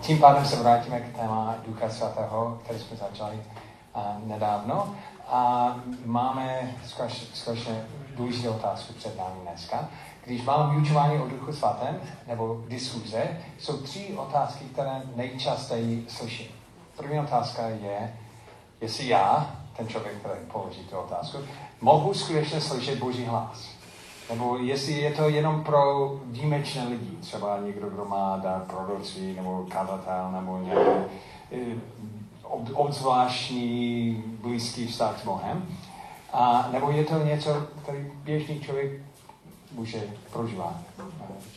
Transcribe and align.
Tím 0.00 0.18
pádem 0.18 0.46
se 0.46 0.56
vrátíme 0.56 1.00
k 1.00 1.16
téma 1.16 1.54
Ducha 1.66 1.90
Svatého, 1.90 2.58
který 2.64 2.78
jsme 2.78 2.96
začali 2.96 3.36
uh, 3.96 4.02
nedávno. 4.28 4.94
A 5.28 5.74
máme 6.04 6.74
skutečně 7.32 7.84
důležitou 8.16 8.50
otázku 8.50 8.92
před 8.92 9.18
námi 9.18 9.40
dneska. 9.42 9.88
Když 10.24 10.44
máme 10.44 10.74
vyučování 10.74 11.18
o 11.18 11.28
Duchu 11.28 11.52
Svatém 11.52 12.00
nebo 12.26 12.64
diskuze, 12.68 13.22
jsou 13.58 13.76
tři 13.76 14.14
otázky, 14.16 14.64
které 14.64 15.02
nejčastěji 15.16 16.06
slyším. 16.08 16.46
První 16.96 17.20
otázka 17.20 17.68
je, 17.68 18.16
jestli 18.80 19.08
já, 19.08 19.56
ten 19.76 19.88
člověk, 19.88 20.18
který 20.18 20.40
položí 20.52 20.80
tu 20.80 20.96
otázku, 20.96 21.38
mohu 21.80 22.14
skutečně 22.14 22.60
slyšet 22.60 22.98
Boží 22.98 23.24
hlas. 23.24 23.77
Nebo 24.30 24.56
jestli 24.56 24.92
je 24.92 25.10
to 25.10 25.28
jenom 25.28 25.64
pro 25.64 26.12
výjimečné 26.24 26.88
lidi, 26.88 27.16
třeba 27.20 27.58
někdo, 27.60 27.90
kdo 27.90 28.04
má 28.04 28.36
dar 28.36 28.60
proroctví, 28.60 29.34
nebo 29.36 29.66
kadatel, 29.68 30.32
nebo 30.32 30.58
nějaký 30.58 31.10
eh, 31.52 31.58
obzvláštní 32.74 34.24
blízký 34.40 34.86
vztah 34.86 35.20
s 35.20 35.24
Bohem. 35.24 35.66
A, 36.32 36.68
nebo 36.72 36.90
je 36.90 37.04
to 37.04 37.24
něco, 37.24 37.66
který 37.82 37.98
běžný 38.24 38.60
člověk 38.60 38.92
může 39.72 40.02
prožívat, 40.32 40.74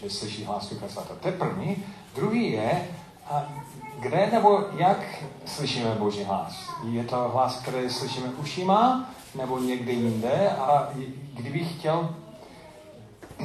že 0.01 0.09
slyší 0.09 0.43
hlas 0.43 0.69
Ducha 0.69 0.87
Svatého. 0.87 1.19
To 1.19 1.27
je 1.27 1.33
první. 1.33 1.83
Druhý 2.15 2.51
je, 2.51 2.87
a 3.29 3.43
kde 3.99 4.29
nebo 4.31 4.63
jak 4.77 5.23
slyšíme 5.45 5.95
Boží 5.95 6.23
hlas? 6.23 6.69
Je 6.89 7.03
to 7.03 7.29
hlas, 7.33 7.59
který 7.59 7.89
slyšíme 7.89 8.27
ušima, 8.27 9.09
nebo 9.35 9.59
někde 9.59 9.91
jinde? 9.91 10.49
A 10.49 10.89
kdybych 11.33 11.79
chtěl 11.79 12.15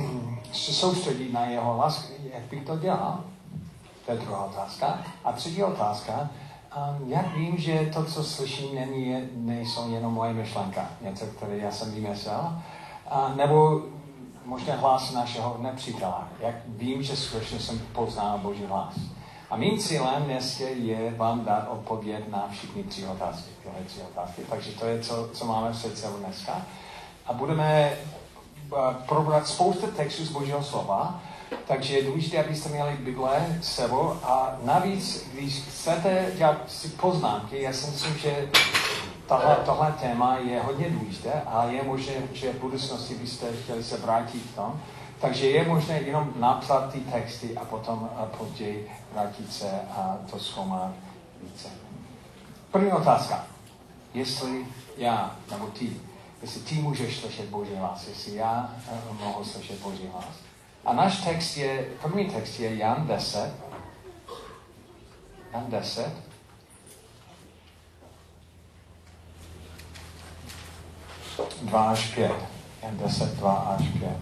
se 0.53 0.73
soustředit 0.73 1.33
na 1.33 1.47
jeho 1.47 1.75
hlas, 1.75 2.11
jak 2.35 2.43
bych 2.43 2.65
to 2.65 2.77
dělal? 2.77 3.25
To 4.07 4.13
je 4.13 4.19
druhá 4.19 4.45
otázka. 4.45 4.99
A 5.25 5.33
třetí 5.33 5.63
otázka, 5.63 6.31
um, 6.77 7.11
jak 7.11 7.37
vím, 7.37 7.59
že 7.59 7.91
to, 7.95 8.05
co 8.05 8.25
slyším, 8.25 8.75
není, 8.75 9.29
nejsou 9.35 9.91
jenom 9.91 10.15
moje 10.15 10.33
myšlenka, 10.33 10.89
něco, 11.01 11.27
které 11.27 11.57
já 11.57 11.71
jsem 11.71 11.95
vymyslel, 11.95 12.63
a, 13.09 13.33
nebo 13.37 13.83
možná 14.45 14.77
hlas 14.77 15.13
našeho 15.13 15.57
nepřítele. 15.61 16.15
Jak 16.41 16.55
vím, 16.69 17.03
že 17.03 17.17
skutečně 17.17 17.61
jsem 17.61 17.79
poznal 17.79 18.39
Boží 18.39 18.65
hlas. 18.65 18.95
A 19.51 19.57
mým 19.57 19.79
cílem 19.79 20.23
dnes 20.23 20.61
je 20.61 21.15
vám 21.17 21.45
dát 21.45 21.69
odpověď 21.71 22.29
na 22.29 22.49
všechny 22.51 22.85
tři 22.85 23.07
otázky. 23.07 23.51
Tyhle 23.63 23.81
tři 23.87 24.01
otázky. 24.01 24.43
Takže 24.51 24.73
to 24.73 24.87
je, 24.87 25.01
co, 25.01 25.29
co 25.33 25.45
máme 25.45 25.73
před 25.73 25.99
sebou 25.99 26.17
dneska. 26.17 26.63
A 27.27 27.33
budeme 27.33 27.93
probrat 29.09 29.49
spoustu 29.49 29.87
textů 29.87 30.25
z 30.25 30.31
Božího 30.31 30.63
slova, 30.63 31.21
takže 31.67 31.99
je 31.99 32.05
důležité, 32.05 32.45
abyste 32.45 32.69
měli 32.69 32.97
Bible 32.97 33.59
s 33.61 33.75
sebou 33.75 34.13
a 34.23 34.57
navíc, 34.63 35.27
když 35.33 35.61
chcete 35.61 36.33
dělat 36.37 36.59
si 36.69 36.89
poznámky, 36.89 37.63
já 37.63 37.73
si 37.73 37.91
myslím, 37.91 38.19
že 38.19 38.49
tohle, 39.27 39.57
tohle 39.65 39.95
téma 40.01 40.37
je 40.39 40.63
hodně 40.63 40.91
důležité 40.91 41.33
a 41.47 41.65
je 41.65 41.83
možné, 41.83 42.13
že 42.33 42.53
v 42.53 42.61
budoucnosti 42.61 43.15
byste 43.15 43.47
chtěli 43.63 43.85
se 43.85 43.97
vrátit 43.97 44.43
k 44.53 44.55
tomu. 44.55 44.81
Takže 45.21 45.51
je 45.51 45.69
možné 45.69 46.01
jenom 46.01 46.33
napsat 46.37 46.93
ty 46.93 47.01
texty 47.01 47.57
a 47.57 47.65
potom 47.65 48.11
a 48.17 48.27
později 48.27 48.93
vrátit 49.13 49.53
se 49.53 49.71
a 49.91 50.17
to 50.31 50.39
zkoumat 50.39 50.91
více. 51.43 51.69
První 52.71 52.93
otázka. 52.93 53.45
Jestli 54.15 54.67
já 54.97 55.37
nebo 55.51 55.67
ty 55.67 55.91
jestli 56.43 56.61
ty 56.61 56.75
můžeš 56.75 57.17
slyšet 57.17 57.49
Boží 57.49 57.75
hlas, 57.75 58.09
jestli 58.09 58.35
já 58.35 58.75
uh, 59.11 59.21
mohu 59.21 59.45
slyšet 59.45 59.81
Boží 59.81 60.09
hlas. 60.13 60.35
A 60.85 60.93
náš 60.93 61.25
text 61.25 61.57
je, 61.57 61.89
první 62.03 62.31
text 62.31 62.61
je 62.61 62.77
Jan 62.77 63.07
10. 63.07 63.53
Jan 65.53 65.65
10. 65.69 66.13
Dva 71.63 71.91
až 71.91 72.15
pět. 72.15 72.33
Jan 72.83 72.97
10, 72.97 73.35
2 73.35 73.53
až 73.53 73.89
5. 73.99 74.17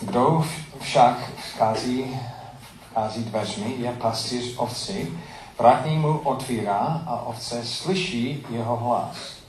Kdo 0.00 0.44
však 0.80 1.30
vchází, 1.36 2.20
vchází 2.90 3.24
dveřmi, 3.24 3.74
je 3.78 3.92
pastýř 3.92 4.54
ovci, 4.56 5.12
vrátní 5.58 5.98
mu 5.98 6.18
otvírá 6.18 7.02
a 7.06 7.22
ovce 7.22 7.64
slyší 7.64 8.46
jeho 8.50 8.76
hlas. 8.76 9.41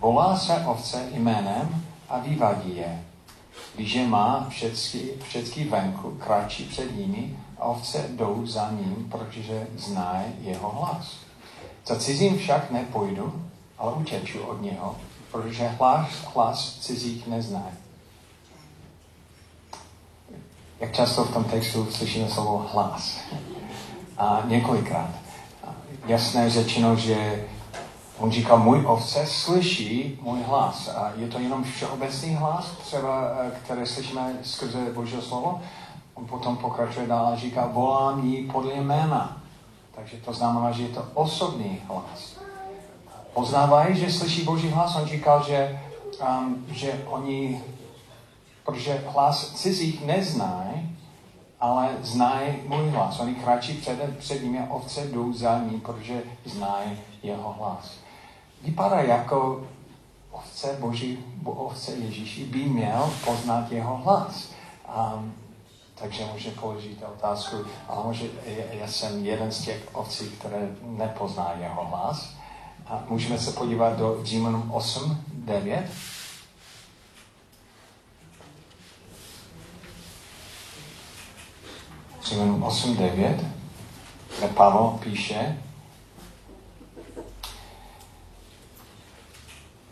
Volá 0.00 0.36
se 0.38 0.52
ovce 0.66 1.08
jménem 1.12 1.84
a 2.08 2.18
vyvadí 2.18 2.76
je. 2.76 3.04
Když 3.74 3.92
je 3.92 4.06
má 4.06 4.46
všecky, 4.48 5.10
všecky 5.22 5.64
venku, 5.64 6.10
kráčí 6.10 6.64
před 6.64 6.96
nimi 6.96 7.38
a 7.58 7.64
ovce 7.64 8.06
jdou 8.08 8.46
za 8.46 8.70
ním, 8.70 9.08
protože 9.10 9.66
zná 9.76 10.22
jeho 10.40 10.70
hlas. 10.70 11.16
Za 11.86 11.96
cizím 11.96 12.38
však 12.38 12.70
nepojdu, 12.70 13.42
ale 13.78 13.92
uteču 13.92 14.40
od 14.40 14.62
něho, 14.62 14.96
protože 15.32 15.68
hlas, 15.68 16.08
hlas 16.34 16.78
cizích 16.80 17.26
nezná. 17.26 17.66
Jak 20.80 20.94
často 20.94 21.24
v 21.24 21.32
tom 21.32 21.44
textu 21.44 21.90
slyšíme 21.90 22.28
slovo 22.28 22.66
hlas? 22.72 23.18
A 24.18 24.42
několikrát. 24.44 25.10
Jasné 26.06 26.50
řečeno, 26.50 26.96
že 26.96 27.44
On 28.18 28.30
říká, 28.30 28.56
můj 28.56 28.86
ovce 28.86 29.26
slyší 29.26 30.18
můj 30.22 30.42
hlas. 30.42 30.88
A 30.88 31.12
je 31.16 31.28
to 31.28 31.38
jenom 31.38 31.64
všeobecný 31.64 32.34
hlas, 32.34 32.70
třeba, 32.70 33.30
eh, 33.42 33.50
které 33.50 33.86
slyšíme 33.86 34.38
skrze 34.42 34.78
Božího 34.94 35.22
slovo. 35.22 35.60
On 36.14 36.26
potom 36.26 36.56
pokračuje 36.56 37.06
dál 37.06 37.26
a 37.26 37.36
říká, 37.36 37.66
volám 37.66 38.26
jí 38.26 38.50
podle 38.50 38.74
jména. 38.74 39.42
Takže 39.94 40.16
to 40.16 40.32
znamená, 40.32 40.72
že 40.72 40.82
je 40.82 40.88
to 40.88 41.04
osobní 41.14 41.80
hlas. 41.88 42.36
Poznávají, 43.34 43.96
že 43.96 44.12
slyší 44.12 44.44
Boží 44.44 44.68
hlas? 44.68 44.96
On 44.96 45.06
říkal, 45.06 45.44
že, 45.48 45.80
um, 46.40 46.66
že 46.70 47.04
oni, 47.06 47.62
protože 48.64 49.04
hlas 49.06 49.52
cizích 49.54 50.06
neznají, 50.06 50.96
ale 51.60 51.88
znají 52.02 52.54
můj 52.66 52.90
hlas. 52.90 53.20
Oni 53.20 53.34
kráčí 53.34 53.72
před, 53.72 54.18
před 54.18 54.42
nimi 54.42 54.58
a 54.58 54.70
ovce 54.70 55.06
jdou 55.06 55.32
za 55.32 55.58
ní, 55.58 55.80
protože 55.80 56.22
znají 56.44 56.98
jeho 57.22 57.52
hlas 57.52 58.07
vypadá 58.62 59.00
jako 59.00 59.68
ovce 60.30 60.76
Boží, 60.80 61.18
ovce 61.44 61.92
Ježíši 61.92 62.44
by 62.44 62.58
měl 62.58 63.12
poznat 63.24 63.72
jeho 63.72 63.96
hlas. 63.96 64.48
Um, 65.14 65.34
takže 65.94 66.24
může 66.32 66.50
položit 66.50 67.02
otázku, 67.02 67.56
ale 67.88 68.06
může, 68.06 68.26
já 68.70 68.86
jsem 68.86 69.24
jeden 69.24 69.52
z 69.52 69.64
těch 69.64 69.88
ovcí, 69.92 70.30
které 70.30 70.68
nepozná 70.82 71.52
jeho 71.60 71.84
hlas. 71.84 72.34
A 72.86 73.02
můžeme 73.08 73.38
se 73.38 73.52
podívat 73.52 73.98
do 73.98 74.24
Římanům 74.24 74.70
8, 74.70 75.24
9. 75.32 75.90
Římanům 82.24 82.62
8, 82.62 82.96
9, 82.96 83.44
kde 84.38 84.48
Pavel 84.48 84.98
píše, 85.02 85.62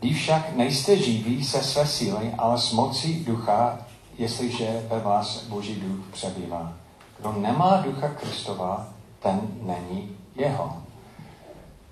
Vy 0.06 0.14
však 0.14 0.56
nejste 0.56 0.96
živí 0.96 1.44
se 1.44 1.62
své 1.62 1.86
síly, 1.86 2.32
ale 2.38 2.58
s 2.58 2.72
mocí 2.72 3.24
ducha, 3.24 3.78
jestliže 4.18 4.86
ve 4.88 5.00
vás 5.00 5.44
Boží 5.48 5.74
duch 5.74 6.06
přebývá. 6.12 6.72
Kdo 7.18 7.32
nemá 7.32 7.76
ducha 7.76 8.08
Kristova, 8.08 8.88
ten 9.18 9.40
není 9.62 10.16
jeho. 10.36 10.76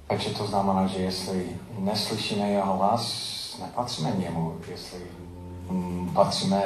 Takže 0.07 0.31
to 0.31 0.47
znamená, 0.47 0.87
že 0.87 0.99
jestli 0.99 1.57
neslyšíme 1.79 2.51
jeho 2.51 2.77
hlas, 2.77 3.57
nepatříme 3.61 4.13
němu. 4.19 4.61
Jestli 4.71 5.01
patříme 6.13 6.63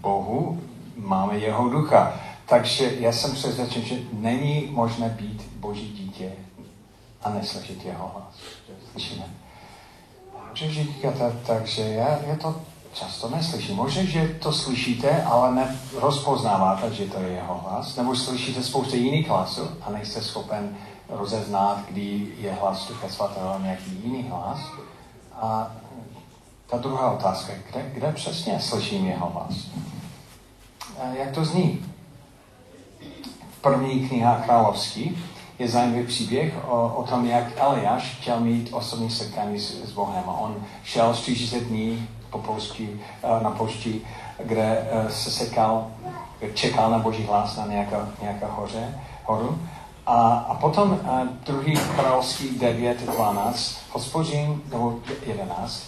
Bohu, 0.00 0.60
máme 0.96 1.38
jeho 1.38 1.68
ducha. 1.68 2.20
Takže 2.46 2.94
já 2.98 3.12
jsem 3.12 3.32
přesvědčen, 3.32 3.82
že 3.82 3.96
není 4.12 4.68
možné 4.70 5.08
být 5.08 5.42
Boží 5.56 5.88
dítě 5.88 6.32
a 7.22 7.30
neslyšet 7.30 7.84
jeho 7.84 8.10
hlas. 8.14 8.34
Slyšíme 8.92 9.43
může 10.54 10.84
říkat, 10.84 11.14
takže 11.46 11.82
já, 11.82 12.18
já 12.26 12.36
to 12.36 12.60
často 12.92 13.28
neslyším. 13.28 13.76
Možná, 13.76 14.02
že 14.04 14.28
to 14.28 14.52
slyšíte, 14.52 15.22
ale 15.22 15.68
nerozpoznáváte, 15.92 16.94
že 16.94 17.04
to 17.04 17.20
je 17.20 17.28
jeho 17.28 17.58
hlas. 17.58 17.96
Nebo 17.96 18.16
slyšíte 18.16 18.62
spoustu 18.62 18.96
jiných 18.96 19.28
hlasů 19.28 19.68
a 19.82 19.90
nejste 19.90 20.22
schopen 20.22 20.76
rozeznat, 21.08 21.84
kdy 21.90 22.32
je 22.38 22.52
hlas 22.52 22.88
Ducha 22.88 23.08
Svatého 23.08 23.58
nějaký 23.62 24.00
jiný 24.04 24.22
hlas. 24.22 24.58
A 25.34 25.72
ta 26.66 26.76
druhá 26.76 27.10
otázka, 27.10 27.52
kde, 27.70 27.90
kde 27.94 28.12
přesně 28.12 28.60
slyším 28.60 29.06
jeho 29.06 29.30
hlas? 29.30 29.54
A 31.02 31.06
jak 31.06 31.34
to 31.34 31.44
zní? 31.44 31.86
První 33.60 34.08
kniha 34.08 34.42
královský 34.44 35.18
je 35.58 35.68
zajímavý 35.68 36.06
příběh 36.06 36.54
o, 36.68 36.94
o 36.96 37.02
tom, 37.02 37.26
jak 37.26 37.44
Eliáš 37.56 38.16
chtěl 38.20 38.40
mít 38.40 38.68
osobní 38.72 39.10
setkání 39.10 39.60
s, 39.60 39.84
s 39.84 39.92
Bohem. 39.92 40.22
On 40.26 40.56
šel 40.84 41.14
40 41.14 41.60
dní 41.60 42.08
po 42.30 42.38
polsky 42.38 43.00
eh, 43.22 43.44
na 43.44 43.50
pošti, 43.50 44.00
kde 44.44 44.88
eh, 44.90 45.10
se 45.10 45.30
sekal, 45.30 45.86
čekal 46.54 46.90
na 46.90 46.98
boží 46.98 47.22
hlas 47.22 47.56
na 47.56 47.66
nějaké, 47.66 47.96
nějaké 48.22 48.46
hoře 48.46 48.98
horu. 49.24 49.58
A, 50.06 50.30
a 50.32 50.54
potom 50.54 51.00
a, 51.06 51.22
druhý 51.46 51.78
královský 51.96 52.58
9, 52.58 53.02
12, 53.02 53.76
hospodin, 53.90 54.62
nebo 54.72 54.98
11, 55.26 55.82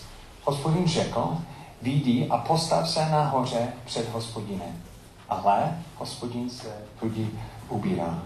hospodin 0.45 0.89
řekl, 0.89 1.39
vidí 1.83 2.27
a 2.31 2.37
postav 2.37 2.89
se 2.89 3.09
nahoře 3.11 3.69
před 3.85 4.13
hospodinem. 4.13 4.83
Ale 5.29 5.79
hospodin 5.99 6.51
se 6.51 6.69
tudy 7.01 7.29
ubírá. 7.69 8.23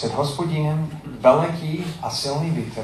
Před 0.00 0.14
hospodinem 0.14 0.90
veliký 1.04 1.84
a 2.02 2.10
silný 2.10 2.50
vítr, 2.50 2.82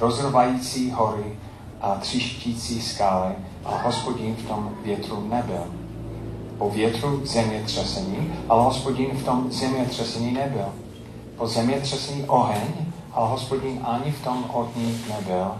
rozrvající 0.00 0.90
hory 0.90 1.36
a 1.80 1.94
třištící 1.94 2.82
skály, 2.82 3.34
a 3.64 3.76
hospodin 3.76 4.36
v 4.36 4.48
tom 4.48 4.74
větru 4.82 5.28
nebyl. 5.28 5.66
Po 6.58 6.70
větru 6.70 7.26
zemětřesení, 7.26 8.32
ale 8.48 8.62
hospodin 8.62 9.10
v 9.10 9.24
tom 9.24 9.52
zemětřesení 9.52 10.32
nebyl. 10.32 10.66
Po 11.36 11.46
zemětřesení 11.46 12.24
oheň, 12.24 12.72
ale 13.12 13.28
hospodin 13.28 13.80
ani 13.82 14.12
v 14.12 14.24
tom 14.24 14.44
ohni 14.52 14.98
nebyl. 15.08 15.50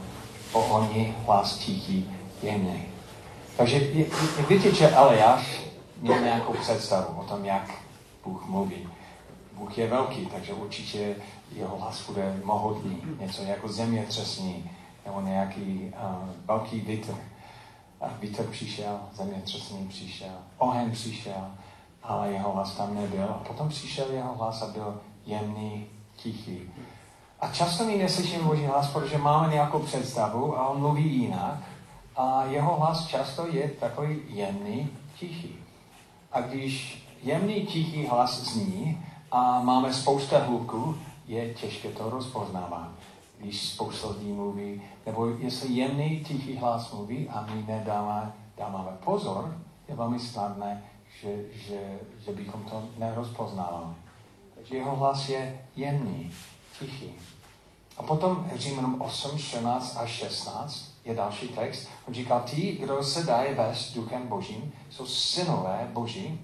Po 0.52 0.60
ohni 0.60 1.14
hlas 1.26 1.56
tichý, 1.56 2.10
jemný. 2.42 2.82
Takže 3.56 3.80
víte, 4.48 4.74
že 4.74 4.90
Eliáš 4.90 5.60
měl 6.00 6.20
nějakou 6.20 6.52
představu 6.52 7.20
o 7.20 7.22
tom, 7.22 7.44
jak 7.44 7.70
Bůh 8.24 8.48
mluví. 8.48 8.86
Bůh 9.54 9.78
je 9.78 9.86
velký, 9.88 10.26
takže 10.26 10.52
určitě 10.52 11.16
jeho 11.52 11.76
hlas 11.78 12.06
bude 12.06 12.40
mohutný, 12.44 13.02
něco 13.20 13.42
jako 13.42 13.68
zemětřesní, 13.68 14.70
nebo 15.06 15.20
nějaký 15.20 15.92
uh, 15.94 16.28
velký 16.44 16.80
vítr. 16.80 17.14
A 18.00 18.08
vítr 18.20 18.42
přišel, 18.42 18.98
zemětřesení 19.12 19.88
přišel, 19.88 20.34
oheň 20.58 20.90
přišel, 20.90 21.46
ale 22.02 22.32
jeho 22.32 22.52
hlas 22.52 22.76
tam 22.76 22.94
nebyl. 22.94 23.24
A 23.24 23.44
potom 23.48 23.68
přišel 23.68 24.06
jeho 24.10 24.34
hlas 24.34 24.62
a 24.62 24.66
byl 24.66 25.00
jemný, 25.26 25.86
tichý. 26.16 26.60
A 27.40 27.48
často 27.48 27.84
my 27.84 27.96
neslyšíme 27.96 28.42
Boží 28.44 28.64
hlas, 28.64 28.90
protože 28.90 29.18
máme 29.18 29.52
nějakou 29.52 29.78
představu 29.78 30.58
a 30.58 30.68
on 30.68 30.80
mluví 30.80 31.14
jinak. 31.16 31.58
A 32.16 32.44
jeho 32.44 32.76
hlas 32.76 33.06
často 33.06 33.46
je 33.46 33.68
takový 33.68 34.18
jemný, 34.28 34.90
tichý. 35.18 35.56
A 36.32 36.40
když 36.40 37.04
jemný, 37.22 37.66
tichý 37.66 38.06
hlas 38.06 38.40
zní 38.40 39.04
a 39.34 39.60
máme 39.62 39.92
spousta 39.92 40.38
hluků, 40.38 40.98
je 41.26 41.54
těžké 41.54 41.88
to 41.88 42.10
rozpoznávat. 42.10 42.88
Když 43.38 43.68
spousta 43.68 44.08
lidí 44.08 44.32
mluví, 44.32 44.82
nebo 45.06 45.26
jestli 45.26 45.72
jemný, 45.72 46.20
tichý 46.20 46.56
hlas 46.56 46.92
mluví 46.92 47.28
a 47.28 47.46
my 47.54 47.64
nedáme, 47.66 48.32
dáváme 48.56 48.90
pozor, 49.04 49.58
je 49.88 49.94
velmi 49.94 50.18
snadné, 50.18 50.84
že, 51.20 51.36
že, 51.52 51.98
že 52.24 52.32
bychom 52.32 52.62
to 52.62 52.82
nerozpoznávali. 52.98 53.94
Takže 54.54 54.76
jeho 54.76 54.96
hlas 54.96 55.28
je 55.28 55.66
jemný, 55.76 56.30
tichý. 56.78 57.10
A 57.96 58.02
potom 58.02 58.50
Římanům 58.54 59.02
8, 59.02 59.38
14 59.38 59.96
a 59.96 60.06
16 60.06 60.92
je 61.04 61.14
další 61.14 61.48
text. 61.48 61.88
On 62.08 62.14
říká, 62.14 62.42
ti, 62.46 62.72
kdo 62.72 63.02
se 63.02 63.22
dají 63.22 63.54
vést 63.54 63.94
duchem 63.94 64.28
božím, 64.28 64.72
jsou 64.90 65.06
synové 65.06 65.90
boží. 65.92 66.40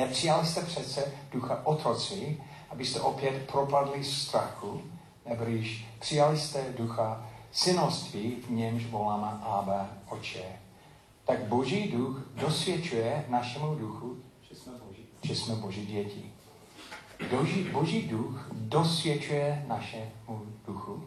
Nepřijali 0.00 0.46
jste 0.46 0.62
přece 0.62 1.12
ducha 1.32 1.66
otroctví, 1.66 2.42
abyste 2.70 3.00
opět 3.00 3.46
propadli 3.52 4.04
strachu, 4.04 4.82
nebo 5.26 5.44
když 5.44 5.86
přijali 5.98 6.38
jste 6.38 6.64
ducha 6.78 7.26
synoství, 7.52 8.36
v 8.46 8.50
němž 8.50 8.86
voláme 8.86 9.40
Abba, 9.42 9.88
oče. 10.08 10.44
Tak 11.24 11.44
boží 11.44 11.88
duch 11.88 12.22
dosvědčuje 12.34 13.24
našemu 13.28 13.74
duchu, 13.74 14.16
že 14.50 14.56
jsme 14.56 14.72
boží, 14.86 15.06
že 15.22 15.36
jsme 15.36 15.54
boží 15.54 15.86
děti. 15.86 16.32
Boží, 17.30 17.62
boží 17.62 18.02
duch 18.02 18.50
dosvědčuje 18.52 19.64
našemu 19.68 20.42
duchu. 20.66 21.04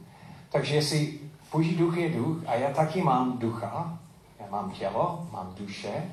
Takže 0.52 0.76
jestli 0.76 1.20
boží 1.52 1.76
duch 1.76 1.98
je 1.98 2.10
duch 2.10 2.38
a 2.48 2.56
já 2.56 2.74
taky 2.74 3.02
mám 3.02 3.38
ducha, 3.38 4.00
já 4.40 4.46
mám 4.50 4.72
tělo, 4.72 5.28
mám 5.32 5.56
duše, 5.58 6.12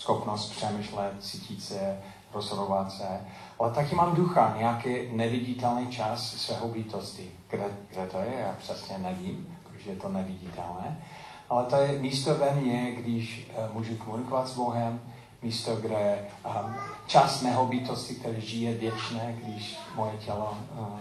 schopnost 0.00 0.50
přemýšlet, 0.50 1.12
cítit 1.20 1.62
se, 1.62 1.98
rozhodovat 2.34 2.92
se, 2.92 3.20
ale 3.58 3.70
taky 3.70 3.94
mám 3.94 4.14
ducha, 4.14 4.54
nějaký 4.58 4.88
neviditelný 5.12 5.86
čas 5.86 6.36
svého 6.36 6.68
bytosti. 6.68 7.30
Kde, 7.50 7.64
kde 7.90 8.06
to 8.06 8.18
je, 8.18 8.34
já 8.40 8.54
přesně 8.58 8.98
nevím, 8.98 9.58
protože 9.62 9.90
je 9.90 9.96
to 9.96 10.08
neviditelné. 10.08 11.04
Ale 11.48 11.64
to 11.64 11.76
je 11.76 11.98
místo 11.98 12.34
ve 12.34 12.54
mně, 12.54 12.92
když 12.92 13.50
uh, 13.68 13.74
můžu 13.74 13.96
komunikovat 13.96 14.48
s 14.48 14.56
Bohem, 14.56 15.00
místo, 15.42 15.76
kde 15.76 16.28
um, 16.46 16.74
čas 17.06 17.42
mého 17.42 17.66
bytosti, 17.66 18.14
který 18.14 18.40
žije 18.40 18.74
věčné, 18.74 19.36
když 19.42 19.78
moje 19.94 20.12
tělo 20.12 20.58
um, 20.78 21.00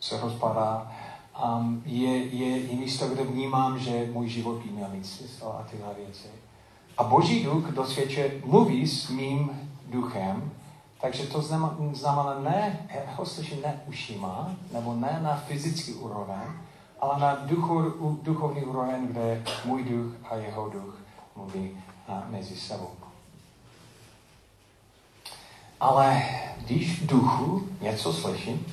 se 0.00 0.20
rozpadá, 0.20 0.92
um, 1.44 1.82
je, 1.86 2.24
je 2.24 2.60
i 2.60 2.76
místo, 2.76 3.08
kde 3.08 3.24
vnímám, 3.24 3.78
že 3.78 4.08
můj 4.12 4.28
život 4.28 4.62
by 4.62 4.70
měl 4.70 4.88
mít 4.88 5.06
smysl 5.06 5.54
a 5.58 5.66
tyhle 5.70 5.94
věci. 5.94 6.28
A 6.98 7.04
Boží 7.04 7.44
duch 7.44 7.70
dosvědčuje, 7.70 8.40
mluví 8.44 8.88
s 8.88 9.08
mým 9.08 9.50
duchem, 9.86 10.50
takže 11.00 11.26
to 11.26 11.42
znamená 11.92 12.40
ne, 12.40 12.88
já 12.94 13.14
ho 13.16 13.26
slyším 13.26 13.62
ne 13.62 13.80
ušima, 13.86 14.50
nebo 14.72 14.94
ne 14.94 15.18
na 15.22 15.36
fyzický 15.36 15.92
úroveň, 15.92 16.42
ale 17.00 17.20
na 17.20 17.34
duchu, 17.34 17.82
duchovní 18.22 18.64
úroveň, 18.64 19.06
kde 19.06 19.42
můj 19.64 19.84
duch 19.84 20.12
a 20.30 20.36
jeho 20.36 20.68
duch 20.68 20.98
mluví 21.36 21.70
mezi 22.28 22.56
sebou. 22.56 22.90
Ale 25.80 26.22
když 26.58 27.02
v 27.02 27.06
duchu 27.06 27.68
něco 27.80 28.12
slyším, 28.12 28.66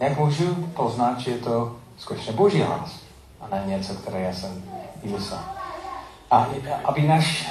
jak 0.00 0.18
můžu 0.18 0.54
poznat, 0.54 1.20
že 1.20 1.30
je 1.30 1.38
to 1.38 1.76
skutečně 1.98 2.32
boží 2.32 2.60
hlas 2.60 3.00
a 3.40 3.48
ne 3.48 3.64
něco, 3.66 3.94
které 3.94 4.20
já 4.20 4.32
jsem 4.32 4.62
vymyslel. 5.02 5.40
A 6.30 6.48
aby 6.84 7.02
náš 7.02 7.50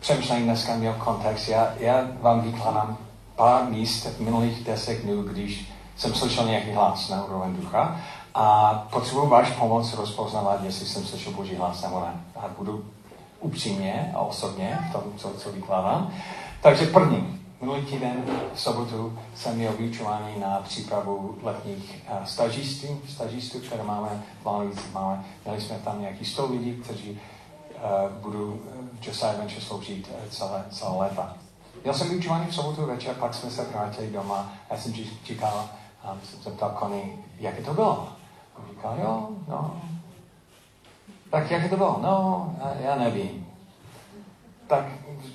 přemýšlení 0.00 0.44
dneska 0.44 0.74
měl 0.74 0.94
kontext, 0.94 1.48
já, 1.48 1.74
já 1.78 2.08
vám 2.20 2.40
vykládám 2.40 2.98
pár 3.36 3.64
míst 3.64 4.06
v 4.06 4.20
minulých 4.20 4.64
deset 4.64 5.02
dnů, 5.02 5.22
když 5.22 5.72
jsem 5.96 6.14
slyšel 6.14 6.46
nějaký 6.46 6.70
hlas 6.70 7.08
na 7.08 7.24
úroveň 7.24 7.56
ducha 7.56 8.00
a 8.34 8.74
potřebuji 8.90 9.26
váš 9.26 9.50
pomoc 9.50 9.94
rozpoznávat, 9.94 10.64
jestli 10.64 10.86
jsem 10.86 11.04
slyšel 11.04 11.32
Boží 11.32 11.54
hlas 11.54 11.82
nebo 11.82 12.00
ne. 12.00 12.24
A 12.36 12.48
budu 12.58 12.84
upřímně 13.40 14.12
a 14.14 14.18
osobně 14.18 14.78
v 14.88 14.92
tom, 14.92 15.02
co, 15.16 15.30
co 15.30 15.52
vykládám. 15.52 16.12
Takže 16.62 16.86
první, 16.86 17.40
minulý 17.60 17.82
týden 17.82 18.24
v 18.54 18.60
sobotu 18.60 19.18
jsem 19.34 19.56
měl 19.56 19.72
vyučování 19.72 20.40
na 20.40 20.60
přípravu 20.64 21.38
letních 21.42 22.02
uh, 22.10 22.24
stažistů, 22.24 23.00
stažistů, 23.08 23.58
které 23.58 23.82
máme 23.82 24.22
Malvíci. 24.44 24.80
Máme, 24.92 25.24
měli 25.44 25.60
jsme 25.60 25.76
tam 25.84 26.00
nějaký 26.00 26.24
100 26.24 26.52
lidí, 26.52 26.72
kteří 26.84 27.20
budou 28.20 28.60
v 29.00 29.06
Josiah 29.06 29.36
Venture 29.36 29.60
sloužit 29.60 30.08
uh, 30.08 30.28
celé, 30.30 30.64
celé 30.70 30.96
léta. 30.96 31.36
Měl 31.82 31.94
jsem 31.94 32.08
vyučování 32.08 32.46
v 32.46 32.54
sobotu 32.54 32.86
večer, 32.86 33.14
pak 33.14 33.34
jsme 33.34 33.50
se 33.50 33.64
vrátili 33.64 34.10
doma. 34.10 34.52
Já 34.70 34.76
jsem 34.78 34.92
říkal, 35.24 35.68
a 36.02 36.16
jsem 36.24 36.42
se 36.42 36.50
ptal 36.50 36.70
Kony, 36.70 37.18
jak 37.38 37.64
to 37.64 37.74
bylo. 37.74 38.08
On 38.58 38.64
říkal, 38.70 38.98
jo, 39.02 39.28
no. 39.48 39.82
Tak 41.30 41.50
jak 41.50 41.70
to 41.70 41.76
bylo? 41.76 41.98
No, 42.02 42.56
já 42.80 42.96
nevím. 42.96 43.46
Tak 44.66 44.84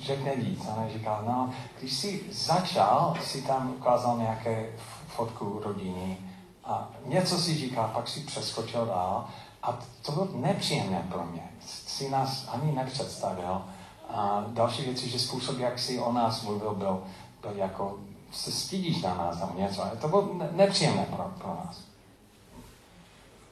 řekne 0.02 0.36
víc. 0.36 0.68
A 0.68 0.88
říkal, 0.88 1.22
no, 1.26 1.50
když 1.78 1.92
jsi 1.92 2.22
začal, 2.32 3.14
si 3.22 3.42
tam 3.42 3.70
ukázal 3.70 4.18
nějaké 4.18 4.70
fotku 5.06 5.60
rodiny 5.64 6.18
a 6.64 6.88
něco 7.04 7.38
si 7.38 7.54
říkal, 7.54 7.90
pak 7.94 8.08
si 8.08 8.20
přeskočil 8.20 8.86
dál 8.86 9.28
a 9.68 9.78
to 10.02 10.12
bylo 10.12 10.28
nepříjemné 10.34 11.06
pro 11.08 11.24
mě. 11.24 11.42
Si 11.86 12.10
nás 12.10 12.48
ani 12.48 12.72
nepředstavil. 12.72 13.62
A 14.08 14.44
další 14.48 14.82
věc 14.82 15.02
je, 15.02 15.08
že 15.08 15.18
způsob, 15.18 15.58
jak 15.58 15.78
si 15.78 16.00
o 16.00 16.12
nás 16.12 16.42
mluvil, 16.42 16.74
byl, 16.74 17.02
byl 17.42 17.52
jako 17.56 17.98
se 18.32 18.52
stydíš 18.52 19.02
na 19.02 19.14
nás 19.14 19.40
nebo 19.40 19.58
něco. 19.58 19.82
Ale 19.82 19.96
to 19.96 20.08
bylo 20.08 20.30
nepříjemné 20.52 21.06
pro, 21.16 21.32
pro 21.38 21.48
nás. 21.64 21.80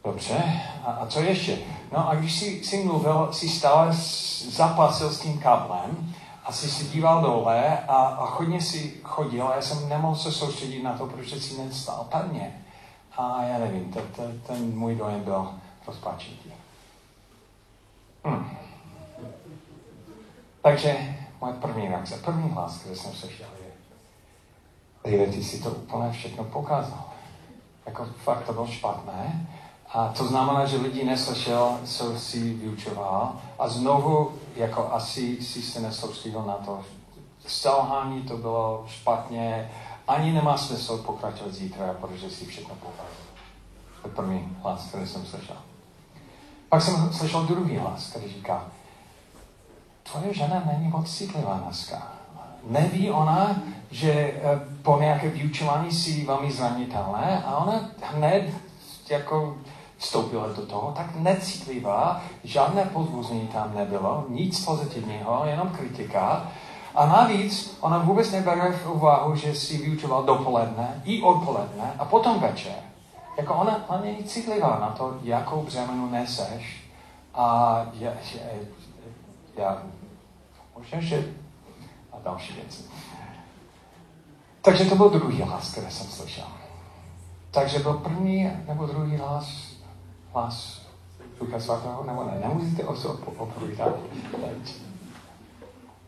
Dobře, 0.05 0.63
a, 0.85 0.91
a 0.91 1.07
co 1.07 1.21
ještě? 1.21 1.59
No 1.93 2.09
a 2.09 2.15
když 2.15 2.39
jsi, 2.39 2.65
jsi 2.65 2.85
mluvil, 2.85 3.29
jsi 3.33 3.49
stále 3.49 3.93
zapasil 4.51 5.11
s 5.11 5.21
tím 5.21 5.39
kablem 5.39 6.15
a 6.45 6.53
jsi 6.53 6.71
si 6.71 6.85
díval 6.85 7.23
dole 7.23 7.79
a, 7.79 7.95
a 7.95 8.37
hodně 8.37 8.61
si 8.61 9.01
chodil 9.03 9.49
a 9.49 9.55
já 9.55 9.63
jsem 9.63 9.89
nemohl 9.89 10.17
se 10.17 10.33
soustředit 10.33 10.83
na 10.83 10.93
to, 10.93 11.07
protože 11.07 11.41
jsi 11.41 11.63
nestál 11.63 12.07
pevně. 12.13 12.65
A 13.17 13.43
já 13.43 13.59
nevím, 13.59 13.95
ten 14.47 14.79
můj 14.79 14.95
dojem 14.95 15.21
byl 15.21 15.49
rozpačitý. 15.87 16.50
Hm. 18.25 18.57
Takže 20.62 21.16
moje 21.40 21.55
první 21.55 21.88
reakce, 21.88 22.16
první 22.16 22.50
hlas, 22.50 22.78
který 22.78 22.97
jsem 22.97 23.12
slyšel, 23.12 23.47
David, 25.05 25.35
ty 25.35 25.45
si 25.45 25.62
to 25.62 25.71
úplně 25.71 26.12
všechno 26.12 26.45
pokázal. 26.45 27.05
Jako 27.87 28.05
fakt 28.25 28.47
to 28.47 28.52
bylo 28.52 28.66
špatné. 28.66 29.49
A 29.93 30.09
to 30.09 30.25
znamená, 30.26 30.66
že 30.66 30.76
lidi 30.76 31.05
neslyšel, 31.05 31.78
co 31.85 32.19
si 32.19 32.55
vyučoval. 32.55 33.37
A 33.59 33.69
znovu, 33.69 34.33
jako 34.57 34.93
asi 34.93 35.43
si 35.43 35.62
se 35.62 35.81
nesoustředil 35.81 36.43
na 36.43 36.55
to. 36.55 36.85
Selhání 37.47 38.23
to 38.23 38.37
bylo 38.37 38.85
špatně 38.88 39.71
ani 40.09 40.33
nemá 40.33 40.59
smysl 40.59 40.99
pokračovat 40.99 41.52
zítra, 41.52 41.95
protože 42.00 42.31
si 42.31 42.47
všechno 42.47 42.75
pokazil. 42.75 43.26
To 44.02 44.09
je 44.09 44.14
první 44.14 44.57
hlas, 44.62 44.87
který 44.88 45.07
jsem 45.07 45.26
slyšel. 45.26 45.57
Pak 46.69 46.83
jsem 46.83 47.13
slyšel 47.13 47.43
druhý 47.43 47.77
hlas, 47.77 48.11
který 48.11 48.29
říká, 48.29 48.65
tvoje 50.13 50.35
žena 50.35 50.63
není 50.73 50.89
moc 50.89 51.17
citlivá 51.17 51.55
dneska. 51.65 52.03
Neví 52.71 53.11
ona, 53.11 53.57
že 53.91 54.13
eh, 54.13 54.61
po 54.83 54.99
nějaké 55.01 55.29
vyučování 55.29 55.93
si 55.93 56.25
velmi 56.27 56.53
zranitelné 56.53 57.43
a 57.47 57.57
ona 57.57 57.81
hned 58.03 58.51
jako 59.11 59.57
vstoupila 59.97 60.47
do 60.47 60.67
toho, 60.67 60.93
tak 60.97 61.07
necitlivá, 61.17 62.21
žádné 62.45 62.85
podvození 62.85 63.49
tam 63.49 63.75
nebylo, 63.75 64.25
nic 64.29 64.65
pozitivního, 64.65 65.43
jenom 65.47 65.69
kritika. 65.69 66.51
A 66.95 67.07
navíc 67.07 67.77
ona 67.81 67.99
vůbec 67.99 68.31
nebere 68.31 68.73
v 68.73 68.91
úvahu, 68.91 69.37
že 69.37 69.55
si 69.55 69.79
vyučoval 69.79 70.25
dopoledne 70.25 71.03
i 71.05 71.23
odpoledne 71.23 71.93
a 71.99 72.05
potom 72.05 72.41
večer. 72.41 72.75
Jako 73.37 73.55
ona, 73.55 73.88
ona 73.88 74.00
není 74.00 74.25
citlivá 74.25 74.78
na 74.81 74.88
to, 74.88 75.19
jakou 75.23 75.62
břemenu 75.62 76.11
neseš. 76.11 76.90
A 77.35 77.76
já, 77.93 78.11
já, 78.11 78.40
já 79.57 79.83
možná, 80.78 81.00
že 81.00 81.35
a 82.12 82.16
další 82.25 82.52
věci. 82.52 82.83
Takže 84.62 84.85
to 84.85 84.97
byl 84.97 85.11
druhý 85.11 85.43
hlas, 85.43 85.73
který 85.73 85.90
jsem 85.90 86.07
slyšel. 86.07 86.47
Takže 87.50 87.78
byl 87.78 87.95
první 87.95 88.50
nebo 88.66 88.87
druhý 88.87 89.16
hlas, 89.16 89.73
hlas 90.33 90.87
Ducha 91.40 91.61
Svatého, 91.61 92.05
nebo 92.05 92.25
ne, 92.25 92.40
nemusíte 92.49 92.85
odpovídat. 92.85 93.93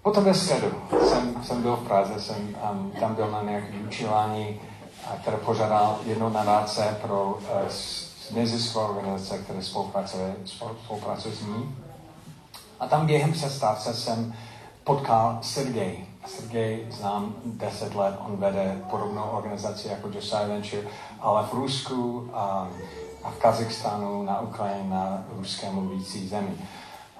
Potom 0.02 0.25
ve 0.25 0.35
středu 0.35 0.66
jsem, 1.08 1.44
jsem 1.44 1.62
byl 1.62 1.76
v 1.76 1.87
Praze, 1.87 2.20
jsem 2.20 2.56
um, 2.73 2.90
tam 2.90 3.14
byl 3.14 3.30
na 3.30 3.42
nějaké 3.42 3.73
vyučování, 3.73 4.61
které 5.17 5.37
požádal 5.37 5.99
jedno 6.05 6.31
nadáce 6.31 6.99
pro 7.03 7.25
uh, 7.25 7.69
nezisková 8.31 8.88
organizace, 8.88 9.38
které 9.38 9.62
spolupracuje, 9.62 10.37
spolupracuje 10.85 11.35
s 11.35 11.41
ní. 11.41 11.77
A 12.81 12.87
tam 12.87 13.07
během 13.07 13.33
přestávce 13.33 13.95
jsem 13.95 14.35
potkal 14.85 15.38
Sergej. 15.43 16.07
Sergej 16.27 16.87
znám 16.91 17.35
10 17.45 17.95
let, 17.95 18.15
on 18.27 18.37
vede 18.37 18.83
podobnou 18.91 19.23
organizaci 19.23 19.88
jako 19.88 20.09
Josiah 20.09 20.49
Venture, 20.49 20.88
ale 21.21 21.47
v 21.47 21.53
Rusku 21.53 22.31
a, 22.33 22.69
a 23.25 23.31
v 23.31 23.38
Kazachstánu, 23.38 24.23
na 24.23 24.41
Ukrajině, 24.41 24.91
na 24.91 25.25
ruské 25.37 25.71
mluvící 25.71 26.29
zemi. 26.29 26.50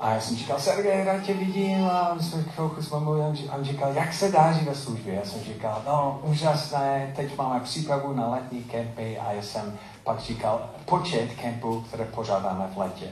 A 0.01 0.11
já 0.11 0.21
jsem 0.21 0.37
říkal, 0.37 0.61
Sergej, 0.61 1.05
rád 1.05 1.23
tě 1.23 1.35
vidím. 1.35 1.85
A 1.85 2.15
my 2.15 2.23
jsme 2.23 2.43
chvilku 2.43 3.01
mluvili, 3.01 3.49
a 3.49 3.57
on 3.57 3.65
říkal, 3.65 3.93
jak 3.93 4.13
se 4.13 4.33
dáří 4.33 4.65
ve 4.65 4.75
službě? 4.75 5.15
Já 5.15 5.25
jsem 5.25 5.41
říkal, 5.41 5.83
no, 5.87 6.21
úžasné, 6.23 7.13
teď 7.17 7.37
máme 7.37 7.61
přípravu 7.61 8.13
na 8.13 8.29
letní 8.29 8.65
kempy 8.65 9.19
a 9.19 9.33
já 9.33 9.43
jsem 9.43 9.79
pak 10.05 10.21
říkal, 10.21 10.71
počet 10.85 11.35
kempů, 11.35 11.81
které 11.81 12.05
pořádáme 12.05 12.71
v 12.75 12.79
letě. 12.79 13.07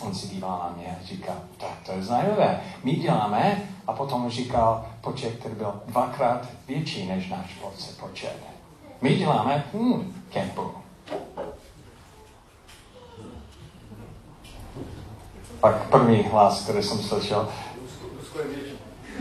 On 0.00 0.14
si 0.14 0.28
díval 0.28 0.58
na 0.58 0.76
mě 0.76 0.96
a 1.00 1.04
říkal, 1.04 1.36
tak 1.56 1.70
to 1.86 1.92
je 1.92 2.02
zajímavé. 2.02 2.60
My 2.84 2.92
děláme 2.92 3.62
a 3.86 3.92
potom 3.92 4.30
říkal 4.30 4.86
počet, 5.00 5.36
který 5.38 5.54
byl 5.54 5.82
dvakrát 5.86 6.46
větší 6.66 7.08
než 7.08 7.28
náš 7.28 7.58
počet. 8.00 8.36
My 9.00 9.16
děláme 9.16 9.64
hmm, 9.74 10.22
kempu. 10.30 10.70
Pak 15.60 15.88
první 15.88 16.22
hlas, 16.22 16.62
který 16.64 16.82
jsem 16.82 16.98
slyšel. 16.98 17.48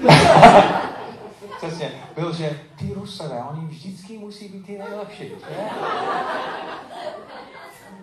Přesně, 1.58 1.91
byl, 2.15 2.34
že 2.34 2.60
ty 2.79 2.94
Rusové, 2.94 3.44
oni 3.51 3.67
vždycky 3.67 4.17
musí 4.17 4.48
být 4.48 4.65
ty 4.65 4.77
nejlepší, 4.77 5.29
že? 5.29 5.36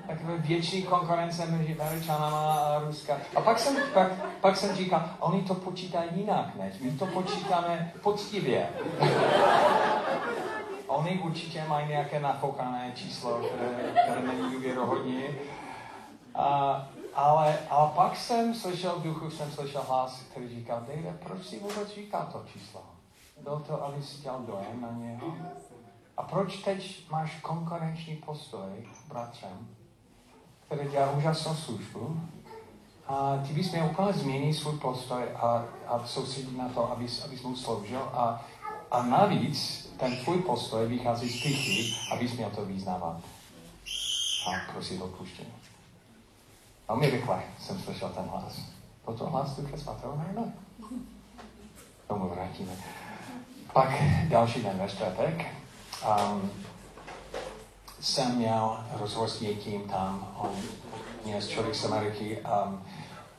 takové 0.06 0.38
větší 0.38 0.82
konkurence 0.82 1.46
mezi 1.46 1.76
Američanama 1.80 2.54
a 2.54 2.78
Ruska. 2.86 3.16
A 3.36 3.40
pak 3.40 3.58
jsem, 3.58 3.76
pak, 3.94 4.12
pak 4.40 4.56
jsem 4.56 4.76
říkal, 4.76 5.10
oni 5.20 5.42
to 5.42 5.54
počítají 5.54 6.10
jinak, 6.14 6.54
než 6.56 6.74
my 6.80 6.90
to 6.90 7.06
počítáme 7.06 7.92
poctivě. 8.02 8.68
oni 10.86 11.20
určitě 11.24 11.64
mají 11.68 11.88
nějaké 11.88 12.20
nafoukané 12.20 12.92
číslo, 12.94 13.30
které, 13.30 13.92
které 14.02 14.22
není 14.22 14.54
důvěrohodní. 14.54 15.24
A, 16.34 16.88
ale, 17.14 17.58
ale 17.70 17.90
pak 17.94 18.16
jsem 18.16 18.54
slyšel 18.54 18.98
v 18.98 19.02
duchu, 19.02 19.30
jsem 19.30 19.52
slyšel 19.52 19.82
hlas, 19.88 20.22
který 20.30 20.48
říkal, 20.48 20.80
Dave, 20.80 21.18
proč 21.22 21.46
si 21.46 21.58
vůbec 21.58 21.94
říkal 21.94 22.28
to 22.32 22.44
číslo? 22.52 22.82
Byl 23.42 23.64
to, 23.66 23.84
aby 23.84 24.02
si 24.02 24.22
dělal 24.22 24.40
dojem 24.40 24.80
na 24.80 24.90
něho? 24.90 25.34
A 26.16 26.22
proč 26.22 26.56
teď 26.56 27.10
máš 27.10 27.40
konkurenční 27.40 28.16
postoj 28.16 28.88
bratřem? 29.08 29.68
který 30.66 30.90
dělá 30.90 31.10
úžasnou 31.10 31.54
službu. 31.54 32.20
A 33.06 33.38
ty 33.46 33.52
bys 33.52 33.72
měl 33.72 33.86
úplně 33.86 34.12
změnit 34.12 34.54
svůj 34.54 34.78
postoj 34.78 35.22
a, 35.36 35.64
a 35.86 36.06
soustředit 36.06 36.56
na 36.56 36.68
to, 36.68 36.92
abys, 36.92 37.24
abys 37.24 37.42
mu 37.42 37.56
sloužil. 37.56 38.00
A, 38.00 38.44
a 38.90 39.02
navíc 39.02 39.90
ten 39.98 40.16
tvůj 40.16 40.38
postoj 40.38 40.86
vychází 40.86 41.28
z 41.28 41.42
pichy, 41.42 41.94
abys 42.12 42.32
měl 42.32 42.50
to 42.50 42.64
význávat. 42.64 43.16
A 44.46 44.72
prosit 44.72 45.02
odpuštění. 45.02 45.52
Velmi 46.88 47.10
rychle 47.10 47.42
jsem 47.60 47.78
slyšel 47.78 48.08
ten 48.08 48.24
hlas. 48.24 48.60
To 49.18 49.26
hlas 49.26 49.56
Ducha 49.56 49.76
Svatého? 49.76 50.16
Ne, 50.16 50.40
ne. 50.40 50.52
Tomu 52.08 52.28
vrátíme. 52.28 52.72
Pak 53.72 53.88
další 54.28 54.62
den 54.62 54.78
ve 54.78 54.88
čtvrtek. 54.88 55.46
Um, 56.32 56.50
jsem 58.00 58.36
měl 58.36 58.84
rozhovor 58.92 59.28
s 59.28 59.40
někým 59.40 59.88
tam, 59.88 60.28
on 60.36 60.50
je 61.24 61.42
člověk 61.42 61.74
z 61.74 61.84
Ameriky. 61.84 62.38
Um, 62.38 62.82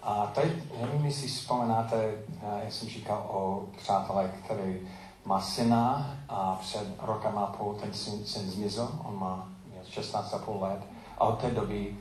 a 0.04 0.28
teď, 0.28 0.52
nevím, 0.82 1.06
jestli 1.06 1.28
vzpomínáte, 1.28 2.14
eh, 2.42 2.60
jak 2.64 2.74
jsem 2.74 2.90
říkal 2.90 3.26
o 3.30 3.64
přátelé, 3.78 4.32
který 4.44 4.88
má 5.26 5.42
syna 5.42 6.16
a 6.30 6.56
před 6.62 6.88
rokem 7.02 7.38
a 7.38 7.46
půl 7.46 7.74
ten 7.74 7.94
syn, 7.94 8.26
syn 8.26 8.52
zmizel, 8.52 8.90
on 9.04 9.20
má 9.20 9.48
16,5 9.90 10.62
let 10.62 10.80
a 11.18 11.24
od 11.24 11.40
té 11.40 11.52
doby 11.52 11.98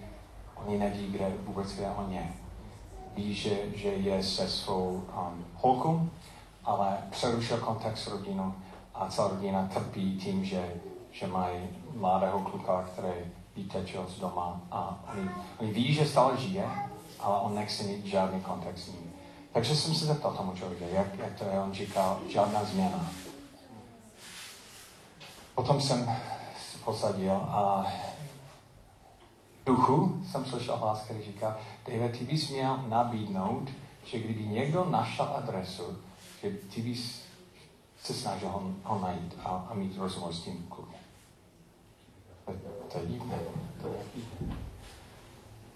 oni 0.66 0.78
neví, 0.78 1.06
kde 1.06 1.32
vůbec 1.44 1.78
je 1.78 1.86
on 1.86 2.12
je. 2.12 2.32
Ví, 3.16 3.34
že, 3.34 3.58
že 3.74 3.88
je 3.88 4.22
se 4.22 4.48
svou 4.48 4.88
um, 4.88 5.44
holkou, 5.54 6.08
ale 6.64 6.98
přerušil 7.10 7.56
kontakt 7.58 7.98
s 7.98 8.06
rodinou 8.06 8.54
a 8.94 9.08
celá 9.08 9.28
rodina 9.28 9.68
trpí 9.72 10.16
tím, 10.16 10.44
že 10.44 10.74
že 11.14 11.26
mají 11.26 11.68
mladého 11.94 12.40
kluka, 12.40 12.82
který 12.92 13.12
vytečil 13.56 14.06
z 14.08 14.20
doma 14.20 14.60
a 14.70 15.04
oni, 15.12 15.30
oni 15.58 15.72
ví, 15.72 15.94
že 15.94 16.06
stále 16.06 16.36
žije, 16.36 16.68
ale 17.20 17.40
on 17.40 17.54
nechce 17.54 17.82
mít 17.82 18.06
žádný 18.06 18.40
kontakt 18.40 18.78
s 18.78 18.88
ním. 18.88 19.12
Takže 19.52 19.76
jsem 19.76 19.94
se 19.94 20.06
zeptal 20.06 20.32
tomu 20.32 20.54
člověka, 20.54 20.84
jak, 20.86 21.18
jak 21.18 21.38
to 21.38 21.44
je, 21.44 21.60
on 21.60 21.72
říkal, 21.72 22.20
žádná 22.28 22.64
změna. 22.64 23.10
Potom 25.54 25.80
jsem 25.80 26.04
se 26.70 26.78
posadil 26.84 27.32
a 27.32 27.86
duchu 29.66 30.22
jsem 30.30 30.44
slyšel 30.44 30.76
hlas, 30.76 31.02
který 31.02 31.22
říká, 31.22 31.56
David, 31.88 32.18
ty 32.18 32.24
bys 32.24 32.50
měl 32.50 32.84
nabídnout, 32.88 33.70
že 34.04 34.18
kdyby 34.18 34.46
někdo 34.46 34.86
našel 34.90 35.28
adresu, 35.36 35.98
že 36.42 36.50
ty 36.50 36.82
bys 36.82 37.22
se 38.02 38.14
snažil 38.14 38.48
ho, 38.48 38.62
ho 38.82 39.00
najít 39.00 39.34
a, 39.44 39.66
a 39.70 39.74
mít 39.74 39.98
rozhovor 39.98 40.32
s 40.32 40.40
tím 40.40 40.66
klukem. 40.68 41.00
To 42.92 42.98
je 42.98 43.06
divné. 43.06 43.38
To 43.82 43.88
je 43.88 43.94
divné. 44.14 44.56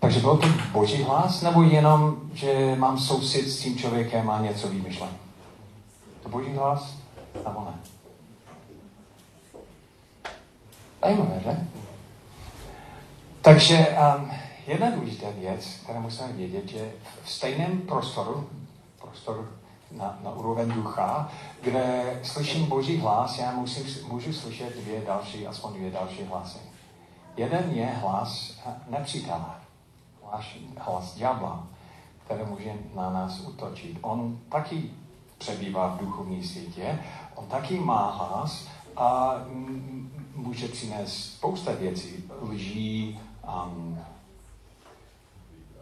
Takže 0.00 0.20
byl 0.20 0.36
to 0.36 0.46
boží 0.72 1.02
hlas, 1.02 1.42
nebo 1.42 1.62
jenom, 1.62 2.16
že 2.34 2.76
mám 2.78 2.98
soucit 2.98 3.48
s 3.48 3.60
tím 3.60 3.78
člověkem 3.78 4.30
a 4.30 4.40
něco 4.40 4.68
vymyšlím? 4.68 5.08
To 6.22 6.28
boží 6.28 6.52
hlas, 6.52 6.96
nebo 7.44 7.64
ne? 7.64 7.80
Zajímavé, 11.02 11.40
že? 11.44 11.77
Takže 13.42 13.86
um, 13.88 14.30
jedna 14.66 14.90
důležitá 14.90 15.26
věc, 15.30 15.80
kterou 15.82 16.00
musíme 16.00 16.32
vědět, 16.32 16.68
že 16.68 16.92
v 17.24 17.30
stejném 17.30 17.80
prostoru, 17.80 18.48
prostoru 19.00 19.48
na, 19.92 20.18
na 20.24 20.30
úroveň 20.30 20.72
ducha, 20.72 21.30
kde 21.62 22.20
slyším 22.22 22.66
Boží 22.66 22.98
hlas, 22.98 23.38
já 23.38 23.52
musím, 23.52 24.08
můžu 24.08 24.32
slyšet 24.32 24.76
dvě 24.76 25.00
další, 25.06 25.46
aspoň 25.46 25.72
dvě 25.72 25.90
další 25.90 26.24
hlasy. 26.24 26.58
Jeden 27.36 27.70
je 27.70 27.86
hlas 27.86 28.60
nepřítele, 28.88 29.44
hlas, 30.24 30.44
hlas 30.78 31.14
ďábla, 31.14 31.66
který 32.24 32.44
může 32.44 32.72
na 32.94 33.10
nás 33.10 33.40
utočit. 33.40 33.98
On 34.00 34.38
taky 34.48 34.90
přebývá 35.38 35.88
v 35.88 35.98
duchovní 35.98 36.44
světě, 36.44 36.98
on 37.34 37.46
taky 37.46 37.78
má 37.78 38.10
hlas 38.10 38.68
a 38.96 39.34
může 40.34 40.68
přinést 40.68 41.16
spousta 41.16 41.72
věcí, 41.72 42.24
lží, 42.42 43.20
um, 43.48 43.98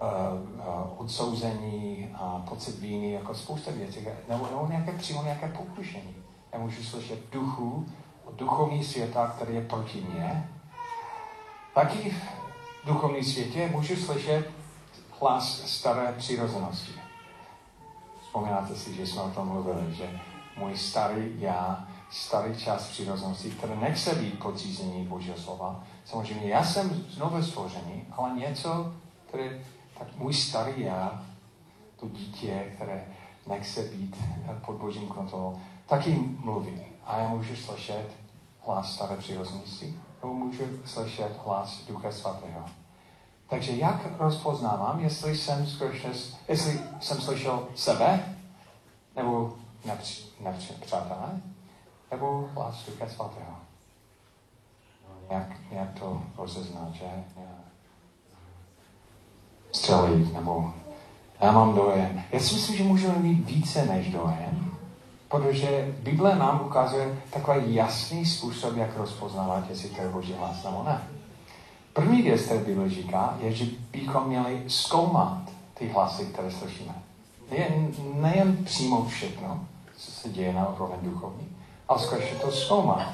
uh, 0.00 1.00
odsouzení, 1.00 2.14
uh, 2.20 2.40
pocit 2.48 2.78
víny, 2.78 3.12
jako 3.12 3.34
spousta 3.34 3.70
věcí, 3.70 4.06
nebo, 4.28 4.46
nebo 4.46 4.66
nějaké 4.68 4.92
přímo 4.92 5.22
nějaké 5.22 5.48
pokušení. 5.48 6.14
Já 6.52 6.58
můžu 6.58 6.82
slyšet 6.82 7.30
duchu 7.32 7.86
duchovní 8.32 8.84
světa, 8.84 9.26
který 9.26 9.54
je 9.54 9.64
proti 9.64 10.00
mně, 10.00 10.50
taky 11.74 12.10
v 12.10 12.86
duchovní 12.86 13.24
světě 13.24 13.68
můžu 13.72 13.96
slyšet 13.96 14.50
hlas 15.20 15.62
staré 15.66 16.12
přirozenosti. 16.12 16.92
Vzpomínáte 18.22 18.74
si, 18.74 18.94
že 18.94 19.06
jsme 19.06 19.22
o 19.22 19.30
tom 19.30 19.48
mluvili, 19.48 19.94
že 19.94 20.20
můj 20.56 20.76
starý 20.76 21.40
já, 21.40 21.88
starý 22.10 22.56
čas 22.56 22.88
přirozenosti, 22.88 23.50
který 23.50 23.72
nechce 23.80 24.14
být 24.14 24.38
podřízení 24.38 25.04
Božího 25.04 25.36
slova. 25.36 25.84
Samozřejmě 26.04 26.48
já 26.48 26.64
jsem 26.64 27.04
znovu 27.10 27.42
stvořený, 27.42 28.04
ale 28.12 28.34
něco, 28.34 28.94
které, 29.28 29.60
tak 29.98 30.08
můj 30.16 30.34
starý 30.34 30.80
já, 30.80 31.22
to 32.00 32.08
dítě, 32.08 32.72
které 32.74 33.04
nechce 33.46 33.82
být 33.82 34.16
pod 34.66 34.72
Božím 34.72 35.08
kontrolou, 35.08 35.60
taky 35.86 36.18
mluví. 36.44 36.80
A 37.04 37.18
já 37.18 37.28
můžu 37.28 37.56
slyšet 37.56 38.08
hlas 38.66 38.94
staré 38.94 39.16
přirozenosti, 39.16 40.00
nebo 40.22 40.34
můžu 40.34 40.62
slyšet 40.84 41.40
hlas 41.44 41.84
Ducha 41.88 42.12
Svatého. 42.12 42.64
Takže 43.48 43.76
jak 43.76 44.18
rozpoznávám, 44.18 45.00
jestli 45.00 45.36
jsem, 45.36 45.66
skutečně, 45.66 46.10
jestli 46.48 46.80
jsem 47.00 47.20
slyšel 47.20 47.68
sebe, 47.74 48.36
nebo 49.16 49.56
nepřátelé, 50.40 51.40
nebo 52.10 52.48
hlas 52.54 52.86
Ducha 52.86 53.08
Svatého. 53.08 53.56
Jak, 55.30 55.56
jak 55.70 55.98
to 56.00 56.22
rozeznat, 56.38 56.92
že? 56.92 57.04
Střelit, 59.72 60.34
nebo 60.34 60.74
já 61.40 61.52
mám 61.52 61.74
dojem. 61.74 62.22
Já 62.32 62.40
si 62.40 62.54
myslím, 62.54 62.76
že 62.76 62.84
můžeme 62.84 63.18
mít 63.18 63.50
více 63.50 63.86
než 63.86 64.12
dojem, 64.12 64.76
protože 65.28 65.94
Bible 65.98 66.36
nám 66.36 66.62
ukazuje 66.66 67.22
takový 67.30 67.74
jasný 67.74 68.26
způsob, 68.26 68.76
jak 68.76 68.96
rozpoznávat, 68.96 69.70
jestli 69.70 69.88
to 69.88 70.02
je 70.02 70.08
Boží 70.08 70.32
hlas 70.32 70.64
nebo 70.64 70.82
ne. 70.82 71.08
První 71.92 72.22
věc, 72.22 72.42
které 72.42 72.60
Bible 72.60 72.90
říká, 72.90 73.36
je, 73.40 73.52
že 73.52 73.64
bychom 73.92 74.28
měli 74.28 74.64
zkoumat 74.68 75.42
ty 75.74 75.88
hlasy, 75.88 76.24
které 76.24 76.50
slyšíme. 76.50 76.94
Nejen, 77.50 77.88
nejen 78.14 78.64
přímo 78.64 79.04
všechno, 79.04 79.66
co 79.96 80.10
se 80.10 80.28
děje 80.28 80.52
na 80.52 80.68
úroveň 80.68 80.98
duchovní, 81.02 81.56
ale 81.88 81.98
skutečně 81.98 82.38
to 82.38 82.52
zkoumat. 82.52 83.12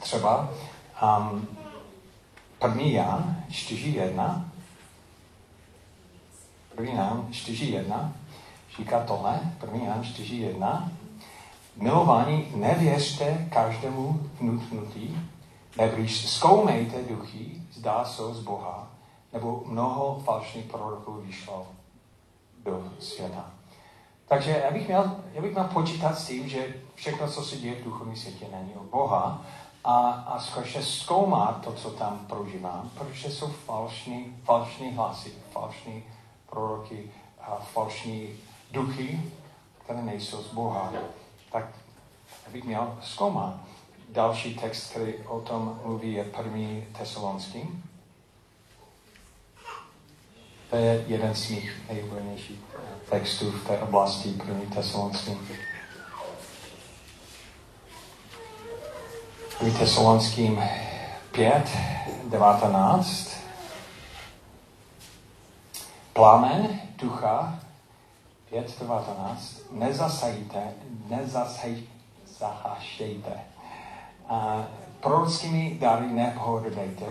Třeba 0.00 0.50
um, 1.02 1.48
první 2.58 2.92
Jan 2.92 3.44
4.1 3.50 4.44
první 6.74 6.94
Jan 6.94 7.26
4.1 7.30 8.12
říká 8.76 9.04
tohle, 9.04 9.40
první 9.58 9.84
Jan 9.84 10.02
4.1 10.02 10.88
Milování 11.76 12.52
nevěřte 12.54 13.48
každému 13.52 14.30
vnutnutí, 14.40 15.18
nebrýž 15.78 16.30
zkoumejte 16.30 17.02
duchy, 17.02 17.62
zdá 17.72 18.04
jsou 18.04 18.34
z 18.34 18.40
Boha, 18.40 18.90
nebo 19.32 19.62
mnoho 19.66 20.22
falšných 20.24 20.64
proroků 20.64 21.12
vyšlo 21.12 21.66
do 22.64 22.84
světa. 23.00 23.50
Takže 24.30 24.62
já 24.64 24.70
bych, 24.70 24.88
měl, 24.88 25.16
já 25.32 25.42
bych 25.42 25.52
měl 25.52 25.64
počítat 25.64 26.18
s 26.18 26.26
tím, 26.26 26.48
že 26.48 26.74
všechno, 26.94 27.28
co 27.28 27.42
se 27.42 27.56
děje 27.56 27.74
v 27.74 27.84
duchovním 27.84 28.16
světě, 28.16 28.46
není 28.52 28.74
od 28.74 28.82
Boha 28.82 29.42
a, 29.84 30.10
a 30.10 30.40
skutečně 30.40 30.82
zkoumat 30.82 31.64
to, 31.64 31.72
co 31.72 31.90
tam 31.90 32.26
prožívám, 32.28 32.90
protože 32.94 33.30
jsou 33.30 33.46
falšní, 33.46 34.36
falšní 34.44 34.92
hlasy, 34.92 35.32
falšní 35.52 36.04
proroky 36.50 37.10
a 37.40 37.54
falšní 37.56 38.28
duchy, 38.70 39.20
které 39.84 40.02
nejsou 40.02 40.42
z 40.42 40.52
Boha. 40.52 40.92
Tak 41.52 41.66
bych 42.52 42.64
měl 42.64 42.98
zkoumat. 43.02 43.54
Další 44.08 44.54
text, 44.54 44.90
který 44.90 45.14
o 45.14 45.40
tom 45.40 45.80
mluví, 45.84 46.12
je 46.12 46.24
první 46.24 46.86
tesalonský. 46.98 47.68
To 50.70 50.76
je 50.76 51.04
jeden 51.06 51.34
z 51.34 51.50
mých 51.50 51.82
nejoblíbenějších 51.88 52.58
textů 53.10 53.50
v 53.50 53.66
té 53.66 53.78
oblasti 53.78 54.28
první 54.28 54.66
tesalonský. 54.66 55.38
První 59.58 59.74
tesalonským 59.78 60.62
5, 61.32 61.68
19. 62.24 63.36
Plamen 66.12 66.80
ducha 66.98 67.58
5, 68.50 68.78
19. 68.80 69.60
Nezasajte, 69.70 70.74
nezasajte, 71.08 71.90
A 74.28 74.66
prorockými 75.00 75.76
dary 75.80 76.06
nepohodlejte, 76.06 77.06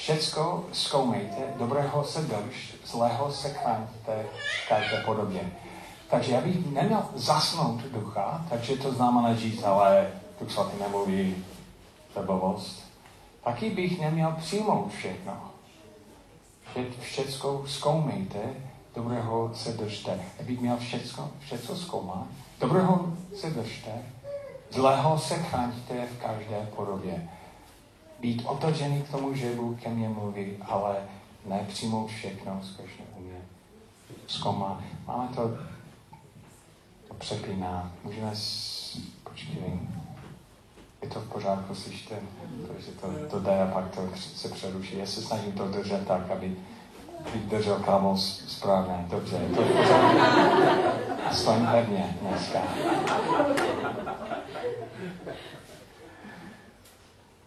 Všecko 0.00 0.64
zkoumejte, 0.72 1.54
dobrého 1.56 2.04
se 2.04 2.20
drž, 2.20 2.74
zlého 2.84 3.32
se 3.32 3.48
chraňte 3.48 4.26
v 4.64 4.68
každé 4.68 5.02
podobě. 5.06 5.52
Takže 6.10 6.32
já 6.32 6.40
bych 6.40 6.72
neměl 6.72 7.02
zasnout 7.14 7.80
ducha, 7.80 8.46
takže 8.50 8.76
to 8.76 8.92
znamená 8.92 9.36
říct, 9.36 9.62
ale 9.62 10.10
Duch 10.40 10.52
Svatý 10.52 10.78
nemluví 10.80 11.44
blbost. 12.26 12.82
Taky 13.44 13.70
bych 13.70 14.00
neměl 14.00 14.36
přijmout 14.38 14.92
všechno. 14.92 15.50
Všecko 17.00 17.64
zkoumejte, 17.66 18.38
dobrého 18.94 19.50
se 19.54 19.72
držte. 19.72 20.20
Já 20.38 20.44
bych 20.44 20.60
měl 20.60 20.76
všecko, 20.76 21.30
všecko 21.40 21.76
zkoumat. 21.76 22.26
Dobrého 22.60 23.16
se 23.36 23.50
držte, 23.50 23.90
zlého 24.70 25.18
se 25.18 25.34
chraňte 25.34 26.06
v 26.06 26.22
každé 26.22 26.68
podobě 26.76 27.28
být 28.20 28.42
otevřený 28.46 29.02
k 29.02 29.10
tomu, 29.10 29.34
že 29.34 29.54
Bůh 29.54 29.82
ke 29.82 29.88
mně 29.88 30.08
mluví, 30.08 30.56
ale 30.60 30.96
ne 31.46 31.66
přijmout 31.68 32.06
všechno, 32.06 32.60
skutečně 32.62 33.04
u 33.16 33.20
mě 33.20 33.40
zkoumá. 34.26 34.84
Máme 35.06 35.28
to, 35.28 35.42
to 37.08 37.14
přepíná. 37.14 37.92
Můžeme, 38.04 38.30
s... 38.36 38.98
počkej, 39.24 39.80
je 41.02 41.08
to 41.08 41.20
v 41.20 41.28
pořádku, 41.28 41.74
slyšte, 41.74 42.14
protože 42.66 42.92
to, 42.92 43.06
to 43.30 43.40
jde 43.40 43.62
a 43.62 43.66
pak 43.66 43.94
to 43.94 44.08
se 44.16 44.48
přeruší. 44.48 44.98
Já 44.98 45.06
se 45.06 45.22
snažím 45.22 45.52
to 45.52 45.68
držet 45.68 46.06
tak, 46.06 46.30
aby 46.30 46.56
bych 47.32 47.42
držel 47.42 47.76
kámo 47.76 48.16
správně. 48.16 49.06
Dobře, 49.10 49.36
je 49.36 49.48
to 49.56 49.62
v 49.62 49.72
pořádku. 49.72 50.18
Aspoň 51.30 51.66
pevně 51.66 52.16
dneska. 52.20 52.58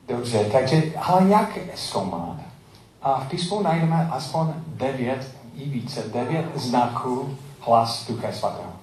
Dobře, 0.08 0.46
takže, 0.46 0.84
ale 1.02 1.30
jak 1.30 1.58
zkoumat? 1.76 2.38
A 3.02 3.20
v 3.20 3.30
písmu 3.30 3.62
najdeme 3.62 4.08
aspoň 4.12 4.48
devět 4.68 5.36
i 5.56 5.70
více, 5.70 6.04
devět 6.14 6.46
znaků 6.56 7.38
hlas 7.60 8.08
Ducha 8.08 8.32
Svatého. 8.32 8.74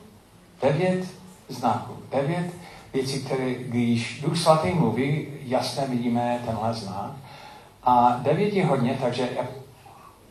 Devět 0.63 1.05
znaků, 1.49 1.93
devět 2.11 2.55
věcí, 2.93 3.23
které, 3.23 3.55
když 3.55 4.21
Duch 4.21 4.39
Svatý 4.39 4.71
mluví, 4.71 5.27
jasně 5.43 5.87
vidíme 5.87 6.43
tenhle 6.47 6.75
znak. 6.75 7.11
A 7.83 8.21
devět 8.23 8.55
je 8.55 8.67
hodně, 8.67 8.99
takže 9.01 9.29
já 9.37 9.45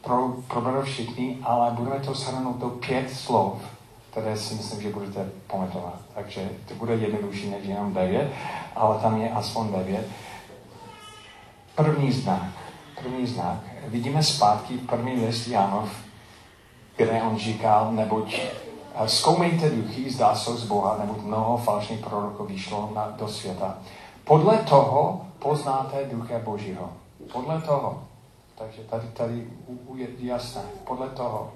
pro, 0.02 0.28
proberu 0.48 0.82
všichni, 0.82 1.38
ale 1.44 1.72
budeme 1.72 2.00
to 2.00 2.14
shrnout 2.14 2.58
do 2.58 2.70
pět 2.70 3.10
slov, 3.10 3.62
které 4.12 4.38
si 4.38 4.54
myslím, 4.54 4.82
že 4.82 4.90
budete 4.90 5.30
pamatovat. 5.48 6.00
Takže 6.16 6.50
to 6.68 6.76
bude 6.76 6.96
jednodušší 6.96 7.50
než 7.50 7.66
jenom 7.66 7.94
devět, 7.94 8.32
ale 8.76 9.00
tam 9.00 9.22
je 9.22 9.30
aspoň 9.30 9.72
devět. 9.72 10.08
První 11.76 12.12
znak. 12.12 12.52
První 13.02 13.28
znak. 13.28 13.60
Vidíme 13.88 14.24
zpátky 14.24 14.78
první 14.78 15.26
list 15.26 15.48
Janov, 15.48 15.90
kde 16.96 17.22
on 17.22 17.38
říkal, 17.38 17.92
neboť 17.92 18.42
zkoumejte 19.06 19.70
duchy, 19.70 20.12
zdá 20.12 20.36
se 20.36 20.58
z 20.58 20.64
Boha, 20.64 20.98
neboť 21.00 21.18
mnoho 21.18 21.58
falšných 21.58 22.00
proroků 22.00 22.46
vyšlo 22.46 22.92
na, 22.96 23.10
do 23.10 23.28
světa. 23.28 23.78
Podle 24.24 24.58
toho 24.58 25.26
poznáte 25.40 26.06
ducha 26.12 26.40
Božího. 26.40 26.90
Podle 27.34 27.62
toho. 27.62 28.04
Takže 28.58 28.82
tady, 28.82 29.08
tady 29.08 29.48
je 29.96 30.08
jasné. 30.20 30.62
Podle 30.88 31.10
toho. 31.10 31.52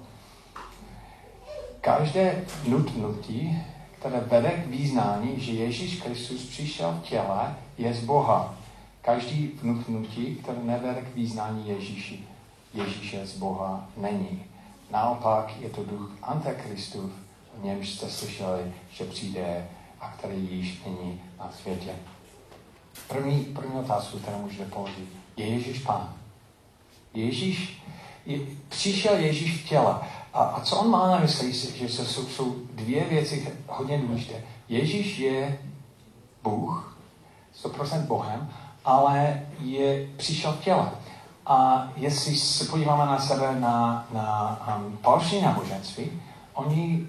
Každé 1.80 2.44
nutnutí, 2.68 3.64
které 3.98 4.20
vede 4.20 4.50
k 4.50 4.66
význání, 4.66 5.40
že 5.40 5.52
Ježíš 5.52 6.02
Kristus 6.02 6.46
přišel 6.46 6.92
v 6.92 7.08
těle, 7.08 7.56
je 7.78 7.94
z 7.94 8.04
Boha. 8.04 8.54
Každý 9.04 9.46
vnuknutí, 9.62 10.36
které 10.36 10.58
nevede 10.62 11.00
k 11.02 11.14
význání 11.14 11.68
Ježíši, 11.68 12.24
Ježíše 12.74 13.26
z 13.26 13.38
Boha 13.38 13.88
není. 13.96 14.44
Naopak 14.90 15.60
je 15.60 15.70
to 15.70 15.84
duch 15.84 16.10
Antikristův, 16.22 17.12
o 17.58 17.66
němž 17.66 17.90
jste 17.90 18.10
slyšeli, 18.10 18.72
že 18.90 19.04
přijde 19.04 19.68
a 20.00 20.08
který 20.08 20.48
již 20.50 20.82
není 20.86 21.20
na 21.38 21.52
světě. 21.62 21.94
První, 23.08 23.44
první 23.44 23.74
otázku, 23.74 24.18
kterou 24.18 24.38
můžete 24.38 24.64
položit, 24.64 25.08
je 25.36 25.46
Ježíš 25.46 25.78
pán? 25.78 26.14
Ježíš, 27.14 27.82
je, 28.26 28.38
přišel 28.68 29.16
Ježíš 29.16 29.64
v 29.64 29.68
těle. 29.68 30.00
A, 30.32 30.42
a 30.42 30.60
co 30.60 30.76
on 30.76 30.90
má 30.90 31.10
na 31.10 31.18
mysli, 31.18 31.52
že 31.52 31.88
jsou, 31.88 32.26
jsou 32.26 32.56
dvě 32.72 33.04
věci 33.04 33.52
hodně 33.68 33.98
důležité. 33.98 34.44
Ježíš 34.68 35.18
je 35.18 35.58
Bůh 36.42 36.98
100% 37.62 38.06
Bohem, 38.06 38.50
ale 38.84 39.42
je 39.60 40.08
přišel 40.16 40.52
v 40.52 40.60
těle. 40.60 40.90
A 41.46 41.88
jestli 41.96 42.36
se 42.36 42.64
podíváme 42.64 43.06
na 43.06 43.18
sebe 43.18 43.60
na, 43.60 44.06
na 44.12 44.58
um, 44.76 44.98
falšní 45.02 45.42
náboženství, 45.42 46.10
oni 46.54 47.06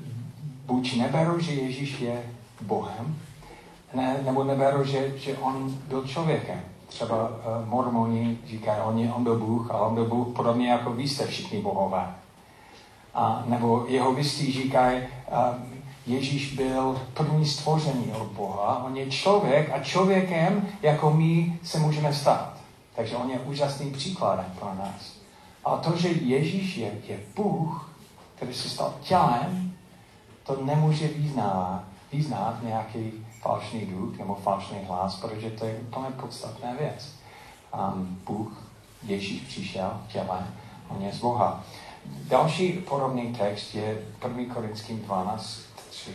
buď 0.66 0.98
neberou, 0.98 1.40
že 1.40 1.52
Ježíš 1.52 2.00
je 2.00 2.24
Bohem, 2.62 3.16
ne, 3.94 4.18
nebo 4.26 4.44
neberou, 4.44 4.84
že, 4.84 5.18
že 5.18 5.38
on 5.38 5.76
byl 5.88 6.08
člověkem. 6.08 6.62
Třeba 6.88 7.30
uh, 7.30 7.68
mormoni 7.68 8.38
říkají, 8.48 8.82
on, 8.82 9.14
on 9.16 9.24
byl 9.24 9.40
Bůh, 9.40 9.72
ale 9.72 9.88
on 9.88 9.96
byl 9.96 10.06
Bůh 10.06 10.36
podobně 10.36 10.70
jako 10.70 10.92
vy 10.92 11.08
jste 11.08 11.28
všichni 11.28 11.62
bohové. 11.62 12.16
A, 13.14 13.44
nebo 13.46 13.86
jeho 13.88 14.16
říkají, 14.24 15.02
uh, 15.32 15.75
Ježíš 16.06 16.54
byl 16.54 17.02
první 17.14 17.46
stvoření 17.46 18.14
od 18.14 18.28
Boha, 18.28 18.84
on 18.86 18.98
je 18.98 19.12
člověk 19.12 19.70
a 19.74 19.84
člověkem, 19.84 20.68
jako 20.82 21.12
my 21.12 21.60
se 21.64 21.80
můžeme 21.80 22.14
stát. 22.14 22.58
Takže 22.96 23.16
on 23.16 23.30
je 23.30 23.40
úžasným 23.40 23.94
příkladem 23.94 24.54
pro 24.60 24.74
nás. 24.74 25.18
A 25.66 25.78
to, 25.78 25.98
že 25.98 26.08
Ježíš 26.10 26.78
je, 26.78 26.92
je 27.08 27.20
Bůh, 27.36 27.90
který 28.36 28.54
se 28.54 28.70
stal 28.70 28.94
tělem, 29.02 29.74
to 30.44 30.66
nemůže 30.66 31.08
vyznávat, 31.08 31.84
vyznat 32.14 32.64
nějaký 32.64 33.12
falšný 33.42 33.86
duch 33.86 34.18
nebo 34.18 34.36
falšný 34.36 34.78
hlas, 34.88 35.16
protože 35.16 35.50
to 35.50 35.66
je 35.66 35.76
úplně 35.80 36.10
podstatná 36.10 36.74
věc. 36.80 37.16
Um, 37.74 38.20
Bůh, 38.26 38.64
Ježíš 39.04 39.42
přišel 39.42 39.92
v 40.08 40.12
těle, 40.12 40.48
on 40.90 41.02
je 41.02 41.12
z 41.12 41.20
Boha. 41.20 41.64
Další 42.06 42.74
podobný 42.74 43.34
text 43.34 43.76
je 43.76 44.02
1. 44.28 44.54
Korinským 44.54 45.00
12, 45.00 45.60
3. 46.06 46.14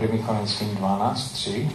1. 0.00 0.26
Korinským 0.26 0.76
12, 0.76 1.32
3. 1.32 1.70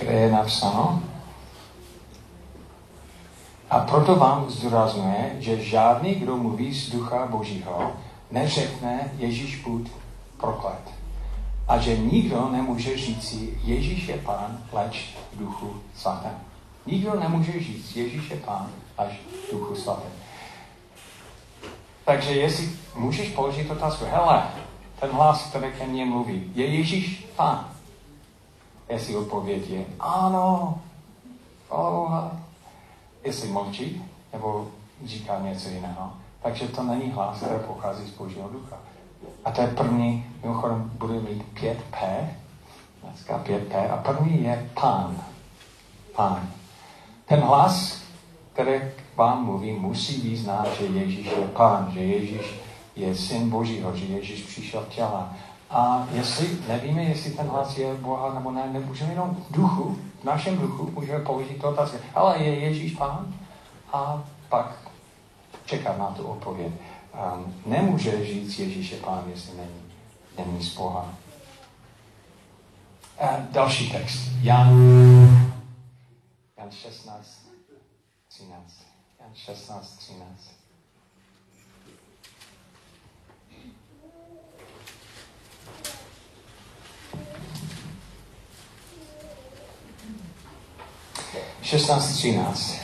kde 0.00 0.12
je 0.12 0.32
napsáno, 0.32 1.02
a 3.70 3.78
proto 3.78 4.16
vám 4.16 4.50
zdůrazňuje, 4.50 5.36
že 5.38 5.62
žádný, 5.62 6.14
kdo 6.14 6.36
mluví 6.36 6.74
z 6.74 6.90
ducha 6.90 7.26
Božího, 7.26 7.92
neřekne 8.30 9.12
Ježíš 9.18 9.62
buď 9.62 9.90
proklet. 10.36 10.90
A 11.68 11.78
že 11.78 11.98
nikdo 11.98 12.48
nemůže 12.48 12.96
říci, 12.96 13.58
Ježíš 13.64 14.08
je 14.08 14.16
pán, 14.16 14.64
leč 14.72 15.16
v 15.32 15.38
duchu 15.38 15.82
svatém. 15.94 16.38
Nikdo 16.86 17.20
nemůže 17.20 17.52
říct, 17.52 17.96
Ježíš 17.96 18.30
je 18.30 18.36
pán, 18.36 18.70
až 18.98 19.20
v 19.48 19.52
duchu 19.52 19.76
svatém. 19.76 20.12
Takže 22.04 22.30
jestli 22.30 22.70
můžeš 22.94 23.28
položit 23.28 23.70
otázku, 23.70 24.04
hele, 24.04 24.42
ten 25.00 25.10
hlas, 25.10 25.46
který 25.48 25.72
ke 25.72 25.86
mně 25.86 26.04
mluví, 26.04 26.52
je 26.54 26.66
Ježíš 26.66 27.26
pán? 27.36 27.68
Jestli 28.88 29.16
odpověď 29.16 29.70
je 29.70 29.84
ano, 30.00 30.80
aloha, 31.70 32.36
jestli 33.24 33.48
mlčí, 33.48 34.04
nebo 34.32 34.70
říká 35.04 35.38
něco 35.40 35.68
jiného. 35.68 36.12
Takže 36.42 36.68
to 36.68 36.82
není 36.82 37.10
hlas, 37.10 37.36
který 37.36 37.54
pochází 37.66 38.06
z 38.06 38.10
Božího 38.10 38.48
ducha. 38.48 38.76
A 39.44 39.50
to 39.50 39.60
je 39.60 39.66
první, 39.66 40.26
mimochodem 40.42 40.90
bude 40.94 41.14
mít 41.14 41.44
5P, 41.54 42.28
dneska 43.02 43.44
5P, 43.44 43.92
a 43.92 43.96
první 43.96 44.44
je 44.44 44.70
pán. 44.74 45.16
Pán. 46.16 46.48
Ten 47.26 47.40
hlas, 47.40 48.02
který 48.52 48.80
vám 49.16 49.44
mluví, 49.44 49.72
musí 49.72 50.20
význat, 50.20 50.68
že 50.80 50.86
Ježíš 50.86 51.26
je 51.26 51.48
pán, 51.48 51.90
že 51.94 52.00
Ježíš 52.00 52.54
je 52.96 53.14
syn 53.14 53.50
Božího, 53.50 53.96
že 53.96 54.04
Ježíš 54.04 54.42
přišel 54.42 54.80
v 54.80 54.88
těle. 54.88 55.28
A 55.70 56.06
jestli 56.12 56.48
nevíme, 56.68 57.02
jestli 57.02 57.30
ten 57.30 57.46
hlas 57.46 57.78
je 57.78 57.94
Boha 57.94 58.34
nebo 58.34 58.50
ne, 58.50 58.68
nemůžeme 58.72 59.10
jenom 59.10 59.36
v 59.48 59.52
duchu, 59.52 59.98
v 60.20 60.24
našem 60.24 60.58
duchu, 60.58 60.90
můžeme 60.94 61.24
položit 61.24 61.60
to 61.60 61.68
otázku. 61.68 61.96
Ale 62.14 62.38
je 62.38 62.60
Ježíš 62.60 62.92
pán? 62.92 63.34
A 63.92 64.24
pak 64.48 64.76
čekat 65.64 65.98
na 65.98 66.06
tu 66.06 66.22
odpověď. 66.22 66.72
Um, 67.34 67.54
nemůže 67.66 68.24
říct 68.24 68.58
Ježíš 68.58 68.90
je 68.90 68.98
pán, 68.98 69.22
jestli 69.30 69.56
není, 69.56 69.82
není 70.38 70.62
z 70.62 70.76
Boha. 70.76 71.06
A 73.20 73.26
další 73.50 73.92
text. 73.92 74.20
Jan, 74.42 74.68
Jan 76.66 76.72
16, 76.72 77.46
13. 78.28 78.86
Jan 79.20 79.34
16, 79.34 79.96
13. 79.98 80.50
16.13. 91.62 92.80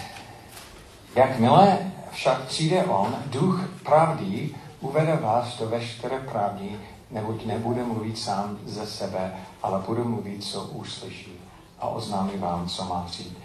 Jakmile 1.15 1.93
však 2.11 2.47
přijde 2.47 2.85
on, 2.85 3.17
duch 3.27 3.61
pravdy, 3.83 4.55
uvede 4.81 5.17
vás 5.17 5.59
do 5.59 5.69
veškeré 5.69 6.21
pravdy, 6.21 6.81
neboť 7.11 7.45
nebude 7.45 7.85
mluvit 7.85 8.19
sám 8.19 8.59
ze 8.67 8.87
sebe, 8.87 9.37
ale 9.63 9.83
bude 9.87 10.03
mluvit, 10.05 10.45
co 10.45 10.63
uslyší 10.63 11.33
a 11.79 11.89
oznámí 11.89 12.39
vám, 12.39 12.69
co 12.69 12.85
má 12.85 13.03
přijít. 13.07 13.42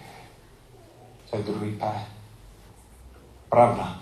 To 1.30 1.38
je 1.38 1.44
druhý 1.44 1.72
P. 1.76 1.86
Pravda. 3.50 4.00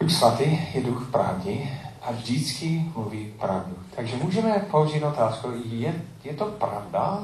Duch 0.00 0.10
svatý 0.10 0.58
je 0.74 0.80
duch 0.82 1.10
pravdy 1.10 1.70
a 2.02 2.12
vždycky 2.12 2.92
mluví 2.94 3.34
pravdu. 3.38 3.76
Takže 3.96 4.16
můžeme 4.16 4.66
položit 4.70 5.04
otázku, 5.04 5.52
je, 5.64 6.02
je 6.24 6.34
to 6.34 6.44
pravda? 6.44 7.22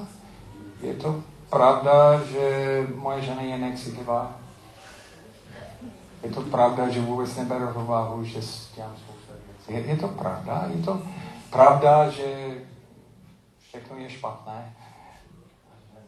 Je 0.81 0.94
to 0.94 1.22
pravda, 1.50 2.24
že 2.24 2.87
moje 2.94 3.22
žena 3.22 3.42
je 3.42 3.59
necitlivá? 3.59 4.37
Je 6.22 6.31
to 6.31 6.40
pravda, 6.40 6.88
že 6.88 7.00
vůbec 7.00 7.37
neberu 7.37 7.66
v 7.66 7.87
váhu, 7.87 8.24
že 8.24 8.42
spoustu 8.42 9.33
věcí? 9.46 9.72
Je, 9.72 9.81
je 9.81 9.96
to 9.96 10.09
pravda? 10.09 10.64
Je 10.76 10.83
to 10.83 11.02
pravda, 11.50 12.11
že 12.11 12.55
všechno 13.62 13.96
je 13.96 14.11
špatné? 14.11 14.74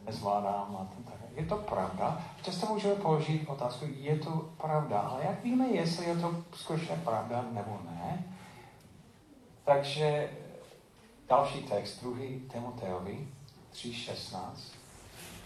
Nezvládám 0.05 0.77
a 0.81 0.87
tak. 1.05 1.18
Je 1.39 1.45
to 1.45 1.55
pravda? 1.55 2.21
Často 2.41 2.65
můžeme 2.65 2.95
položit 2.95 3.47
otázku, 3.47 3.85
je 3.99 4.19
to 4.19 4.49
pravda, 4.57 4.99
ale 4.99 5.23
jak 5.23 5.43
víme, 5.43 5.67
jestli 5.67 6.05
je 6.05 6.15
to 6.15 6.43
skutečně 6.53 6.95
pravda 7.03 7.45
nebo 7.51 7.79
ne? 7.85 8.23
Takže 9.65 10.29
další 11.29 11.63
text, 11.63 12.01
druhý 12.01 12.39
Timoteovi 12.39 13.27
3.16. 13.73 14.39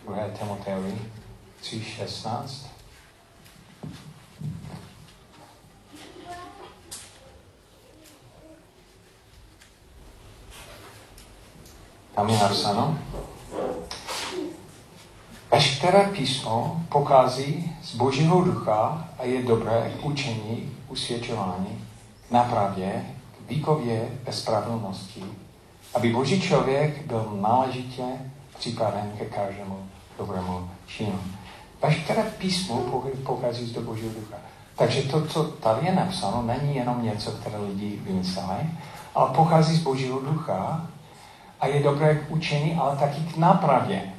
2. 0.04 0.28
Timoteovi 0.40 1.02
3.16. 1.62 2.68
Tam 12.16 12.30
je 12.30 12.38
napsáno, 12.40 13.00
Veškeré 15.54 16.04
písmo 16.04 16.82
pochází 16.90 17.76
z 17.84 17.96
Božího 17.96 18.42
ducha 18.42 19.08
a 19.20 19.24
je 19.24 19.44
dobré 19.44 19.92
k 20.02 20.06
učení, 20.06 20.72
usvědčování, 20.90 21.86
napravě, 22.32 23.06
k 23.38 23.50
výkově 23.50 24.10
ve 24.24 24.34
spravedlnosti, 24.34 25.24
aby 25.96 26.14
Boží 26.14 26.42
člověk 26.42 27.06
byl 27.06 27.38
náležitě 27.42 28.04
připraven 28.60 29.12
ke 29.18 29.26
každému 29.26 29.80
dobrému 30.18 30.70
činu. 30.88 31.20
Veškeré 31.84 32.24
písmo 32.24 33.04
pochází 33.26 33.66
z 33.66 33.78
Božího 33.78 34.14
ducha. 34.14 34.38
Takže 34.76 35.02
to, 35.02 35.26
co 35.26 35.44
tady 35.44 35.86
je 35.86 35.96
napsáno, 35.96 36.42
není 36.42 36.76
jenom 36.76 37.04
něco, 37.04 37.32
které 37.32 37.58
lidi 37.58 38.00
vymysleli, 38.04 38.70
ale 39.16 39.30
pochází 39.36 39.76
z 39.76 39.84
Božího 39.84 40.20
ducha 40.20 40.88
a 41.62 41.68
je 41.68 41.84
dobré 41.84 42.16
k 42.16 42.32
učení, 42.32 42.76
ale 42.76 42.98
taky 42.98 43.22
k 43.22 43.38
nápravě. 43.38 44.13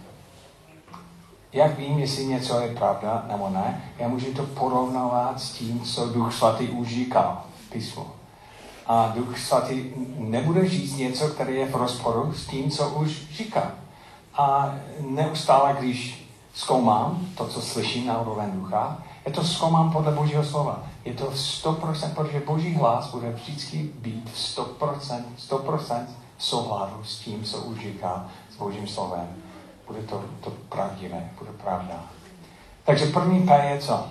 Jak 1.54 1.78
vím, 1.78 1.98
jestli 1.98 2.26
něco 2.26 2.60
je 2.60 2.74
pravda 2.74 3.24
nebo 3.28 3.48
ne, 3.48 3.84
já 3.98 4.08
můžu 4.08 4.34
to 4.34 4.42
porovnávat 4.42 5.40
s 5.40 5.50
tím, 5.50 5.80
co 5.80 6.08
Duch 6.08 6.34
Svatý 6.34 6.68
už 6.68 6.88
říkal 6.88 7.42
v 7.66 7.70
písmu. 7.70 8.06
A 8.86 9.12
Duch 9.16 9.38
Svatý 9.38 9.84
nebude 10.18 10.68
říct 10.68 10.96
něco, 10.96 11.28
které 11.28 11.52
je 11.52 11.66
v 11.66 11.74
rozporu 11.74 12.32
s 12.32 12.46
tím, 12.46 12.70
co 12.70 12.88
už 12.88 13.30
říkal. 13.32 13.70
A 14.34 14.74
neustále, 15.00 15.76
když 15.78 16.28
zkoumám 16.54 17.26
to, 17.36 17.46
co 17.46 17.60
slyším 17.60 18.06
na 18.06 18.20
úroveň 18.20 18.50
ducha, 18.52 18.98
je 19.26 19.32
to 19.32 19.44
zkoumám 19.44 19.92
podle 19.92 20.12
Božího 20.12 20.44
slova. 20.44 20.82
Je 21.04 21.14
to 21.14 21.24
100%, 21.24 22.14
protože 22.14 22.42
Boží 22.46 22.74
hlas 22.74 23.10
bude 23.10 23.30
vždycky 23.30 23.78
být 23.78 24.30
v 24.30 24.58
100%, 24.58 25.22
100% 25.48 26.06
souhladu 26.38 27.04
s 27.04 27.18
tím, 27.18 27.44
co 27.44 27.58
už 27.58 27.80
říká 27.80 28.26
s 28.50 28.56
Božím 28.56 28.88
slovem. 28.88 29.43
Bude 29.86 30.02
to, 30.02 30.24
to 30.40 30.50
pravdivé, 30.50 31.30
bude 31.38 31.52
pravda. 31.52 32.04
Takže 32.84 33.06
první 33.06 33.46
P 33.46 33.64
je 33.64 33.78
co? 33.78 34.08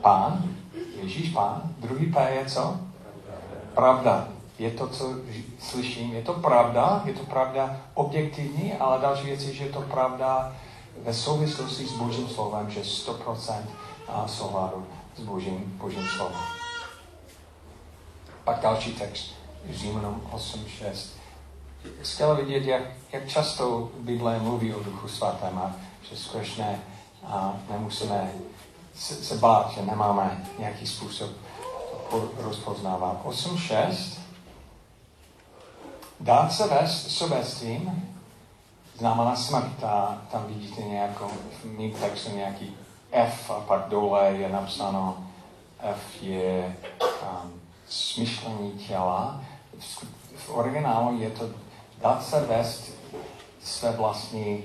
Pán. 0.00 0.44
Ježíš 1.02 1.30
pán. 1.30 1.62
Druhý 1.78 2.12
P 2.12 2.30
je 2.30 2.46
co? 2.46 2.80
Pravda. 3.74 4.28
Je 4.58 4.70
to, 4.70 4.88
co 4.88 5.14
slyším, 5.58 6.12
je 6.12 6.22
to 6.22 6.32
pravda, 6.32 7.02
je 7.04 7.12
to 7.12 7.24
pravda 7.24 7.76
objektivní, 7.94 8.72
ale 8.72 9.00
další 9.00 9.26
věc 9.26 9.42
je, 9.42 9.54
že 9.54 9.64
je 9.64 9.72
to 9.72 9.80
pravda 9.80 10.52
ve 11.02 11.14
souvislosti 11.14 11.86
s 11.86 11.92
Božím 11.92 12.28
slovem, 12.28 12.70
že 12.70 12.80
100% 12.80 13.62
souhladu 14.26 14.86
s 15.16 15.20
Božím, 15.20 15.78
Božím 15.78 16.06
slovem. 16.16 16.40
Pak 18.44 18.60
další 18.60 18.92
text, 18.92 19.34
Římanům 19.70 20.22
8.6. 20.32 21.21
Skvěle 22.02 22.34
vidět, 22.34 22.64
jak, 22.64 22.82
jak 23.12 23.28
často 23.28 23.90
Bible 23.98 24.38
mluví 24.38 24.74
o 24.74 24.82
Duchu 24.82 25.08
Svatém 25.08 25.58
a 25.58 25.76
že 26.10 26.16
skutečně 26.16 26.80
a 27.26 27.54
nemusíme 27.70 28.32
se, 28.94 29.14
se 29.14 29.36
bát, 29.36 29.70
že 29.70 29.82
nemáme 29.82 30.44
nějaký 30.58 30.86
způsob 30.86 31.30
rozpoznávat. 32.36 33.24
8.6. 33.24 34.18
Dát 36.20 36.52
se 36.52 36.66
vést 36.66 37.10
sobectvím 37.10 38.12
znamená 38.98 39.36
smrt. 39.36 39.84
A 39.84 40.22
tam 40.32 40.46
vidíte 40.46 40.82
nějakou, 40.82 41.28
v 41.60 41.64
mým 41.64 41.92
textu 41.92 42.36
nějaký 42.36 42.76
F 43.12 43.50
a 43.50 43.60
pak 43.60 43.88
dole 43.88 44.30
je 44.30 44.48
napsáno 44.48 45.26
F 45.80 46.22
je 46.22 46.76
um, 47.00 47.60
smyšlení 47.88 48.72
těla. 48.72 49.40
V, 49.78 50.04
v 50.36 50.50
originálu 50.50 51.20
je 51.20 51.30
to 51.30 51.50
dát 52.02 52.24
se 52.24 52.40
vést 52.40 52.92
své 53.64 53.92
vlastní, 53.92 54.64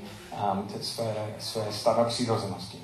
um, 0.53 0.67
své, 0.81 1.15
své 1.39 1.71
staré 1.71 2.05
přirozenosti. 2.05 2.77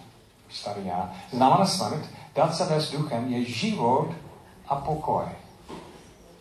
Starý 0.50 0.86
já. 0.86 1.13
Znamená 1.32 1.66
smrt, 1.66 2.10
dát 2.36 2.56
se 2.56 2.66
vést 2.66 2.92
duchem 2.92 3.34
je 3.34 3.46
život 3.46 4.10
a 4.68 4.76
pokoj. 4.76 5.24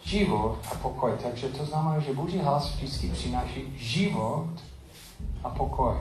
Život 0.05 0.59
a 0.73 0.75
pokoj. 0.75 1.13
Takže 1.23 1.49
to 1.49 1.65
znamená, 1.65 1.99
že 1.99 2.13
Boží 2.13 2.39
hlas 2.39 2.69
vždycky 2.69 3.09
přináší 3.09 3.75
život 3.77 4.49
a 5.45 5.49
pokoj. 5.49 5.95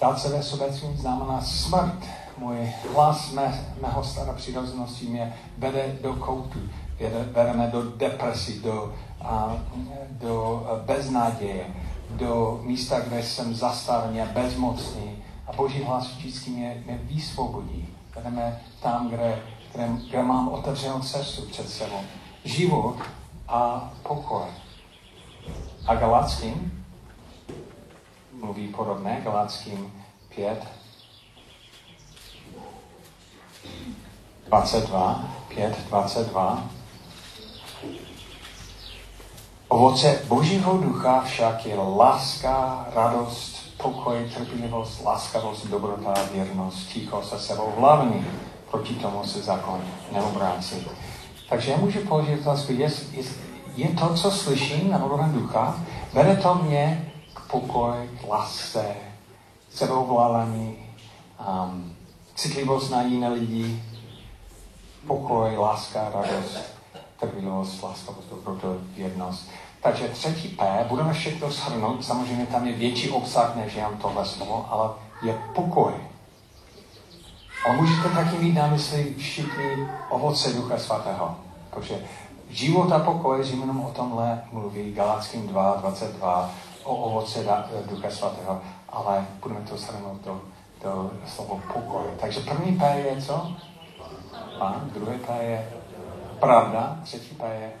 Dát 0.00 0.18
se 0.18 0.28
ve 0.28 0.42
sobectvím 0.42 0.96
znamená 0.96 1.40
smrt. 1.40 2.04
Můj 2.38 2.72
hlas 2.94 3.32
mé, 3.32 3.74
mého 3.80 4.04
staré 4.04 4.32
přirozenosti 4.32 5.06
mě 5.06 5.36
vede 5.58 5.98
do 6.02 6.14
koutu, 6.14 6.58
bereme 7.32 7.66
do 7.66 7.82
depresí, 7.82 8.60
do, 8.60 8.94
a, 9.20 9.56
do 10.10 10.66
beznaděje, 10.86 11.66
do 12.10 12.60
místa, 12.62 13.00
kde 13.00 13.22
jsem 13.22 13.54
zastavený 13.54 14.20
a 14.20 14.26
bezmocný. 14.26 15.22
A 15.46 15.52
Boží 15.52 15.82
hlas 15.82 16.06
vždycky 16.06 16.50
mě, 16.50 16.82
mě 16.86 17.00
vysvobodí. 17.02 17.88
Vedeme 18.16 18.60
tam, 18.82 19.08
kde, 19.08 19.42
kde, 19.72 19.88
kde 20.08 20.22
mám 20.22 20.48
otevřenou 20.48 21.00
cestu 21.00 21.42
před 21.42 21.68
sebou. 21.68 22.00
Život 22.44 22.96
a 23.48 23.92
pokoj. 24.02 24.44
A 25.86 25.94
Galackým 25.94 26.84
mluví 28.40 28.68
podobné, 28.68 29.20
Galackým 29.24 29.92
5, 30.34 30.68
22, 34.46 35.24
5, 35.48 35.78
22. 35.88 36.77
Ovoce 39.68 40.22
Božího 40.28 40.78
ducha 40.78 41.20
však 41.20 41.66
je 41.66 41.76
láska, 41.76 42.86
radost, 42.94 43.56
pokoj, 43.76 44.30
trpělivost, 44.34 45.04
láskavost, 45.04 45.66
dobrota, 45.66 46.14
věrnost, 46.32 46.88
tichost 46.88 47.32
a 47.32 47.38
sebovládní. 47.38 48.26
Proti 48.70 48.94
tomu 48.94 49.24
se 49.24 49.42
zákon 49.42 49.80
neobrácí. 50.12 50.86
Takže 51.48 51.70
já 51.70 51.76
můžu 51.76 52.00
položit 52.00 52.40
otázku, 52.40 52.72
je, 52.72 52.90
je, 53.12 53.24
je 53.76 53.88
to, 53.88 54.14
co 54.14 54.30
slyším 54.30 54.90
na 54.90 55.04
úroveň 55.04 55.32
ducha, 55.32 55.76
vede 56.12 56.36
to 56.36 56.54
mě 56.54 57.12
k 57.34 57.40
pokoji, 57.50 58.08
k 58.20 58.28
lásce, 58.28 58.84
sebovládání, 59.74 60.76
um, 61.48 61.96
citlivost 62.34 62.90
na 62.90 63.02
jiné 63.02 63.28
lidi, 63.28 63.82
pokoj, 65.06 65.56
láska, 65.56 66.10
radost, 66.14 66.77
trpělivost, 67.20 67.82
láskavost, 67.82 68.30
dobrotu, 68.30 68.80
věrnost. 68.96 69.50
Takže 69.82 70.08
třetí 70.08 70.48
P, 70.48 70.86
budeme 70.88 71.12
všechno 71.12 71.50
shrnout, 71.50 72.04
samozřejmě 72.04 72.46
tam 72.46 72.66
je 72.66 72.72
větší 72.72 73.10
obsah 73.10 73.56
než 73.56 73.74
jen 73.74 73.96
tohle 74.02 74.26
slovo, 74.26 74.66
ale 74.70 74.90
je 75.22 75.38
pokoj. 75.54 75.92
A 77.68 77.72
můžete 77.72 78.08
taky 78.08 78.38
mít 78.38 78.52
na 78.52 78.66
mysli 78.66 79.14
všichni 79.18 79.88
ovoce 80.10 80.52
Ducha 80.52 80.78
Svatého. 80.78 81.36
Protože 81.70 82.04
život 82.50 82.92
a 82.92 82.98
pokoj, 82.98 83.46
jenom 83.50 83.84
o 83.84 83.90
tomhle 83.90 84.42
mluví 84.52 84.92
Galackým 84.92 85.48
2, 85.48 85.76
22, 85.76 86.50
o 86.84 86.96
ovoce 86.96 87.46
Ducha 87.90 88.10
Svatého, 88.10 88.60
ale 88.88 89.26
budeme 89.42 89.60
to 89.60 89.76
shrnout 89.76 90.24
do, 90.24 90.40
do 90.82 91.10
slovo 91.26 91.60
pokoj. 91.74 92.02
Takže 92.20 92.40
první 92.40 92.78
P 92.78 92.98
je 92.98 93.22
co? 93.22 93.52
Pán, 94.58 94.90
druhé 94.94 95.18
P 95.18 95.32
je 95.42 95.68
pravda, 96.40 97.00
třetí 97.04 97.34
P 97.34 97.54
je 97.54 97.72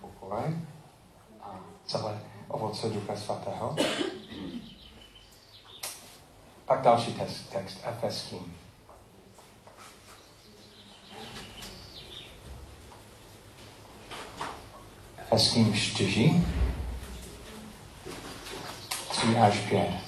pokoj 0.00 0.42
a 1.42 1.60
celé 1.86 2.18
ovoce 2.48 2.88
Ducha 2.88 3.16
Svatého. 3.16 3.76
Pak 6.66 6.82
další 6.82 7.12
text, 7.14 7.50
text 7.52 7.78
Efeským. 7.84 8.56
Efeským 15.18 15.74
4, 15.74 16.44
3 19.10 19.38
až 19.38 19.58
5. 19.58 20.06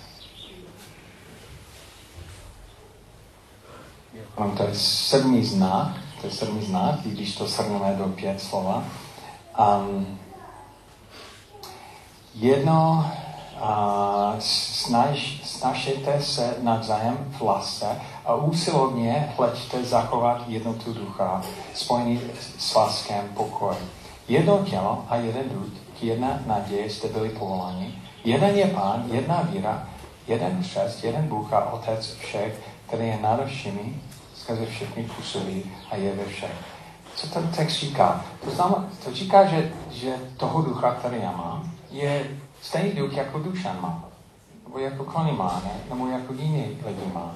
Ono 4.35 4.57
to 4.57 4.63
je 4.63 4.75
sedmý 4.75 5.45
znak, 5.45 6.08
to 6.21 6.27
je 6.27 6.33
sedmý 6.33 6.67
znak, 6.67 7.07
i 7.07 7.11
když 7.11 7.37
to 7.37 7.47
shrneme 7.47 7.95
do 7.99 8.05
pět 8.05 8.41
slova. 8.41 8.85
Um, 9.59 10.19
jedno, 12.35 13.11
uh, 13.61 14.39
snaž, 14.39 15.41
se 16.21 16.57
navzájem 16.63 17.19
v 17.39 17.43
lase 17.43 18.01
a 18.25 18.35
úsilovně 18.35 19.33
hleďte 19.37 19.85
zachovat 19.85 20.45
jednotu 20.47 20.93
ducha, 20.93 21.43
spojený 21.75 22.21
s 22.59 22.75
láskem 22.75 23.29
pokoj. 23.35 23.77
Jedno 24.29 24.65
tělo 24.65 25.05
a 25.09 25.17
jeden 25.17 25.49
duch, 25.49 25.69
jedna 26.03 26.39
naděje 26.47 26.91
jste 26.91 27.09
byli 27.09 27.29
povoláni. 27.29 27.95
Jeden 28.25 28.57
je 28.57 28.67
pán, 28.67 29.05
jedna 29.11 29.43
víra, 29.43 29.89
jeden 30.27 30.63
křest, 30.63 31.05
jeden 31.05 31.29
Bůh 31.29 31.53
a 31.53 31.73
Otec 31.73 32.15
všech, 32.15 32.61
který 32.87 33.07
je 33.07 33.19
nade 33.23 33.47
všemi, 33.47 33.95
skrze 34.49 34.67
všechny 34.67 35.03
působí 35.17 35.63
a 35.91 35.97
je 35.97 36.15
ve 36.15 36.25
všech. 36.25 36.51
Co 37.15 37.27
ten 37.27 37.49
text 37.57 37.75
říká? 37.75 38.25
To, 38.45 38.51
znamená, 38.51 38.89
to 39.05 39.15
říká, 39.15 39.45
že, 39.45 39.73
že 39.91 40.15
toho 40.37 40.63
ducha, 40.63 40.95
který 40.95 41.17
já 41.23 41.33
mám, 41.33 41.71
je 41.91 42.27
stejný 42.63 42.93
duch, 42.93 43.17
jako 43.17 43.39
Dušan 43.39 43.81
má. 43.81 44.05
Nebo 44.67 44.79
jako 44.79 45.05
Connie 45.13 45.37
má, 45.37 45.63
ne? 45.65 45.71
nebo 45.91 46.07
jako 46.07 46.33
jiný 46.33 46.65
lidi 46.87 47.13
má. 47.15 47.35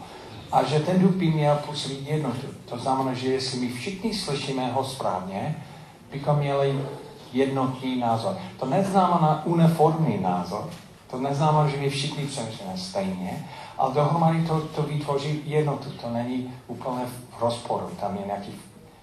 A 0.53 0.63
že 0.63 0.81
ten 0.81 0.99
duch 0.99 1.11
by 1.11 1.27
měl 1.27 1.57
působit 1.57 2.09
jednotu. 2.09 2.47
To 2.69 2.79
znamená, 2.79 3.15
že 3.15 3.29
jestli 3.29 3.61
my 3.61 3.73
všichni 3.73 4.15
slyšíme 4.15 4.73
ho 4.73 4.85
správně, 4.85 5.57
bychom 6.13 6.37
měli 6.37 6.81
jednotný 7.33 8.01
názor. 8.01 8.37
To 8.61 8.67
neznamená 8.67 9.43
uniformní 9.45 10.19
názor, 10.21 10.71
to 11.13 11.21
neznamená, 11.21 11.69
že 11.69 11.77
my 11.77 11.91
všichni 11.91 12.27
přemýšlíme 12.27 12.77
stejně, 12.77 13.49
ale 13.79 13.95
dohromady 13.95 14.47
to, 14.47 14.61
to 14.61 14.83
vytvoří 14.83 15.43
jednotu. 15.45 15.91
To 15.91 16.11
není 16.11 16.55
úplně 16.67 17.05
v 17.07 17.43
rozporu. 17.43 17.91
Tam 18.01 18.17
je 18.17 18.27
nějaký 18.27 18.55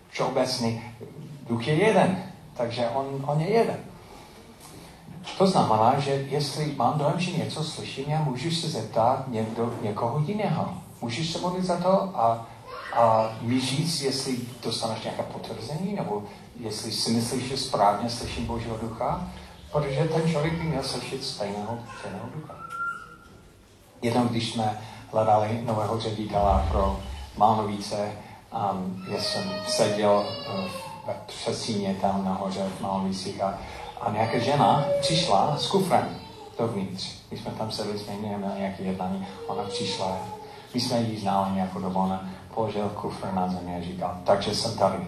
všeobecný 0.09 0.81
duch 1.49 1.67
je 1.67 1.73
jeden, 1.73 2.23
takže 2.53 2.89
on, 2.89 3.25
on 3.27 3.41
je 3.41 3.49
jeden. 3.49 3.77
To 5.37 5.47
znamená, 5.47 5.99
že 5.99 6.11
jestli 6.11 6.73
mám 6.75 6.99
dojem, 6.99 7.19
že 7.19 7.37
něco 7.37 7.63
slyším, 7.63 8.05
já 8.07 8.23
můžu 8.23 8.51
se 8.51 8.69
zeptat 8.69 9.27
někdo, 9.27 9.73
někoho 9.81 10.19
jiného. 10.19 10.73
Můžeš 11.01 11.31
se 11.31 11.39
modlit 11.39 11.65
za 11.65 11.77
to 11.77 11.91
a, 12.13 12.47
a 12.93 13.31
mi 13.41 13.61
říct, 13.61 14.01
jestli 14.01 14.37
dostaneš 14.63 15.03
nějaké 15.03 15.23
potvrzení, 15.23 15.93
nebo 15.93 16.23
jestli 16.59 16.91
si 16.91 17.11
myslíš, 17.11 17.43
že 17.43 17.57
správně 17.57 18.09
slyším 18.09 18.45
Božího 18.45 18.77
ducha, 18.77 19.27
protože 19.71 20.09
ten 20.13 20.29
člověk 20.29 20.53
by 20.53 20.63
měl 20.63 20.83
slyšet 20.83 21.23
stejného, 21.23 21.79
stejného 21.99 22.29
ducha. 22.35 22.55
Jednou, 24.01 24.23
když 24.27 24.51
jsme 24.51 24.81
hledali 25.11 25.61
nového 25.65 25.99
ředitela 25.99 26.65
pro 26.71 26.99
Malnovíce, 27.37 28.11
um, 28.71 29.05
já 29.11 29.21
jsem 29.21 29.51
seděl 29.67 30.11
uh, 30.11 30.65
ve 31.07 31.13
přesíně 31.25 31.97
tam 32.01 32.25
nahoře 32.25 32.69
v 32.77 32.81
Malnovicích 32.81 33.41
a, 33.43 33.57
a 34.01 34.11
nějaká 34.11 34.39
žena 34.39 34.85
přišla 35.01 35.57
s 35.57 35.67
kufrem 35.67 36.19
dovnitř. 36.59 37.19
My 37.31 37.37
jsme 37.37 37.51
tam 37.51 37.71
sedli, 37.71 37.99
jsme 37.99 38.13
měli 38.13 38.43
nějaké 38.57 38.83
jednání, 38.83 39.27
ona 39.47 39.63
přišla, 39.63 40.17
my 40.73 40.81
jsme 40.81 41.01
ji 41.01 41.19
znali 41.19 41.55
nějakou 41.55 41.79
dobu, 41.79 41.99
ona 41.99 42.29
položil 42.53 42.89
kufr 42.89 43.33
na 43.33 43.47
zemi 43.47 43.77
a 43.77 43.81
říkal, 43.81 44.17
takže 44.23 44.55
jsem 44.55 44.77
tady. 44.77 45.07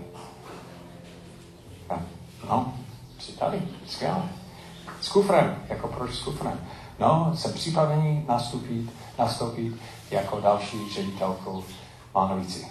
No, 2.49 2.73
jsi 3.19 3.31
tady, 3.31 3.61
skvěle. 3.87 4.40
S 5.01 5.09
kufrem, 5.09 5.55
jako 5.69 5.87
proč 5.87 6.15
s 6.15 6.23
kufrem? 6.23 6.59
No, 6.99 7.31
jsem 7.35 7.53
připravený 7.53 8.25
nastoupit, 8.27 8.89
nastoupit 9.19 9.73
jako 10.11 10.39
další 10.41 10.93
ředitelkou 10.93 11.63
Mánovici. 12.15 12.67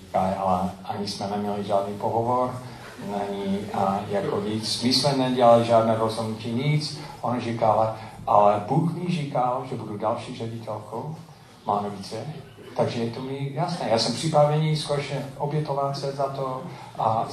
Říká, 0.00 0.34
ale 0.38 0.70
ani 0.84 1.08
jsme 1.08 1.26
neměli 1.26 1.64
žádný 1.64 1.94
pohovor, 1.94 2.60
není 3.06 3.58
a 3.74 4.00
jako 4.08 4.40
nic. 4.40 4.82
My 4.82 4.92
jsme 4.92 5.16
nedělali 5.16 5.64
žádné 5.64 5.96
rozhodnutí, 5.96 6.50
nic. 6.50 6.98
On 7.20 7.40
říkal, 7.40 7.96
ale 8.26 8.64
Bůh 8.68 8.94
mi 8.94 9.08
říkal, 9.08 9.64
že 9.70 9.76
budu 9.76 9.98
další 9.98 10.38
ředitelkou 10.38 11.16
Mánovice, 11.66 12.16
takže 12.76 13.04
je 13.04 13.10
to 13.10 13.20
mi 13.20 13.50
jasné. 13.54 13.88
Já 13.90 13.98
jsem 13.98 14.14
připravený 14.14 14.76
skutečně 14.76 15.26
obětovat 15.38 15.98
se 15.98 16.12
za 16.12 16.24
to 16.28 16.62
a 16.98 17.26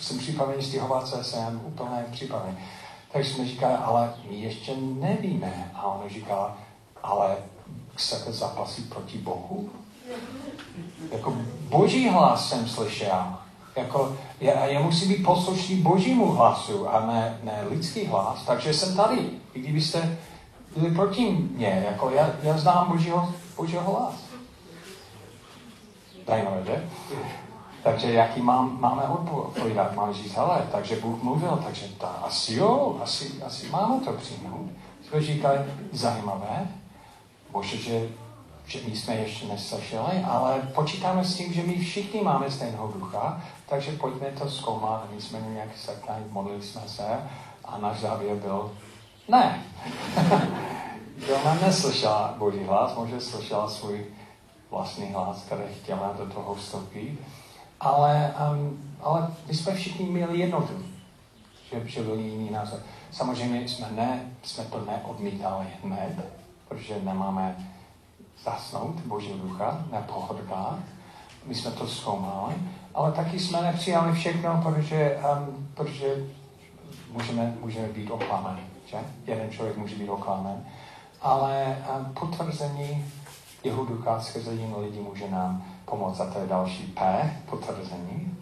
jsem 0.00 0.18
připravený 0.18 0.62
stěhovat 0.62 1.08
se, 1.08 1.24
jsem 1.24 1.60
úplně 1.64 2.04
připravený. 2.10 2.58
Takže 3.12 3.30
jsme 3.30 3.46
říkali, 3.46 3.74
ale 3.74 4.14
my 4.30 4.36
ještě 4.36 4.76
nevíme. 4.76 5.70
A 5.74 5.82
on 5.82 6.08
říká, 6.08 6.56
ale 7.02 7.36
chcete 7.94 8.32
zapasit 8.32 8.88
proti 8.88 9.18
Bohu? 9.18 9.70
Jako 11.12 11.36
boží 11.68 12.08
hlas 12.08 12.48
jsem 12.48 12.68
slyšel. 12.68 13.34
Jako, 13.76 14.16
já, 14.40 14.66
já 14.66 14.80
musím 14.80 15.08
být 15.08 15.24
poslušný 15.24 15.76
božímu 15.76 16.32
hlasu 16.32 16.88
a 16.88 17.06
ne, 17.06 17.38
ne 17.42 17.64
lidský 17.68 18.06
hlas. 18.06 18.42
Takže 18.46 18.74
jsem 18.74 18.96
tady. 18.96 19.30
I 19.54 19.60
kdybyste 19.60 20.18
byli 20.76 20.94
proti 20.94 21.30
mně, 21.30 21.84
jako 21.90 22.10
já, 22.10 22.30
já 22.42 22.58
znám 22.58 22.88
božího, 22.88 23.34
božího 23.56 23.82
hlas. 23.82 24.14
Zajímavé, 26.26 26.62
že? 26.66 26.88
Takže 27.82 28.12
jaký 28.12 28.42
mám, 28.42 28.80
máme 28.80 29.02
odpovídat? 29.02 29.94
Máme 29.94 30.14
říct, 30.14 30.34
hele, 30.34 30.68
takže 30.72 30.96
Bůh 30.96 31.22
mluvil, 31.22 31.60
takže 31.64 31.88
ta, 31.98 32.06
asi 32.06 32.54
jo, 32.54 32.98
asi, 33.02 33.42
asi 33.46 33.68
máme 33.68 34.00
to 34.04 34.12
přijmout. 34.12 34.70
Jsme 35.08 35.22
říkali, 35.22 35.58
zajímavé, 35.92 36.68
bože, 37.50 37.76
že, 37.76 38.08
že 38.66 38.80
my 38.88 38.96
jsme 38.96 39.14
ještě 39.14 39.46
neslyšeli, 39.46 40.24
ale 40.24 40.62
počítáme 40.74 41.24
s 41.24 41.36
tím, 41.36 41.52
že 41.52 41.62
my 41.62 41.78
všichni 41.78 42.20
máme 42.20 42.50
stejného 42.50 42.88
ducha, 42.88 43.42
takže 43.68 43.92
pojďme 43.92 44.26
to 44.26 44.50
zkoumat. 44.50 45.08
My 45.14 45.20
jsme 45.20 45.40
nějak 45.40 45.68
setkali, 45.76 46.22
modlili 46.30 46.62
jsme 46.62 46.80
se 46.86 47.06
a 47.64 47.78
náš 47.78 48.00
závěr 48.00 48.36
byl, 48.36 48.72
ne. 49.28 49.62
Ona 51.42 51.54
neslyšela 51.54 52.34
Boží 52.38 52.64
hlas, 52.64 52.94
možná 52.94 53.20
slyšela 53.20 53.68
svůj 53.68 54.04
vlastní 54.70 55.12
hlas, 55.12 55.42
který 55.46 55.62
chtěla 55.82 56.14
do 56.18 56.26
toho 56.26 56.54
vstoupit. 56.54 57.18
Ale, 57.82 58.34
um, 58.52 58.78
ale 59.00 59.28
my 59.48 59.54
jsme 59.54 59.74
všichni 59.74 60.06
měli 60.06 60.38
jednotu, 60.38 60.72
že, 61.70 61.88
že 61.88 62.02
byl 62.02 62.14
jiný 62.14 62.50
názor. 62.50 62.80
Samozřejmě 63.10 63.68
jsme, 63.68 63.86
ne, 63.90 64.20
jsme 64.42 64.64
to 64.64 64.84
neodmítali 64.84 65.66
hned, 65.84 66.24
protože 66.68 67.00
nemáme 67.02 67.56
zasnout 68.44 69.00
Boží 69.00 69.32
ducha, 69.42 69.84
nepohodlá. 69.92 70.78
My 71.46 71.54
jsme 71.54 71.70
to 71.70 71.86
zkoumali, 71.86 72.54
ale 72.94 73.12
taky 73.12 73.38
jsme 73.38 73.62
nepřijali 73.62 74.12
všechno, 74.12 74.60
protože, 74.62 75.18
um, 75.38 75.68
protože 75.74 76.26
můžeme, 77.12 77.54
můžeme 77.60 77.88
být 77.88 78.10
oklamaný. 78.10 78.62
Že? 78.86 78.96
Jeden 79.26 79.50
člověk 79.50 79.76
může 79.76 79.96
být 79.96 80.08
oklamen, 80.08 80.64
ale 81.20 81.78
um, 81.98 82.14
potvrzení 82.14 83.04
jeho 83.64 83.84
ducha 83.84 84.20
skrze 84.20 84.54
jiné 84.54 84.76
lidi 84.76 85.00
může 85.00 85.30
nám 85.30 85.71
pomoct. 85.84 86.20
A 86.20 86.26
to 86.26 86.38
je 86.38 86.46
další 86.46 86.82
P, 86.82 87.30
potvrzení. 87.50 88.38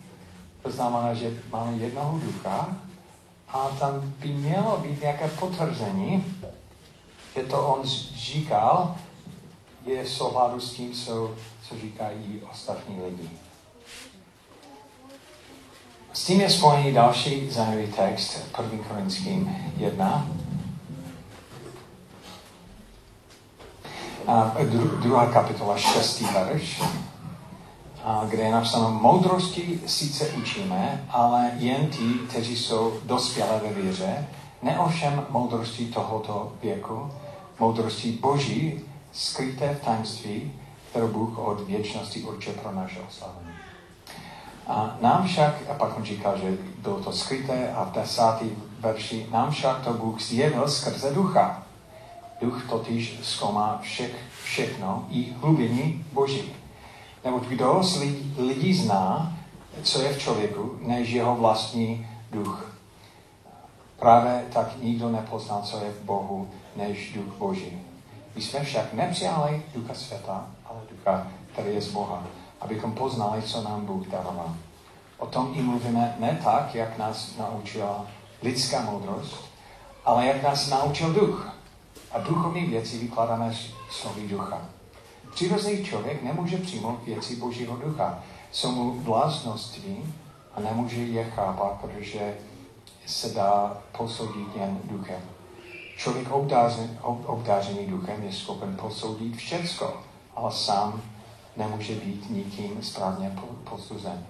To 0.62 0.70
znamená, 0.70 1.14
že 1.14 1.42
máme 1.53 1.72
jednoho 1.76 2.18
ducha 2.18 2.76
a 3.48 3.68
tam 3.79 4.00
by 4.18 4.29
mělo 4.29 4.76
být 4.76 5.00
nějaké 5.00 5.29
potvrzení, 5.29 6.24
že 7.37 7.42
to 7.42 7.66
on 7.66 7.87
říkal, 8.14 8.96
je 9.87 10.05
v 10.05 10.09
souladu 10.09 10.61
s 10.61 10.72
tím, 10.72 10.92
co, 10.92 11.31
co 11.68 11.79
říkají 11.79 12.42
ostatní 12.50 13.03
lidi. 13.03 13.31
S 16.12 16.24
tím 16.24 16.40
je 16.40 16.50
spojený 16.50 16.92
další 16.92 17.50
zajímavý 17.50 17.92
text, 17.92 18.40
1. 18.62 18.85
Korinským 18.88 19.57
1. 19.76 20.29
A 24.26 24.57
druhá 25.03 25.26
kapitola, 25.26 25.79
šestý 25.79 26.24
verš, 26.24 26.81
a 26.81 27.10
kde 28.29 28.42
je 28.42 28.53
napsáno, 28.53 28.90
moudrosti 28.90 29.81
sice 29.87 30.29
učíme, 30.29 31.05
ale 31.11 31.51
jen 31.57 31.87
ti, 31.87 32.14
kteří 32.29 32.57
jsou 32.57 33.01
dospělé 33.05 33.61
ve 33.61 33.83
víře, 33.83 34.29
ne 34.62 34.79
ovšem 34.79 35.27
moudrosti 35.31 35.87
tohoto 35.87 36.53
věku, 36.62 37.11
moudrosti 37.59 38.12
Boží, 38.12 38.81
skryté 39.12 39.75
v 39.75 39.85
tajemství, 39.85 40.53
kterou 40.90 41.09
Bůh 41.09 41.38
od 41.38 41.61
věčnosti 41.61 42.23
určil 42.23 42.53
pro 42.53 42.73
naše 42.73 43.01
oslavení. 43.09 43.51
A 44.66 44.96
nám 45.01 45.27
však, 45.27 45.55
a 45.70 45.75
pak 45.75 45.96
on 45.96 46.05
říkal, 46.05 46.38
že 46.38 46.59
bylo 46.79 47.01
to 47.01 47.12
skryté 47.12 47.73
a 47.73 47.85
v 47.85 47.92
desátý 47.92 48.51
verši, 48.81 49.27
nám 49.33 49.51
však 49.51 49.85
to 49.85 49.92
Bůh 49.92 50.23
zjevil 50.23 50.68
skrze 50.68 51.14
ducha. 51.14 51.62
Duch 52.40 52.62
totiž 52.68 53.18
zkoumá 53.23 53.79
všech, 53.83 54.14
všechno 54.44 55.07
i 55.11 55.33
hlubiny 55.40 56.05
Boží. 56.12 56.60
Nebo 57.24 57.38
kdo 57.38 57.83
z 57.83 58.02
lidí 58.38 58.74
zná, 58.74 59.37
co 59.83 60.02
je 60.02 60.12
v 60.12 60.18
člověku, 60.18 60.78
než 60.80 61.11
jeho 61.11 61.37
vlastní 61.37 62.06
duch. 62.30 62.76
Právě 63.98 64.44
tak 64.52 64.83
nikdo 64.83 65.09
nepozná, 65.09 65.61
co 65.61 65.85
je 65.85 65.90
v 65.90 66.04
Bohu, 66.04 66.50
než 66.76 67.12
duch 67.12 67.35
Boží. 67.38 67.83
My 68.35 68.42
jsme 68.42 68.64
však 68.64 68.92
nepřijali 68.92 69.62
ducha 69.74 69.94
světa, 69.94 70.46
ale 70.64 70.80
ducha, 70.90 71.26
který 71.52 71.74
je 71.74 71.83
z 71.83 71.92
Boha, 71.92 72.22
abychom 72.61 72.92
poznali, 72.92 73.42
co 73.42 73.62
nám 73.62 73.87
Bůh 73.87 74.06
dává. 74.06 74.54
O 75.18 75.26
tom 75.26 75.52
i 75.54 75.62
mluvíme 75.62 76.16
ne 76.18 76.40
tak, 76.44 76.74
jak 76.74 76.98
nás 76.98 77.37
naučila 77.37 78.06
lidská 78.42 78.80
moudrost, 78.80 79.44
ale 80.04 80.26
jak 80.26 80.42
nás 80.42 80.68
naučil 80.68 81.12
duch. 81.12 81.52
A 82.12 82.18
duchovní 82.18 82.66
věci 82.66 82.98
vykládáme 82.98 83.54
slovy 83.90 84.28
ducha. 84.28 84.61
Přirozený 85.40 85.85
člověk 85.85 86.22
nemůže 86.22 86.57
přijmout 86.57 87.05
věci 87.05 87.37
Božího 87.37 87.76
ducha. 87.76 88.18
Jsou 88.53 88.72
mu 88.72 89.00
bláznoství 89.00 90.14
a 90.55 90.61
nemůže 90.61 90.96
je 90.96 91.24
chápat, 91.24 91.81
protože 91.81 92.35
se 93.07 93.29
dá 93.29 93.79
posoudit 93.98 94.57
jen 94.57 94.79
duchem. 94.85 95.20
Člověk 95.96 96.29
obdářený, 97.26 97.87
duchem 97.87 98.22
je 98.22 98.33
schopen 98.33 98.76
posoudit 98.76 99.37
všecko, 99.37 99.96
ale 100.37 100.53
sám 100.53 101.03
nemůže 101.57 101.94
být 101.94 102.31
nikým 102.31 102.83
správně 102.83 103.38
posuzen. 103.70 104.26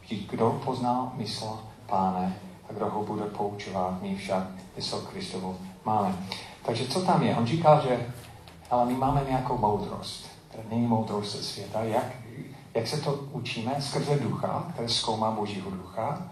Vždyť 0.00 0.30
kdo 0.30 0.60
pozná 0.64 1.12
mysl 1.14 1.60
páne 1.86 2.36
a 2.70 2.72
kdo 2.72 2.90
ho 2.90 3.02
bude 3.02 3.24
poučovat, 3.24 4.02
my 4.02 4.16
však 4.16 4.46
mysl 4.76 5.08
Kristovu 5.12 5.58
máme. 5.84 6.26
Takže 6.64 6.88
co 6.88 7.02
tam 7.02 7.22
je? 7.22 7.36
On 7.36 7.46
říkal, 7.46 7.82
že 7.88 8.06
ale 8.70 8.86
my 8.86 8.94
máme 8.94 9.24
nějakou 9.28 9.58
moudrost. 9.58 10.31
Není 10.70 10.86
moudrost 10.86 11.36
ze 11.36 11.42
světa. 11.42 11.82
Jak, 11.82 12.06
jak 12.74 12.86
se 12.86 13.00
to 13.00 13.12
učíme? 13.12 13.76
Skrze 13.80 14.18
ducha, 14.18 14.66
který 14.72 14.88
zkoumá 14.88 15.30
Božího 15.30 15.70
ducha. 15.70 16.22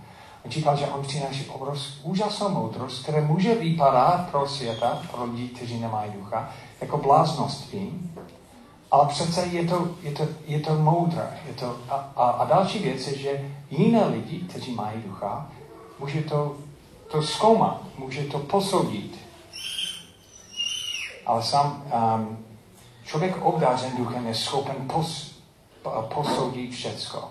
On 0.45 0.51
říkal, 0.51 0.77
že 0.77 0.87
on 0.87 1.03
přináší 1.03 1.47
obrovskou 1.47 2.09
úžasnou 2.09 2.49
moudrost, 2.49 3.03
která 3.03 3.21
může 3.21 3.55
vypadat 3.55 4.31
pro 4.31 4.49
světa, 4.49 5.03
pro 5.11 5.25
lidi, 5.25 5.49
kteří 5.49 5.81
nemají 5.81 6.13
ducha, 6.13 6.51
jako 6.81 6.99
bláznoství, 6.99 8.11
ale 8.91 9.09
přece 9.09 9.47
je 9.47 9.65
to, 9.65 9.89
je 10.03 10.13
to, 10.13 10.29
je 10.47 10.61
to 10.61 10.75
moudré. 10.75 11.41
Je 11.47 11.55
to, 11.55 11.77
a, 11.89 11.95
a, 12.17 12.31
a 12.31 12.45
další 12.45 12.79
věc 12.79 13.07
je, 13.07 13.19
že 13.19 13.55
jiné 13.71 14.07
lidi, 14.07 14.39
kteří 14.39 14.75
mají 14.75 15.03
ducha, 15.07 15.51
může 15.99 16.23
to, 16.23 16.57
to 17.11 17.23
zkoumat, 17.23 17.83
může 17.99 18.25
to 18.25 18.39
posoudit. 18.39 19.19
Ale 21.27 21.43
sám 21.43 21.83
um, 22.19 22.39
člověk 23.11 23.43
obdářen 23.43 23.97
duchem 23.97 24.27
je 24.27 24.35
schopen 24.35 24.77
pos, 24.93 25.35
posoudit 26.15 26.71
všecko. 26.71 27.29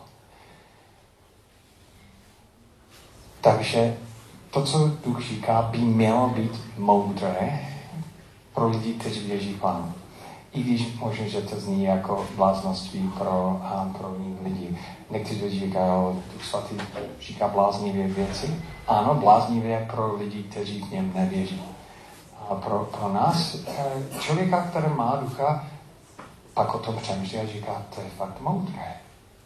Takže 3.41 3.97
to, 4.51 4.63
co 4.63 4.91
duch 5.05 5.21
říká, 5.21 5.61
by 5.61 5.77
mělo 5.77 6.29
být 6.29 6.51
moudré 6.77 7.59
pro 8.53 8.69
lidi, 8.69 8.93
kteří 8.93 9.19
věří 9.19 9.53
Pánu. 9.53 9.93
I 10.53 10.63
když 10.63 10.95
možná, 10.95 11.27
že 11.27 11.41
to 11.41 11.59
zní 11.59 11.83
jako 11.83 12.27
bláznoství 12.35 13.11
pro, 13.17 13.61
um, 13.83 13.93
pro 13.93 14.15
lidi. 14.43 14.77
Někteří 15.09 15.59
říkají, 15.59 16.15
Duch 16.33 16.45
Svatý 16.45 16.75
říká 17.21 17.47
bláznivě 17.47 18.07
věci. 18.07 18.63
Ano, 18.87 19.15
bláznivě 19.15 19.87
pro 19.91 20.15
lidi, 20.15 20.43
kteří 20.43 20.81
v 20.81 20.91
něm 20.91 21.11
nevěří. 21.15 21.61
A 22.49 22.55
pro, 22.55 22.89
pro 22.99 23.13
nás, 23.13 23.55
eh, 23.67 24.19
člověka, 24.19 24.61
který 24.61 24.87
má 24.95 25.15
ducha, 25.21 25.68
pak 26.59 26.75
o 26.75 26.79
tom 26.79 26.95
přemýšlí 26.95 27.37
a 27.37 27.45
říká, 27.45 27.85
to 27.95 28.01
je 28.01 28.09
fakt 28.09 28.41
moudré. 28.41 28.93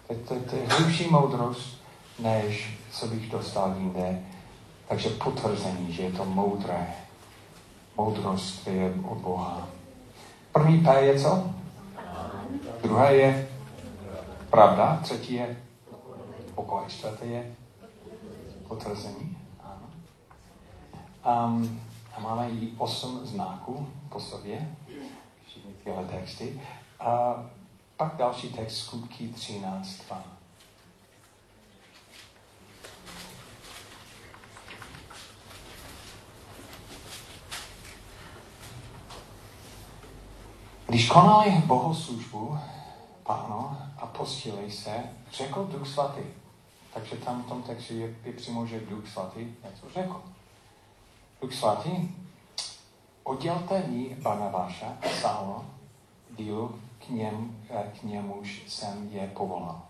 To, 0.08 0.16
to, 0.16 0.36
to 0.50 0.56
je 0.56 0.68
hlubší 0.68 1.08
moudrost, 1.10 1.82
než 2.20 2.80
co 2.92 3.08
bych 3.08 3.32
dostal 3.32 3.76
jinde. 3.78 4.24
Takže 4.88 5.10
potvrzení, 5.10 5.94
že 5.94 6.04
je 6.04 6.12
to 6.12 6.26
moudré. 6.26 6.96
Moudrost 7.98 8.68
je 8.68 8.94
od 9.10 9.18
Boha. 9.18 9.68
První 10.52 10.80
P 10.80 11.02
je 11.02 11.20
co? 11.20 11.54
Druhé 12.84 13.16
je 13.16 13.50
pravda, 14.50 15.00
třetí 15.04 15.34
je 15.34 15.58
pokoj, 16.56 16.82
čtvrté 16.88 17.26
je 17.26 17.56
potvrzení. 18.68 19.38
Um, 21.46 21.82
a 22.18 22.20
máme 22.20 22.50
i 22.50 22.70
osm 22.78 23.20
znaků 23.24 23.88
po 24.10 24.20
sobě, 24.20 24.76
všechny 25.48 25.72
tyhle 25.84 26.06
texty. 26.06 26.62
A 27.04 27.44
pak 27.98 28.16
další 28.16 28.50
text, 28.50 28.78
skutky 28.78 29.28
13, 29.28 29.88
2. 30.08 30.24
Když 40.88 41.10
konali 41.10 41.52
bohoslužbu, 41.52 42.58
páno, 43.24 43.78
a 43.98 44.06
postili 44.06 44.72
se, 44.72 45.04
řekl 45.32 45.70
Duch 45.72 45.88
Svatý. 45.88 46.22
Takže 46.94 47.16
tam 47.16 47.44
v 47.44 47.48
tom 47.48 47.64
textu 47.64 47.94
je, 47.94 48.16
je 48.24 48.34
přímo, 48.34 48.66
že 48.66 48.80
Duch 48.80 49.10
Svatý 49.10 49.40
něco 49.40 49.90
řekl. 49.94 50.22
Duch 51.42 51.54
Svatý, 51.54 51.90
oddělte 53.24 53.84
mi 53.88 54.18
Barnabáša 54.22 54.88
a 55.02 55.22
Sálo 55.22 55.66
dílu, 56.38 56.80
k, 57.06 57.10
něm, 57.10 57.56
k 58.00 58.04
němuž 58.04 58.64
jsem 58.68 59.10
je 59.12 59.28
povolal. 59.28 59.82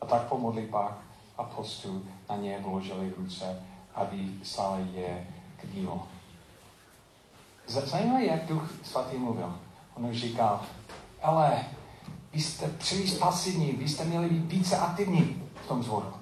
A 0.00 0.06
tak 0.06 0.22
pomohli 0.22 0.62
pak 0.62 0.98
apostů 1.38 2.04
na 2.28 2.36
ně 2.36 2.58
vložili 2.60 3.14
ruce, 3.16 3.62
aby 3.94 4.30
slali 4.42 4.88
je 4.92 5.26
k 5.56 5.66
dílu. 5.66 6.02
Zajímavé, 7.66 8.24
jak 8.24 8.46
Duch 8.46 8.70
Svatý 8.82 9.16
mluvil. 9.16 9.58
On 9.94 10.12
říkal, 10.12 10.60
ale 11.22 11.64
vy 12.32 12.40
jste 12.40 12.68
příliš 12.68 13.12
pasivní, 13.12 13.72
vy 13.72 13.88
jste 13.88 14.04
měli 14.04 14.28
být 14.28 14.52
více 14.52 14.76
aktivní 14.76 15.42
v 15.64 15.68
tom 15.68 15.82
zvoru. 15.82 16.12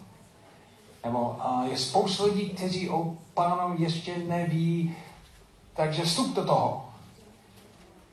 Nebo 1.04 1.36
a 1.40 1.64
je 1.64 1.78
spousta 1.78 2.24
lidí, 2.24 2.50
kteří 2.50 2.90
o 2.90 3.16
pánu 3.34 3.74
ještě 3.78 4.18
neví, 4.18 4.96
takže 5.74 6.02
vstup 6.02 6.34
do 6.34 6.44
toho. 6.44 6.88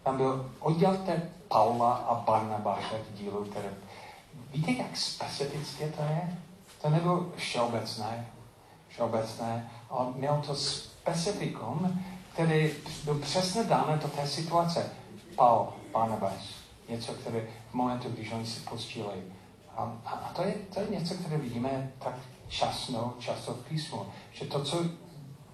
Tam 0.03 0.17
byl, 0.17 0.51
oddělte 0.59 1.29
Paula 1.51 1.93
a 1.93 2.15
Barnabáše 2.15 2.97
v 2.97 3.13
dílu, 3.13 3.45
které... 3.45 3.69
Víte, 4.53 4.71
jak 4.71 4.97
specifické 4.97 5.89
to 5.89 6.01
je? 6.01 6.37
To 6.81 6.89
nebylo 6.89 7.25
všeobecné, 7.35 8.27
všeobecné, 8.87 9.71
ale 9.89 10.07
měl 10.15 10.41
to 10.47 10.55
specifikum, 10.55 12.03
který 12.33 12.71
byl 13.03 13.19
přesně 13.19 13.63
dáno 13.63 13.97
do 13.97 14.07
té 14.07 14.27
situace. 14.27 14.89
Paul, 15.35 15.67
Barnabas, 15.93 16.33
něco, 16.89 17.13
které 17.13 17.47
v 17.71 17.73
momentu, 17.73 18.09
když 18.09 18.31
oni 18.31 18.45
se 18.45 18.69
postílejí. 18.69 19.21
A, 19.77 19.93
a, 20.05 20.09
a 20.09 20.33
to, 20.33 20.41
je, 20.41 20.53
to 20.73 20.79
je 20.79 20.87
něco, 20.89 21.13
které 21.13 21.37
vidíme 21.37 21.91
tak 21.99 22.15
časno, 22.47 23.13
často 23.19 23.53
v 23.53 23.65
písmu, 23.65 24.05
že 24.31 24.45
to, 24.45 24.63
co 24.63 24.83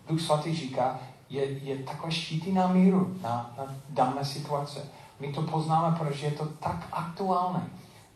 Duch 0.09 0.21
Svatý 0.21 0.55
říká, 0.55 0.99
je, 1.29 1.45
je 1.45 1.77
takové 1.77 2.11
štíty 2.11 2.51
na 2.51 2.67
míru, 2.67 3.17
na, 3.21 3.53
na 3.57 3.75
dané 3.89 4.25
situace. 4.25 4.89
My 5.19 5.33
to 5.33 5.41
poznáme, 5.41 5.97
protože 5.97 6.25
je 6.25 6.31
to 6.31 6.45
tak 6.45 6.87
aktuální. 6.91 7.63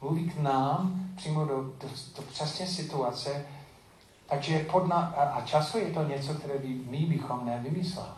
Mluví 0.02 0.30
k 0.30 0.40
nám 0.40 1.10
přímo 1.16 1.46
do, 1.46 1.56
do, 1.56 1.88
do 2.16 2.22
přesně 2.22 2.68
situace, 2.68 3.46
takže 4.26 4.66
pod 4.72 4.88
na, 4.88 4.96
a, 4.98 5.24
a 5.24 5.42
často 5.42 5.78
je 5.78 5.92
to 5.92 6.04
něco, 6.04 6.34
které 6.34 6.60
by, 6.60 6.68
my 6.68 6.98
bychom 6.98 7.46
nevymysleli. 7.46 8.10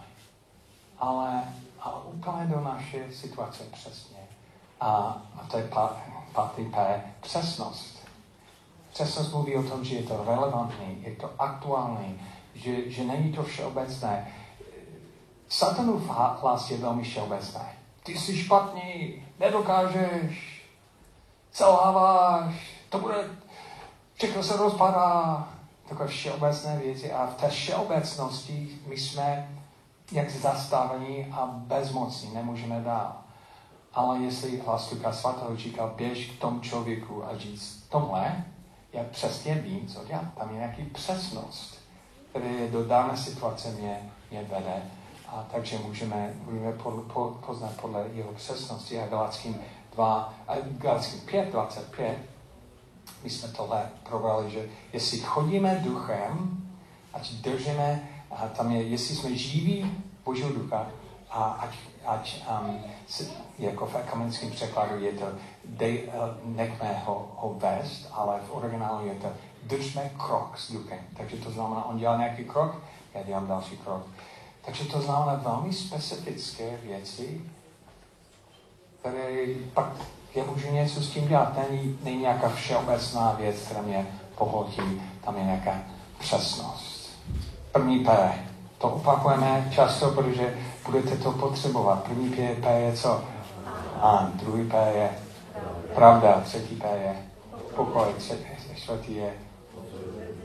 Ale, 0.99 1.43
ale 1.79 1.95
úplně 2.05 2.45
do 2.45 2.61
naše 2.61 3.11
situace 3.11 3.63
přesně. 3.71 4.17
A, 4.81 4.91
a 5.35 5.47
to 5.51 5.57
je 5.57 5.69
pátý 6.33 6.65
P, 6.65 7.03
přesnost. 7.21 8.07
Přesnost 8.93 9.31
mluví 9.31 9.55
o 9.55 9.63
tom, 9.63 9.83
že 9.83 9.95
je 9.95 10.03
to 10.03 10.23
relevantní, 10.27 11.03
je 11.03 11.15
to 11.15 11.29
aktuální, 11.39 12.21
že, 12.55 12.91
že 12.91 13.03
není 13.03 13.33
to 13.33 13.43
všeobecné. 13.43 14.33
Satanův 15.49 16.07
hlas 16.41 16.71
je 16.71 16.77
velmi 16.77 17.03
všeobecný. 17.03 17.82
Ty 18.03 18.19
jsi 18.19 18.37
špatný, 18.37 19.25
nedokážeš, 19.39 20.63
selháváš, 21.51 22.53
to 22.89 22.99
bude, 22.99 23.15
všechno 24.13 24.43
se 24.43 24.57
rozpadá. 24.57 25.47
Takové 25.89 26.07
všeobecné 26.07 26.77
věci 26.77 27.11
a 27.11 27.25
v 27.25 27.35
té 27.35 27.49
všeobecnosti 27.49 28.79
my 28.87 28.97
jsme 28.97 29.49
jak 30.11 30.29
zastavení 30.29 31.25
a 31.31 31.45
bezmocní, 31.45 32.33
nemůžeme 32.33 32.81
dál. 32.81 33.15
Ale 33.93 34.19
jestli 34.19 34.61
hlas 34.61 34.93
Ducha 34.93 35.13
Svatého 35.13 35.57
říká, 35.57 35.87
běž 35.87 36.25
k 36.25 36.39
tomu 36.39 36.59
člověku 36.59 37.25
a 37.25 37.37
říct, 37.37 37.85
tomhle, 37.89 38.45
já 38.93 39.03
přesně 39.03 39.55
vím, 39.55 39.87
co 39.87 40.05
dělám. 40.05 40.31
Tam 40.37 40.49
je 40.49 40.55
nějaký 40.55 40.83
přesnost, 40.83 41.79
který 42.29 42.71
do 42.71 42.85
dané 42.85 43.17
situace 43.17 43.71
mě, 43.71 44.11
mě 44.31 44.43
vede. 44.43 44.83
A 45.33 45.45
takže 45.51 45.77
můžeme, 45.77 46.33
můžeme 46.45 46.71
po, 46.71 46.91
po, 46.91 47.37
poznat 47.45 47.71
podle 47.81 48.05
jeho 48.13 48.31
přesnosti 48.33 49.01
a 49.01 49.07
Galackým 49.07 49.55
2, 49.93 50.33
a 50.47 50.55
Galackým 50.77 51.19
5, 51.19 51.51
25, 51.51 52.17
my 53.23 53.29
jsme 53.29 53.47
tohle 53.47 53.89
probrali, 54.09 54.51
že 54.51 54.69
jestli 54.93 55.19
chodíme 55.19 55.81
duchem, 55.83 56.57
ať 57.13 57.31
držíme, 57.31 58.09
a 58.31 58.47
tam 58.47 58.71
je, 58.71 58.83
jestli 58.83 59.15
jsme 59.15 59.35
živí 59.35 59.91
Božího 60.25 60.49
ducha, 60.49 60.87
a 61.29 61.43
ať, 61.43 61.75
ať 62.05 62.43
um, 62.61 62.83
jako 63.59 63.85
v 63.85 63.95
kamenském 64.11 64.51
překladu 64.51 64.99
je 64.99 65.11
to 65.11 65.25
dej, 65.65 66.03
uh, 66.07 66.55
nechme 66.55 67.01
ho, 67.05 67.31
ho 67.35 67.53
vést, 67.53 68.07
ale 68.11 68.39
v 68.39 68.55
originálu 68.55 69.07
je 69.07 69.15
to 69.15 69.27
držme 69.63 70.11
krok 70.17 70.57
s 70.57 70.71
duchem. 70.71 70.99
Takže 71.17 71.37
to 71.37 71.51
znamená, 71.51 71.85
on 71.85 71.97
dělá 71.97 72.17
nějaký 72.17 72.43
krok, 72.43 72.75
já 73.13 73.23
dělám 73.23 73.47
další 73.47 73.77
krok. 73.77 74.07
Takže 74.65 74.85
to 74.85 75.01
znamená 75.01 75.35
velmi 75.35 75.73
specifické 75.73 76.77
věci, 76.77 77.41
které 78.99 79.45
pak 79.73 79.93
já 80.35 80.43
můžu 80.43 80.71
něco 80.71 81.01
s 81.01 81.09
tím 81.09 81.27
dělat. 81.27 81.57
Není, 81.69 81.99
není 82.03 82.17
nějaká 82.17 82.49
všeobecná 82.49 83.31
věc, 83.31 83.55
která 83.55 83.81
mě 83.81 84.07
pohltí, 84.37 85.01
tam 85.25 85.37
je 85.37 85.43
nějaká 85.43 85.81
přesnost. 86.19 87.09
První 87.71 87.99
P. 87.99 88.33
To 88.77 88.89
opakujeme 88.89 89.69
často, 89.71 90.11
protože 90.11 90.57
budete 90.85 91.17
to 91.17 91.31
potřebovat. 91.31 92.03
První 92.03 92.29
P 92.61 92.79
je 92.79 92.93
co? 92.93 93.23
A 94.01 94.31
druhý 94.33 94.69
P 94.69 94.91
je 94.95 95.09
pravda, 95.95 96.41
třetí 96.41 96.75
P 96.75 96.87
je 96.87 97.15
pokoj, 97.75 98.13
čtvrtý 98.75 99.15
je 99.15 99.33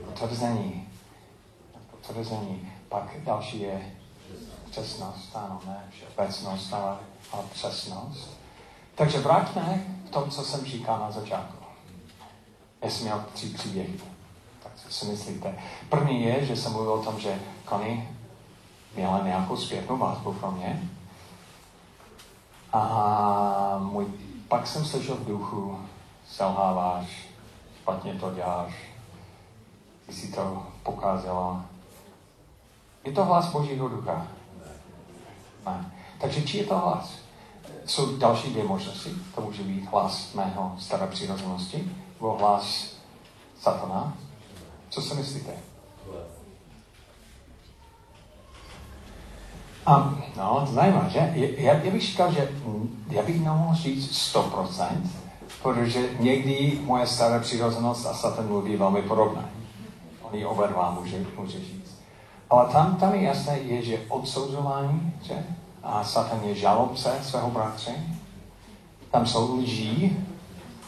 potvrzení. 0.05 0.87
Potvrzení. 1.91 2.71
Pak 2.89 3.03
další 3.23 3.61
je 3.61 3.81
přesnost, 4.71 5.35
ano, 5.35 5.61
ne 5.65 5.83
všeobecnost, 5.89 6.73
ale, 6.73 6.97
ale 7.31 7.43
přesnost. 7.53 8.29
Takže 8.95 9.19
vraťme 9.19 9.83
k 10.07 10.09
tomu, 10.09 10.31
co 10.31 10.43
jsem 10.43 10.65
říkal 10.65 10.99
na 10.99 11.11
začátku. 11.11 11.65
Já 12.81 12.89
jsem 12.89 13.03
měl 13.03 13.25
tři 13.33 13.47
příběhy. 13.47 13.99
Tak 14.63 14.71
co 14.75 14.93
si 14.93 15.05
myslíte? 15.05 15.55
První 15.89 16.23
je, 16.23 16.45
že 16.45 16.55
jsem 16.55 16.71
mluvil 16.71 16.93
o 16.93 17.03
tom, 17.03 17.19
že 17.19 17.39
Connie 17.69 18.07
měla 18.95 19.23
nějakou 19.23 19.57
zpětnou 19.57 19.97
vazbu 19.97 20.33
pro 20.33 20.51
mě. 20.51 20.89
A 22.73 23.77
můj, 23.83 24.05
pak 24.47 24.67
jsem 24.67 24.85
slyšel 24.85 25.15
v 25.15 25.25
duchu, 25.25 25.79
selháváš, 26.29 27.27
špatně 27.81 28.13
to 28.13 28.31
děláš, 28.31 28.73
ty 30.05 30.13
si 30.13 30.31
to 30.31 30.67
pokázala. 30.83 31.65
Je 33.03 33.11
to 33.11 33.25
hlas 33.25 33.51
Božího 33.51 33.89
ducha? 33.89 34.27
Ne. 35.65 35.91
Takže 36.21 36.41
či 36.41 36.57
je 36.57 36.63
to 36.63 36.77
hlas? 36.77 37.11
Jsou 37.85 38.17
další 38.17 38.49
dvě 38.49 38.63
možnosti. 38.63 39.09
To 39.35 39.41
může 39.41 39.63
být 39.63 39.85
hlas 39.91 40.33
mého 40.33 40.75
staré 40.79 41.07
přirozenosti, 41.07 41.91
nebo 42.15 42.37
hlas 42.37 42.93
satana. 43.61 44.17
Co 44.89 45.01
si 45.01 45.15
myslíte? 45.15 45.51
A, 49.85 50.17
no, 50.37 50.67
zajímavé, 50.73 51.09
že? 51.09 51.31
Já, 51.35 51.73
já 51.73 51.91
bych 51.91 52.01
říkal, 52.01 52.33
že 52.33 52.49
já 53.09 53.23
bych 53.23 53.43
nemohl 53.43 53.75
říct 53.75 54.35
100%, 54.35 54.87
protože 55.61 56.09
někdy 56.19 56.79
moje 56.83 57.07
staré 57.07 57.39
přirozenost 57.39 58.05
a 58.05 58.13
Satan 58.13 58.47
mluví 58.47 58.75
velmi 58.75 59.01
podobné. 59.01 59.49
Oni 60.21 60.45
oba 60.45 60.67
dva 60.67 60.91
může, 60.91 61.25
může 61.37 61.59
říct. 61.59 61.78
Ale 62.49 62.65
tam, 62.65 62.95
tam 62.95 63.13
je 63.13 63.21
jasné, 63.21 63.59
je, 63.59 63.81
že 63.81 64.05
odsouzování, 64.09 65.13
že? 65.21 65.45
A 65.83 66.03
Satan 66.03 66.43
je 66.43 66.55
žalobce 66.55 67.19
svého 67.21 67.51
bratře. 67.51 67.91
tam 69.11 69.25
jsou 69.25 69.55
lží 69.55 70.17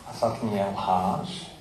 a 0.08 0.14
Satan 0.14 0.50
je 0.50 0.66
lhář. 0.76 1.52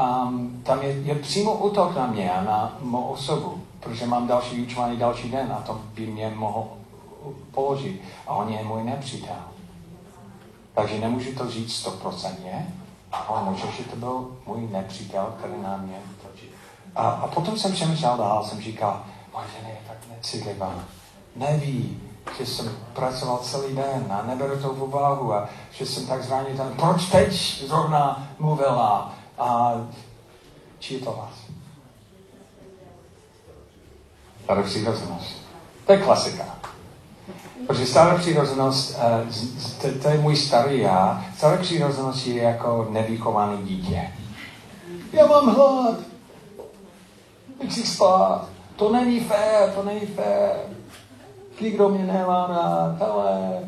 Um, 0.00 0.62
tam 0.62 0.82
je, 0.82 0.88
je 0.88 1.14
přímo 1.14 1.54
útok 1.54 1.96
na 1.96 2.06
mě 2.06 2.32
a 2.32 2.44
na 2.44 2.76
mou 2.80 3.02
osobu, 3.02 3.62
protože 3.80 4.06
mám 4.06 4.26
další 4.26 4.56
vyučování 4.56 4.96
další 4.96 5.30
den 5.30 5.52
a 5.52 5.62
to 5.66 5.80
by 5.94 6.06
mě 6.06 6.32
mohl 6.36 6.66
položit. 7.50 8.02
A 8.26 8.34
on 8.34 8.48
je 8.48 8.64
můj 8.64 8.84
nepřítel. 8.84 9.36
Takže 10.74 11.00
nemůžu 11.00 11.34
to 11.34 11.50
říct 11.50 11.74
stoprocentně, 11.74 12.74
ale 13.12 13.50
může, 13.50 13.66
že 13.66 13.84
to 13.84 13.96
byl 13.96 14.36
můj 14.46 14.68
nepřítel, 14.72 15.34
který 15.38 15.62
na 15.62 15.76
mě 15.76 15.96
točí. 16.22 16.46
A, 16.96 17.08
a 17.08 17.26
potom 17.26 17.58
jsem 17.58 17.72
přemýšlel 17.72 18.16
dál, 18.16 18.44
jsem 18.44 18.60
říkal, 18.60 19.04
je 19.68 19.78
tak 19.86 19.96
necitlivá, 20.16 20.84
neví, 21.36 22.00
že 22.38 22.46
jsem 22.46 22.76
pracoval 22.92 23.38
celý 23.38 23.74
den 23.74 24.06
a 24.10 24.22
neberu 24.26 24.62
to 24.62 24.68
v 24.68 24.82
úvahu 24.82 25.34
a 25.34 25.48
že 25.72 25.86
jsem 25.86 26.06
tak 26.06 26.24
zranitelný. 26.24 26.74
Proč 26.76 27.06
teď 27.06 27.32
zrovna 27.66 28.28
mluvila? 28.38 29.14
A 29.38 29.72
či 30.78 30.94
je 30.94 31.00
to 31.00 31.12
vás? 31.12 31.34
Stará 34.44 34.62
přirozenost. 34.62 35.36
To 35.86 35.92
je 35.92 35.98
klasika. 35.98 36.44
Protože 37.66 37.86
stará 37.86 38.18
přirozenost, 38.18 38.98
to, 39.82 39.88
to 40.02 40.08
je 40.08 40.18
můj 40.18 40.36
starý 40.36 40.80
já, 40.80 41.24
stará 41.36 41.56
přirozenost 41.56 42.26
je 42.26 42.42
jako 42.42 42.88
nevychovaný 42.90 43.62
dítě. 43.62 44.12
Já 45.12 45.26
mám 45.26 45.54
hlad. 45.54 45.98
Chci 47.68 47.86
spát. 47.86 48.51
To 48.76 48.92
není 48.92 49.20
fér, 49.20 49.70
to 49.74 49.82
není 49.82 50.00
fér. 50.00 50.56
Nikdo 51.60 51.88
mě 51.88 52.04
nemá 52.04 52.46
rád, 52.46 53.02
ale... 53.02 53.58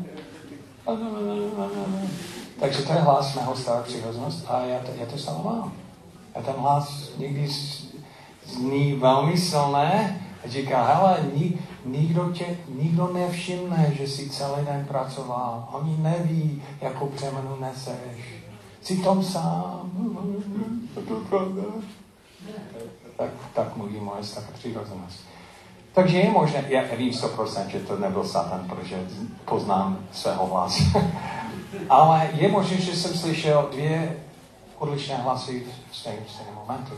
Takže 2.59 2.81
to 2.81 2.93
je 2.93 2.99
hlas 2.99 3.35
mého 3.35 3.55
staré 3.55 3.83
přirozenost 3.83 4.45
a 4.47 4.65
já 4.65 4.79
to, 4.79 4.91
já 4.99 5.05
to 5.05 5.17
stále 5.17 5.43
mám. 5.43 5.73
A 6.35 6.41
ten 6.41 6.53
hlas 6.57 7.09
někdy 7.17 7.49
zní 8.45 8.93
velmi 8.93 9.37
silné 9.37 10.21
a 10.45 10.47
říká, 10.47 10.83
hele, 10.83 11.17
ni, 11.33 11.59
nikdo, 11.85 12.31
tě, 12.31 12.57
nikdo 12.69 13.13
nevšimne, 13.13 13.91
že 13.97 14.07
jsi 14.07 14.29
celý 14.29 14.65
den 14.65 14.85
pracoval. 14.85 15.69
Oni 15.71 15.97
neví, 15.97 16.63
jakou 16.81 17.07
přemenu 17.07 17.57
neseš. 17.59 18.43
Jsi 18.81 18.97
tom 18.97 19.23
sám. 19.23 19.91
Tak, 23.17 23.29
tak 23.53 23.75
mluví 23.75 23.99
moje 23.99 24.23
stará 24.23 24.47
přirozenost. 24.53 25.19
Takže 25.93 26.17
je 26.17 26.31
možné, 26.31 26.65
já 26.67 26.83
vím 26.95 27.11
100%, 27.11 27.67
že 27.67 27.79
to 27.79 27.97
nebyl 27.97 28.23
Satan, 28.23 28.67
protože 28.69 29.07
poznám 29.45 29.97
svého 30.11 30.47
hlasu. 30.47 30.83
Ale 31.89 32.29
je 32.33 32.47
možné, 32.51 32.77
že 32.77 32.95
jsem 32.95 33.13
slyšel 33.13 33.69
dvě 33.71 34.17
odlišné 34.79 35.15
hlasy 35.15 35.63
v 35.91 35.95
stejném, 35.95 36.23
stejném 36.27 36.55
momentu. 36.55 36.93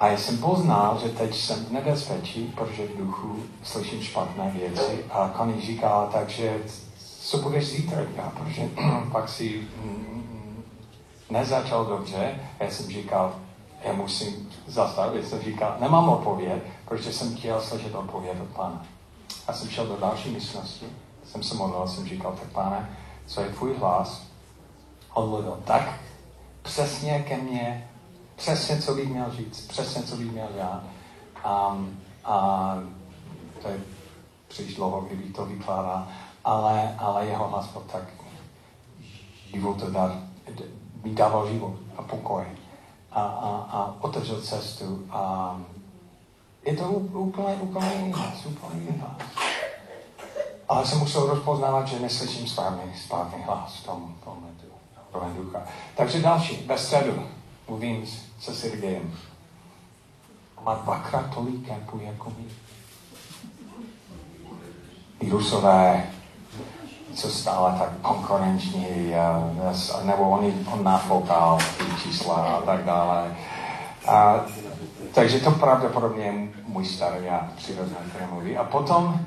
A 0.00 0.08
já 0.08 0.18
jsem 0.18 0.38
poznal, 0.38 0.98
že 1.02 1.08
teď 1.08 1.34
jsem 1.36 1.64
v 1.64 1.72
nebezpečí, 1.72 2.52
protože 2.56 2.86
v 2.86 2.96
duchu 2.96 3.42
slyším 3.62 4.02
špatné 4.02 4.50
věci. 4.54 5.04
A 5.10 5.32
Connie 5.36 5.62
říkala, 5.62 6.06
takže 6.06 6.58
co 7.20 7.38
budeš 7.38 7.66
zítra 7.66 8.04
dělat, 8.04 8.32
protože 8.32 8.68
pak 9.12 9.28
si 9.28 9.68
mm, 9.82 10.64
nezačal 11.30 11.84
dobře. 11.84 12.40
Já 12.60 12.70
jsem 12.70 12.86
říkal, 12.86 13.34
já 13.86 13.92
musím 13.92 14.50
zastavit. 14.66 15.28
Jsem 15.28 15.42
říkal, 15.42 15.76
nemám 15.80 16.08
odpověď, 16.08 16.62
protože 16.88 17.12
jsem 17.12 17.36
chtěl 17.36 17.60
slyšet 17.60 17.94
odpověď 17.94 18.40
od 18.40 18.48
pána. 18.48 18.86
A 19.48 19.52
jsem 19.52 19.68
šel 19.68 19.86
do 19.86 19.96
další 19.96 20.30
místnosti, 20.30 20.86
jsem 21.24 21.42
se 21.42 21.54
modlil, 21.54 21.88
jsem 21.88 22.08
říkal, 22.08 22.32
tak 22.32 22.48
pane, 22.48 22.98
co 23.26 23.40
je 23.40 23.48
tvůj 23.48 23.76
hlas? 23.76 24.22
On 25.14 25.28
mluvil 25.28 25.60
tak 25.64 26.00
přesně 26.62 27.22
ke 27.22 27.36
mně, 27.36 27.90
přesně, 28.36 28.82
co 28.82 28.94
bych 28.94 29.08
měl 29.08 29.30
říct, 29.30 29.66
přesně, 29.68 30.02
co 30.02 30.16
bych 30.16 30.32
měl 30.32 30.48
dělat. 30.54 30.82
A, 31.44 31.78
a 32.24 32.76
to 33.62 33.68
je 33.68 33.80
příliš 34.48 34.74
dlouho, 34.74 35.00
kdyby 35.00 35.32
to 35.32 35.46
vykládal, 35.46 36.08
ale, 36.44 36.94
ale 36.98 37.26
jeho 37.26 37.48
hlas 37.48 37.66
byl 37.66 37.82
tak 37.92 38.02
životodar, 39.54 40.22
mi 41.04 41.14
dával 41.14 41.52
život 41.52 41.74
a 41.96 42.02
pokoj 42.02 42.44
a, 43.16 43.20
a, 43.22 43.78
a 43.78 43.94
otevřel 44.00 44.40
cestu 44.40 45.06
a 45.10 45.56
je 46.64 46.76
to 46.76 46.84
úplně, 46.90 47.54
úplně 47.54 47.92
jiný 47.96 48.12
hlas, 48.12 48.46
úplně 48.46 48.80
jiný 48.80 48.98
hlas. 48.98 49.16
Ale 50.68 50.86
jsem 50.86 50.98
musel 50.98 51.26
rozpoznávat, 51.26 51.88
že 51.88 52.00
neslyším 52.00 52.48
správný, 52.48 52.92
správný 53.04 53.42
hlas 53.42 53.76
v 53.76 53.86
tom, 53.86 54.14
tom 54.24 54.46
ducha. 55.36 55.62
Takže 55.96 56.22
další, 56.22 56.66
ve 56.66 56.78
středu 56.78 57.22
mluvím 57.68 58.06
se 58.40 58.54
Sergejem. 58.54 59.14
Má 60.62 60.74
dvakrát 60.74 61.34
tolik 61.34 61.66
kempů 61.66 62.00
jako 62.02 62.32
my. 62.38 62.44
Rusové, 65.30 66.10
co 67.16 67.30
stále 67.30 67.78
tak 67.78 67.90
konkurenční, 68.02 69.12
nebo 70.02 70.30
on, 70.30 70.52
on 70.72 70.84
nafoukal 70.84 71.58
ty 71.78 72.02
čísla 72.02 72.34
a 72.34 72.62
tak 72.62 72.84
dále. 72.84 73.36
A, 74.06 74.44
takže 75.14 75.40
to 75.40 75.50
pravděpodobně 75.50 76.24
je 76.24 76.48
můj 76.66 76.84
starý 76.84 77.24
já 77.24 77.48
přirozeně, 77.56 77.96
který 78.10 78.24
mluví. 78.30 78.56
A 78.56 78.64
potom, 78.64 79.20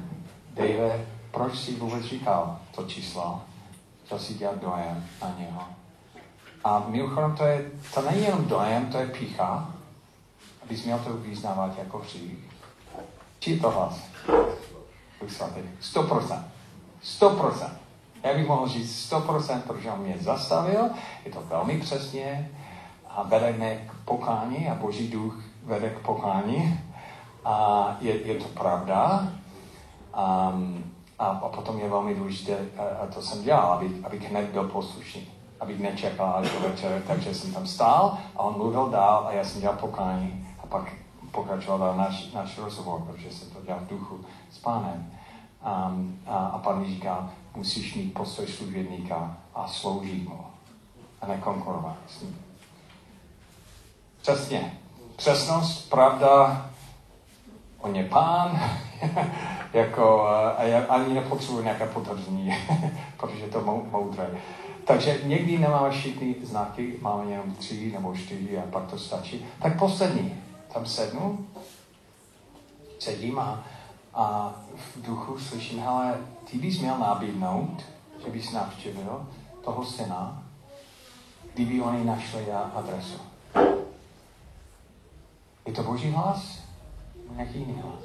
Dave, 0.54 1.06
proč 1.32 1.60
jsi 1.60 1.76
vůbec 1.76 2.04
říkal 2.04 2.58
to 2.76 2.84
číslo? 2.84 3.42
Co 4.06 4.20
si 4.20 4.34
dělat 4.34 4.62
dojem 4.62 5.06
na 5.22 5.36
něho? 5.40 5.62
A 6.64 6.84
mimochodem 6.88 7.36
to, 7.36 7.46
je, 7.46 7.72
to 7.94 8.02
není 8.02 8.24
jenom 8.24 8.46
dojem, 8.46 8.86
to 8.86 8.98
je 8.98 9.08
pícha, 9.08 9.70
abys 10.64 10.86
měl 10.86 11.00
to 11.00 11.14
vyznávat 11.14 11.78
jako 11.78 11.98
hřích. 11.98 12.50
Či 13.40 13.52
je 13.52 13.60
to 13.60 13.72
hlas? 13.72 14.00
Duch 15.22 15.32
svatý. 15.32 15.60
100%. 15.82 16.44
100%. 17.04 17.70
Já 18.24 18.34
bych 18.34 18.48
mohl 18.48 18.68
říct 18.68 19.12
100%, 19.12 19.62
protože 19.62 19.92
on 19.92 20.00
mě 20.00 20.16
zastavil, 20.20 20.90
je 21.26 21.32
to 21.32 21.42
velmi 21.42 21.78
přesně 21.78 22.50
a 23.10 23.24
vede 23.24 23.52
mě 23.52 23.88
k 23.90 24.06
pokání 24.06 24.70
a 24.70 24.76
Boží 24.76 25.08
duch 25.08 25.44
vede 25.64 25.90
k 25.90 26.00
pokání 26.00 26.80
a 27.46 27.98
je, 28.02 28.28
je 28.28 28.36
to 28.36 28.48
pravda. 28.48 29.28
Um, 30.52 30.92
a, 31.20 31.26
a 31.26 31.50
potom 31.50 31.80
je 31.80 31.90
velmi 31.90 32.16
důležité, 32.16 32.58
a, 32.78 33.04
a 33.04 33.08
to 33.08 33.22
jsem 33.22 33.44
dělal, 33.44 33.74
abych, 33.74 34.06
abych 34.06 34.30
hned 34.30 34.50
byl 34.50 34.64
poslušný 34.64 35.28
abych 35.60 35.80
nečekal 35.80 36.36
až 36.36 36.52
do 36.52 36.60
večer, 36.60 37.04
takže 37.08 37.34
jsem 37.34 37.54
tam 37.54 37.68
stál 37.68 38.18
a 38.36 38.40
on 38.40 38.58
mluvil 38.58 38.90
dál 38.90 39.28
a 39.28 39.34
já 39.34 39.44
jsem 39.44 39.62
dělal 39.62 39.78
pokání 39.78 40.48
a 40.64 40.68
pak 40.68 40.94
pokračoval 41.32 41.98
náš, 41.98 42.34
náš 42.34 42.58
rozhovor, 42.58 43.02
protože 43.02 43.32
jsem 43.32 43.50
to 43.50 43.62
dělal 43.66 43.80
v 43.80 43.88
duchu 43.88 44.20
s 44.52 44.58
pánem. 44.58 45.12
A, 45.64 45.96
a 46.28 46.58
pán 46.58 46.80
mi 46.80 46.88
říká, 46.88 47.30
musíš 47.56 47.96
mít 47.96 48.14
postoj 48.14 48.48
služebníka 48.48 49.38
a 49.56 49.68
sloužit 49.68 50.30
mu 50.30 50.46
a 51.22 51.28
nekonkurovat 51.28 51.98
s 52.08 52.22
ním. 52.22 52.40
Přesně. 54.22 54.80
Přesnost, 55.16 55.90
pravda, 55.90 56.66
on 57.80 57.96
je 57.96 58.04
pán, 58.04 58.62
jako, 59.74 60.22
a 60.28 60.64
já 60.64 60.86
ani 60.86 61.14
nepotřebuji 61.14 61.62
nějaké 61.62 61.88
potvrzení, 61.88 62.56
protože 63.18 63.48
to 63.48 63.62
mou, 63.62 63.86
moudré. 63.92 64.30
Takže 64.86 65.20
někdy 65.24 65.58
nemáme 65.58 65.92
všichni 65.92 66.36
znaky, 66.44 66.96
máme 67.02 67.32
jenom 67.32 67.52
tři 67.56 67.92
nebo 67.92 68.16
čtyři 68.16 68.58
a 68.58 68.62
pak 68.72 68.90
to 68.90 68.98
stačí. 68.98 69.46
Tak 69.62 69.80
poslední, 69.80 70.44
tam 70.74 70.86
sednu, 70.86 71.48
sedím 73.00 73.40
a, 73.40 73.64
a 74.14 74.56
v 74.76 75.02
duchu 75.02 75.40
slyším, 75.40 75.80
hele, 75.80 76.18
ty 76.52 76.58
bys 76.58 76.80
měl 76.80 76.98
nabídnout, 76.98 77.86
že 78.26 78.32
bys 78.32 78.52
navštívil 78.52 79.28
toho 79.64 79.86
syna, 79.86 80.44
kdyby 81.54 81.82
oni 81.82 82.06
našli 82.06 82.52
adresu. 82.52 83.20
Je 85.66 85.74
to 85.74 85.84
boží 85.84 86.12
hlas? 86.12 86.60
Nějaký 87.36 87.60
jiný 87.60 87.82
hlas? 87.82 88.04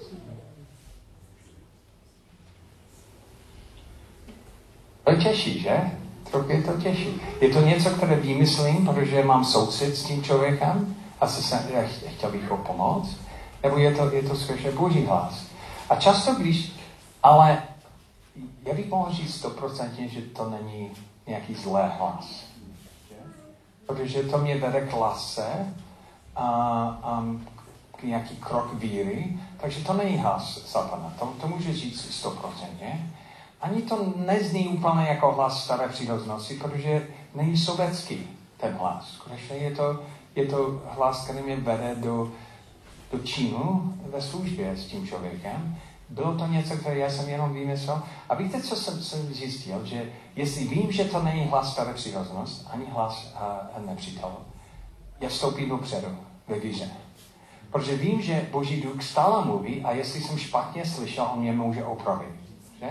To 5.05 5.11
je 5.11 5.17
těžší, 5.17 5.61
že? 5.61 6.05
trochu 6.35 6.53
je 6.53 6.63
to 6.63 6.73
těžší. 6.73 7.21
Je 7.41 7.49
to 7.49 7.61
něco, 7.61 7.91
které 7.91 8.17
vymyslím, 8.17 8.87
protože 8.87 9.25
mám 9.25 9.45
soucit 9.45 9.97
s 9.97 10.05
tím 10.05 10.23
člověkem 10.23 10.97
a 11.21 11.29
se 11.29 11.59
chtěl 12.17 12.31
bych 12.31 12.51
ho 12.51 12.57
pomoct, 12.57 13.17
nebo 13.63 13.79
je 13.79 13.95
to, 13.95 14.11
je 14.11 14.23
to 14.23 14.37
skutečně 14.37 14.71
boží 14.71 15.07
hlas. 15.07 15.47
A 15.91 15.97
často, 15.97 16.35
když, 16.35 16.73
ale 17.23 17.63
já 18.63 18.75
bych 18.75 18.89
mohl 18.89 19.13
říct 19.13 19.35
stoprocentně, 19.35 20.09
že 20.09 20.23
to 20.23 20.51
není 20.51 20.91
nějaký 21.27 21.55
zlé 21.55 21.89
hlas. 21.89 22.45
Protože 23.87 24.23
to 24.23 24.39
mě 24.39 24.57
vede 24.59 24.81
k 24.81 24.93
lase 24.93 25.75
a, 26.37 26.47
a 27.03 27.25
k 27.97 28.03
nějaký 28.03 28.37
krok 28.37 28.75
víry, 28.75 29.39
takže 29.61 29.85
to 29.85 29.93
není 29.93 30.17
hlas 30.17 30.67
satana. 30.67 31.13
To, 31.19 31.27
to 31.41 31.49
může 31.49 31.73
říct 31.73 32.15
stoprocentně, 32.15 33.11
ani 33.61 33.83
to 33.83 34.13
nezní 34.17 34.69
úplně 34.69 35.07
jako 35.09 35.33
hlas 35.33 35.65
staré 35.65 35.89
přírodnosti, 35.89 36.55
protože 36.55 37.09
není 37.35 37.59
sovětský 37.59 38.29
ten 38.57 38.75
hlas. 38.75 39.09
Skutečně 39.09 39.57
je 39.57 39.71
to, 39.71 40.01
je 40.35 40.47
to 40.47 40.83
hlas, 40.97 41.25
který 41.25 41.43
mě 41.43 41.57
vede 41.57 41.95
do, 41.95 42.33
do 43.15 43.27
činu 43.27 43.95
ve 44.11 44.23
službě 44.23 44.77
s 44.77 44.87
tím 44.87 45.07
člověkem. 45.07 45.77
Bylo 46.09 46.35
to 46.35 46.47
něco, 46.47 46.77
které 46.77 46.99
já 46.99 47.11
jsem 47.11 47.29
jenom 47.29 47.53
vymyslel. 47.53 48.03
A 48.29 48.35
víte, 48.35 48.63
co 48.63 48.77
jsem, 48.77 49.03
jsem 49.03 49.35
zjistil? 49.35 49.87
Že 49.87 50.13
jestli 50.37 50.65
vím, 50.65 50.93
že 50.93 51.05
to 51.05 51.23
není 51.23 51.45
hlas 51.45 51.73
staré 51.73 51.95
přírodnost, 51.95 52.69
ani 52.71 52.85
hlas 52.87 53.35
uh, 53.79 53.87
nepřítel, 53.87 54.37
já 55.21 55.29
vstoupím 55.29 55.69
dopředu 55.69 56.09
ve 56.49 56.59
víře. 56.59 56.91
Protože 57.71 57.97
vím, 57.97 58.23
že 58.23 58.47
Boží 58.53 58.81
duch 58.81 59.03
stále 59.03 59.45
mluví 59.45 59.83
a 59.83 59.93
jestli 59.93 60.21
jsem 60.21 60.39
špatně 60.39 60.87
slyšel, 60.87 61.29
on 61.33 61.41
mě 61.41 61.53
může 61.53 61.85
opravit. 61.85 62.35
Že? 62.81 62.89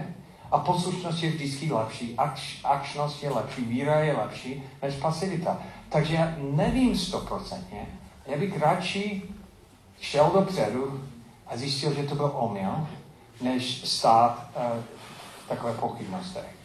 A 0.51 0.57
poslušnost 0.59 1.23
je 1.23 1.29
vždycky 1.29 1.73
lepší, 1.73 2.15
akč, 2.17 2.59
akčnost 2.63 3.23
je 3.23 3.29
lepší, 3.29 3.61
víra 3.61 3.99
je 3.99 4.13
lepší 4.17 4.63
než 4.81 4.95
pasivita. 4.95 5.57
Takže 5.89 6.15
já 6.15 6.35
nevím 6.37 6.97
stoprocentně. 6.97 7.87
Já 8.25 8.37
bych 8.37 8.61
radši 8.61 9.21
šel 10.03 10.31
dopředu 10.33 11.03
a 11.47 11.57
zjistil, 11.57 11.93
že 11.93 12.03
to 12.03 12.15
byl 12.15 12.31
omyl, 12.35 12.87
než 13.41 13.89
stát 13.89 14.49
uh, 14.55 14.63
v 15.45 15.49
takové 15.49 15.73
pochybnostech. 15.73 16.55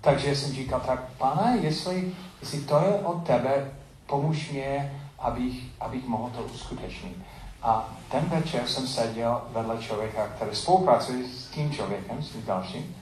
Takže 0.00 0.36
jsem 0.36 0.52
říkal, 0.52 0.80
tak 0.80 1.00
pane, 1.18 1.58
jestli, 1.60 2.14
jestli 2.40 2.60
to 2.60 2.78
je 2.78 2.94
od 2.94 3.26
tebe, 3.26 3.70
pomůž 4.06 4.50
mě, 4.50 5.00
abych, 5.18 5.62
abych 5.80 6.06
mohl 6.06 6.30
to 6.30 6.42
uskutečnit. 6.42 7.16
A 7.62 7.88
ten 8.10 8.24
večer 8.24 8.66
jsem 8.66 8.86
seděl 8.86 9.42
vedle 9.52 9.78
člověka, 9.78 10.26
který 10.26 10.56
spolupracuje 10.56 11.28
s 11.28 11.46
tím 11.46 11.72
člověkem, 11.72 12.22
s 12.22 12.28
tím 12.28 12.42
dalším, 12.46 12.96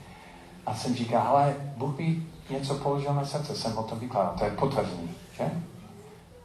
a 0.65 0.75
jsem 0.75 0.95
říkal, 0.95 1.27
ale 1.27 1.55
Bůh 1.77 1.97
mi 1.97 2.23
něco 2.49 2.75
položil 2.75 3.13
na 3.13 3.25
srdce, 3.25 3.55
jsem 3.55 3.77
o 3.77 3.83
tom 3.83 3.99
vykládal, 3.99 4.35
to 4.37 4.45
je 4.45 4.51
potvrzený, 4.51 5.11
že? 5.37 5.51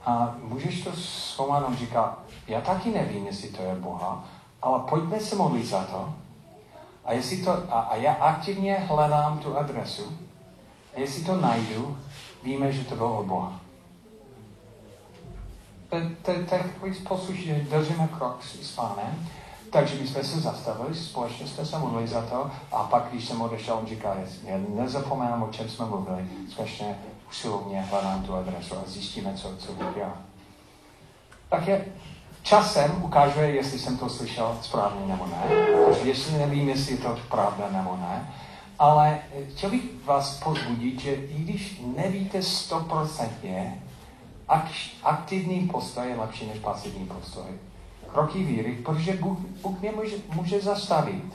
A 0.04 0.34
můžeš 0.42 0.84
to 0.84 0.92
zkoumat, 0.96 1.64
on 1.66 1.76
říká, 1.76 2.18
já 2.46 2.60
taky 2.60 2.90
nevím, 2.90 3.26
jestli 3.26 3.48
to 3.48 3.62
je 3.62 3.74
Boha, 3.74 4.24
ale 4.62 4.80
pojďme 4.90 5.20
se 5.20 5.36
modlit 5.36 5.66
za 5.66 5.84
to. 5.84 6.14
A, 7.04 7.12
jestli 7.12 7.36
to, 7.36 7.50
a, 7.50 7.80
a 7.80 7.96
já 7.96 8.12
aktivně 8.12 8.74
hledám 8.74 9.38
tu 9.38 9.58
adresu. 9.58 10.18
A 10.96 11.00
jestli 11.00 11.24
to 11.24 11.40
najdu, 11.40 11.98
víme, 12.42 12.72
že 12.72 12.84
to 12.84 12.96
bylo 12.96 13.18
od 13.18 13.26
Boha 13.26 13.60
to 16.22 16.30
je 16.30 16.44
takový 16.44 16.94
způsob, 16.94 17.34
že 17.34 17.66
držíme 17.70 18.08
krok 18.08 18.44
s, 18.44 18.74
pánem. 18.74 19.28
Takže 19.72 19.94
my 20.00 20.06
jsme 20.06 20.24
se 20.24 20.40
zastavili, 20.40 20.94
společně 20.94 21.46
jsme 21.46 21.66
se 21.66 21.78
modlili 21.78 22.08
za 22.08 22.22
to 22.22 22.50
a 22.72 22.82
pak, 22.82 23.08
když 23.10 23.24
jsem 23.24 23.42
odešel, 23.42 23.74
on 23.74 23.86
říká, 23.86 24.16
já 24.44 24.58
nezapomínám, 24.68 25.42
o 25.42 25.52
čem 25.52 25.68
jsme 25.68 25.86
mluvili, 25.86 26.28
skutečně 26.50 26.98
usilovně 27.30 27.80
hledám 27.80 28.22
tu 28.22 28.34
adresu 28.34 28.74
a 28.74 28.82
zjistíme, 28.86 29.34
co, 29.34 29.56
co 29.56 29.72
já. 29.96 30.16
Tak 31.48 31.66
je, 31.66 31.84
časem 32.46 33.02
ukážu, 33.02 33.40
jestli 33.40 33.78
jsem 33.78 33.98
to 33.98 34.08
slyšel 34.08 34.58
správně 34.62 35.06
nebo 35.06 35.26
ne, 35.26 35.42
protože 35.86 36.08
jestli 36.08 36.38
nevím, 36.38 36.68
jestli 36.68 36.92
je 36.92 36.98
to 36.98 37.18
pravda 37.30 37.68
nebo 37.70 37.96
ne, 37.96 38.34
ale 38.78 39.18
chtěl 39.50 39.70
bych 39.70 39.82
vás 40.04 40.40
pozbudit, 40.40 41.00
že 41.00 41.14
i 41.14 41.34
když 41.34 41.82
nevíte 41.96 42.42
stoprocentně, 42.42 43.82
aktivní 45.02 45.68
postoj 45.68 46.08
je 46.08 46.16
lepší 46.16 46.46
než 46.46 46.58
pasivní 46.58 47.06
postoj. 47.06 47.50
Kroky 48.12 48.44
víry, 48.44 48.72
protože 48.72 49.12
Bůh, 49.12 49.38
Bůh 49.38 49.80
mě 49.80 49.92
může, 49.92 50.16
může 50.34 50.60
zastavit, 50.60 51.34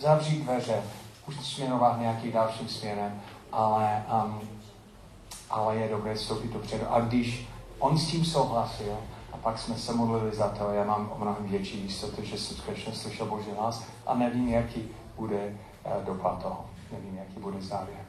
zavřít 0.00 0.42
dveře, 0.42 0.82
už 1.28 1.34
směrovat 1.46 2.00
nějaký 2.00 2.32
dalším 2.32 2.68
směrem, 2.68 3.20
ale, 3.52 4.04
um, 4.24 4.40
ale 5.50 5.76
je 5.76 5.88
dobré 5.88 6.14
vstoupit 6.14 6.52
dopředu. 6.52 6.84
A 6.90 7.00
když 7.00 7.48
on 7.78 7.98
s 7.98 8.06
tím 8.06 8.24
souhlasil, 8.24 8.96
pak 9.42 9.58
jsme 9.58 9.76
se 9.76 9.92
modlili 9.92 10.36
za 10.36 10.48
to, 10.48 10.70
já 10.72 10.84
mám 10.84 11.10
o 11.12 11.18
mnohem 11.18 11.46
větší 11.46 11.82
jistotu, 11.82 12.22
že 12.24 12.38
jsem 12.38 12.56
skutečně 12.56 12.92
slyšel 12.92 13.26
Boží 13.26 13.50
hlas 13.58 13.84
a 14.06 14.14
nevím, 14.14 14.48
jaký 14.48 14.88
bude 15.16 15.56
uh, 15.84 16.04
dopad 16.04 16.42
toho. 16.42 16.64
Nevím, 16.92 17.18
jaký 17.18 17.40
bude 17.40 17.62
závěr. 17.62 18.00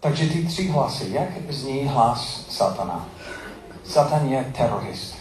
Takže 0.00 0.28
ty 0.28 0.44
tři 0.46 0.68
hlasy, 0.68 1.10
jak 1.12 1.28
zní 1.52 1.84
hlas 1.84 2.46
satana? 2.48 3.08
Satan 3.84 4.28
je 4.28 4.52
terorist. 4.56 5.16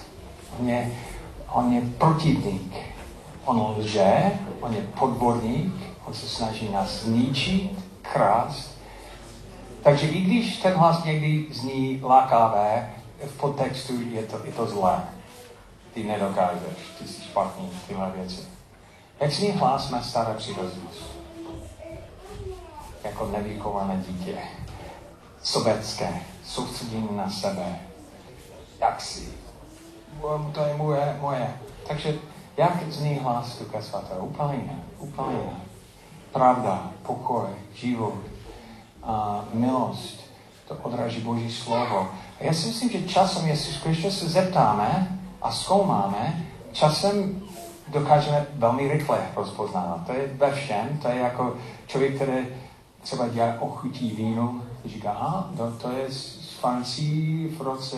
On 0.59 0.69
je, 0.69 0.91
on 1.51 1.73
je 1.73 1.81
protivník. 1.97 2.73
On 3.45 3.75
lže, 3.77 4.31
on 4.61 4.73
je 4.73 4.81
podvodník, 4.81 5.73
on 6.05 6.13
se 6.13 6.29
snaží 6.29 6.71
nás 6.71 7.03
zničit, 7.03 7.79
krást. 8.01 8.77
Takže 9.83 10.07
i 10.07 10.21
když 10.21 10.57
ten 10.57 10.73
hlas 10.73 11.03
někdy 11.03 11.45
zní 11.51 11.99
lákavé, 12.03 12.93
v 13.25 13.37
podtextu 13.37 14.01
je 14.01 14.23
to, 14.23 14.45
je 14.45 14.51
to 14.51 14.65
zlé. 14.67 15.03
Ty 15.93 16.03
nedokážeš, 16.03 16.77
ty 16.99 17.07
jsi 17.07 17.21
špatný, 17.21 17.71
tyhle 17.87 18.11
věci. 18.11 18.41
Jak 19.19 19.33
hlas 19.33 19.89
má 19.89 20.01
staré 20.01 20.33
přirozenost? 20.33 21.17
Jako 23.03 23.27
nevykované 23.27 24.03
dítě 24.07 24.37
sobecké, 25.43 26.21
soustředění 26.45 27.09
na 27.11 27.29
sebe. 27.29 27.79
Jak 28.79 29.01
si? 29.01 29.33
To 30.53 30.63
je 30.65 30.77
moje, 30.77 31.17
moje. 31.21 31.53
Takže 31.87 32.19
jak 32.57 32.91
zní 32.91 33.15
hlas 33.15 33.59
Ducha 33.59 33.81
Svatého? 33.81 34.25
Úplně, 34.25 34.83
úplně. 34.99 35.49
Pravda, 36.31 36.91
pokoj, 37.03 37.47
život, 37.73 38.19
a 39.03 39.45
milost, 39.53 40.21
to 40.67 40.75
odraží 40.75 41.21
Boží 41.21 41.51
slovo. 41.51 42.07
A 42.39 42.43
já 42.43 42.53
si 42.53 42.67
myslím, 42.67 42.89
že 42.89 43.07
časem, 43.07 43.47
jestli 43.47 43.73
skutečně 43.73 44.11
se 44.11 44.29
zeptáme 44.29 45.19
a 45.41 45.51
zkoumáme, 45.51 46.45
časem 46.71 47.41
dokážeme 47.87 48.45
velmi 48.53 48.87
rychle 48.87 49.19
rozpoznávat. 49.35 50.05
To 50.05 50.13
je 50.13 50.27
ve 50.27 50.51
všem, 50.51 50.99
to 51.01 51.07
je 51.07 51.15
jako 51.15 51.55
člověk, 51.87 52.15
který 52.15 52.47
třeba 53.01 53.27
dělá 53.27 53.53
ochutí 53.59 54.09
vínu, 54.09 54.61
říká, 54.85 55.11
aha, 55.11 55.49
no, 55.59 55.71
to 55.71 55.91
je 55.91 56.11
z 56.11 56.53
Francii 56.59 57.49
v 57.49 57.61
roce 57.61 57.97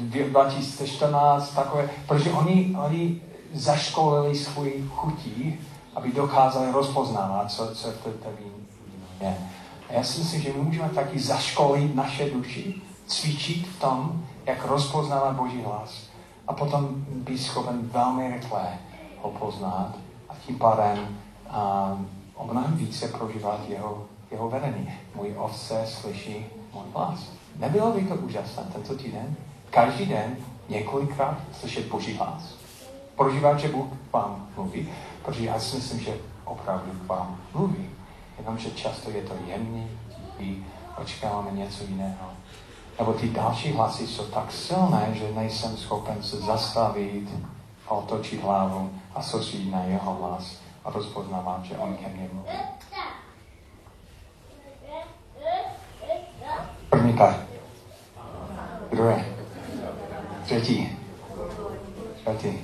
2014, 0.00 1.54
takové, 1.54 1.90
protože 2.08 2.30
oni, 2.30 2.76
oni 2.84 3.20
zaškolili 3.54 4.36
svůj 4.36 4.72
chutí, 4.90 5.60
aby 5.94 6.12
dokázali 6.12 6.72
rozpoznávat, 6.72 7.50
co, 7.50 7.74
co 7.74 7.92
to, 7.92 8.10
to 8.10 8.28
víno 8.38 8.56
je. 9.20 9.36
A 9.88 9.92
já 9.92 10.02
si 10.02 10.18
myslím, 10.18 10.40
že 10.40 10.52
my 10.52 10.58
můžeme 10.58 10.88
taky 10.88 11.18
zaškolit 11.18 11.94
naše 11.94 12.30
duši, 12.30 12.74
cvičit 13.06 13.66
v 13.66 13.80
tom, 13.80 14.24
jak 14.46 14.64
rozpoznávat 14.64 15.36
Boží 15.36 15.62
hlas. 15.62 16.08
A 16.46 16.52
potom 16.52 16.88
být 17.08 17.38
schopen 17.38 17.90
velmi 17.92 18.30
rychle 18.30 18.68
ho 19.22 19.30
poznat 19.30 19.94
a 20.28 20.34
tím 20.46 20.58
pádem 20.58 21.18
o 22.34 22.46
mnohem 22.46 22.76
více 22.76 23.08
prožívat 23.08 23.60
jeho, 23.68 24.06
jeho 24.30 24.48
vedení. 24.48 24.92
Můj 25.14 25.34
ovce 25.36 25.86
slyší 25.86 26.46
můj 26.74 26.82
hlas. 26.94 27.20
Nebylo 27.56 27.92
by 27.92 28.04
to 28.04 28.14
úžasné 28.14 28.62
tento 28.72 28.94
týden? 28.94 29.36
Každý 29.70 30.06
den 30.06 30.36
několikrát 30.68 31.38
slyšet 31.52 31.86
Boží 31.86 32.14
hlas. 32.14 32.54
Prožívat, 33.16 33.58
že 33.58 33.68
Bůh 33.68 33.86
vám 34.12 34.46
mluví, 34.56 34.88
protože 35.24 35.44
já 35.44 35.60
si 35.60 35.76
myslím, 35.76 36.00
že 36.00 36.16
opravdu 36.44 36.90
k 36.90 37.08
vám 37.08 37.36
mluví. 37.54 37.90
Jenomže 38.38 38.70
často 38.70 39.10
je 39.10 39.22
to 39.22 39.34
jemný, 39.46 39.90
tichý, 40.08 40.66
očekáváme 40.96 41.50
něco 41.50 41.84
jiného. 41.84 42.30
Nebo 42.98 43.12
ty 43.12 43.28
další 43.28 43.72
hlasy 43.72 44.06
jsou 44.06 44.24
tak 44.24 44.52
silné, 44.52 45.08
že 45.12 45.32
nejsem 45.32 45.76
schopen 45.76 46.22
se 46.22 46.36
zastavit 46.36 47.28
a 47.86 47.90
otočit 47.90 48.42
hlavu 48.42 48.90
a 49.14 49.22
soustředit 49.22 49.70
na 49.70 49.82
jeho 49.82 50.14
hlas 50.14 50.56
a 50.84 50.90
rozpoznávám, 50.90 51.64
že 51.64 51.78
on 51.78 51.96
ke 51.96 52.08
mně 52.08 52.28
mluví. 52.32 52.58
První 56.90 57.12
pár. 57.12 57.46
Druhé. 58.90 59.24
Třetí. 60.44 60.98
Čtvrtý. 62.20 62.58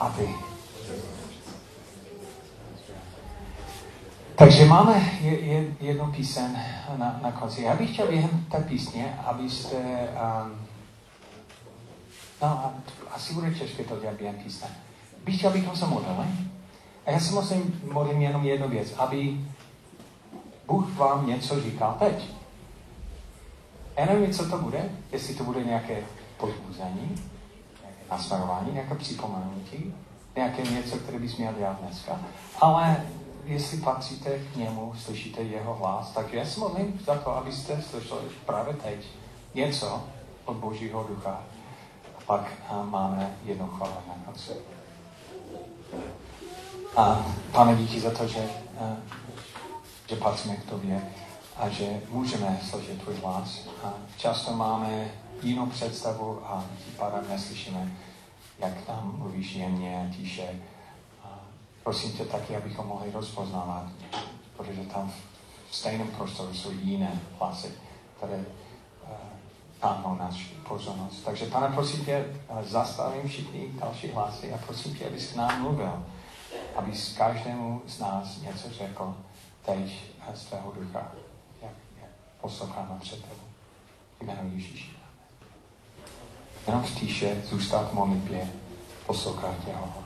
A 0.00 0.08
ty. 0.08 0.45
Takže 4.38 4.64
máme 4.64 5.10
jednu 5.80 6.12
píseň 6.12 6.58
na, 6.96 7.20
na 7.22 7.32
konci. 7.32 7.62
Já 7.62 7.74
bych 7.74 7.92
chtěl 7.92 8.06
během 8.06 8.46
té 8.50 8.60
písně, 8.60 9.18
abyste... 9.26 9.76
Um, 9.76 10.66
no, 12.42 12.72
asi 13.14 13.34
bude 13.34 13.50
těžké 13.50 13.84
to 13.84 14.00
dělat 14.00 14.16
během 14.16 14.34
písně. 14.34 14.68
Bych 15.24 15.38
chtěl, 15.38 15.50
abychom 15.50 15.76
se 15.76 15.86
modlili. 15.86 16.26
A 17.06 17.10
já 17.10 17.20
si 17.20 17.34
musím 17.34 17.80
modlím 17.92 18.22
jenom 18.22 18.44
jednu 18.44 18.68
věc, 18.68 18.94
aby 18.98 19.40
Bůh 20.66 20.96
vám 20.96 21.26
něco 21.26 21.60
říkal 21.60 21.96
teď. 21.98 22.30
Já 23.98 24.06
nevím, 24.06 24.32
co 24.32 24.50
to 24.50 24.58
bude, 24.58 24.90
jestli 25.12 25.34
to 25.34 25.44
bude 25.44 25.64
nějaké 25.64 25.96
pozbuzení, 26.36 27.14
nějaké 27.80 28.02
nasmerování, 28.10 28.72
nějaké 28.72 28.94
připomenutí, 28.94 29.94
nějaké 30.36 30.62
něco, 30.62 30.96
které 30.96 31.18
bys 31.18 31.36
měl 31.36 31.52
dělat 31.52 31.80
dneska. 31.80 32.20
Ale 32.60 33.06
jestli 33.46 33.78
patříte 33.78 34.38
k 34.38 34.56
němu, 34.56 34.94
slyšíte 34.98 35.42
jeho 35.42 35.74
hlas, 35.74 36.10
tak 36.10 36.32
já 36.32 36.44
se 36.44 36.60
modlím 36.60 37.00
za 37.04 37.14
to, 37.14 37.36
abyste 37.36 37.82
slyšeli 37.82 38.20
právě 38.46 38.74
teď 38.74 39.06
něco 39.54 40.04
od 40.44 40.56
Božího 40.56 41.04
ducha. 41.04 41.42
A 42.18 42.20
pak 42.26 42.52
máme 42.82 43.36
jednu 43.44 43.66
chválu 43.66 43.94
na 44.08 44.14
konci. 44.24 44.52
A 46.96 47.26
pane, 47.52 47.76
díky 47.76 48.00
za 48.00 48.10
to, 48.10 48.26
že, 48.26 48.50
že 50.08 50.16
patříme 50.16 50.56
k 50.56 50.70
tobě 50.70 51.02
a 51.56 51.68
že 51.68 52.00
můžeme 52.10 52.60
slyšet 52.70 53.02
tvůj 53.02 53.14
hlas. 53.14 53.68
A 53.84 53.94
často 54.16 54.52
máme 54.52 55.10
jinou 55.42 55.66
představu 55.66 56.40
a 56.44 56.64
tím 56.84 56.94
pádem 56.94 57.24
neslyšíme, 57.28 57.92
jak 58.58 58.82
tam 58.86 59.14
mluvíš 59.18 59.54
jemně, 59.54 60.14
tiše. 60.16 60.48
Prosím 61.86 62.12
tě 62.12 62.24
taky, 62.24 62.56
abychom 62.56 62.86
mohli 62.86 63.10
rozpoznávat, 63.10 63.84
protože 64.56 64.80
tam 64.80 65.12
v 65.70 65.76
stejném 65.76 66.08
prostoru 66.08 66.54
jsou 66.54 66.70
jiné 66.70 67.20
hlasy, 67.38 67.72
které 68.16 68.36
uh, 68.36 69.08
táhnou 69.80 70.14
naši 70.14 70.54
pozornost. 70.68 71.24
Takže 71.24 71.46
pane, 71.46 71.74
prosím 71.74 72.04
tě, 72.04 72.24
zastavím 72.62 73.28
všichni 73.28 73.68
další 73.80 74.08
hlasy 74.08 74.52
a 74.52 74.58
prosím 74.58 74.94
tě, 74.94 75.06
abys 75.06 75.32
k 75.32 75.36
nám 75.36 75.62
mluvil, 75.62 76.04
aby 76.76 76.94
s 76.94 77.16
každému 77.16 77.82
z 77.86 77.98
nás 77.98 78.40
něco 78.40 78.70
řekl 78.70 79.14
teď 79.66 80.04
z 80.34 80.44
tvého 80.44 80.72
ducha, 80.72 81.12
jak, 81.62 81.72
jak 82.00 82.10
posloucháme 82.40 82.98
před 83.00 83.22
tebou. 83.22 83.46
Jméno 84.20 84.50
Ježíši. 84.52 84.96
Jenom 86.66 86.82
v 86.82 86.94
tíše 86.94 87.42
zůstat 87.44 87.90
v 87.90 87.92
modlitbě, 87.92 88.48
poslouchat 89.06 89.54
jeho 89.66 89.86
hlas. 89.86 90.05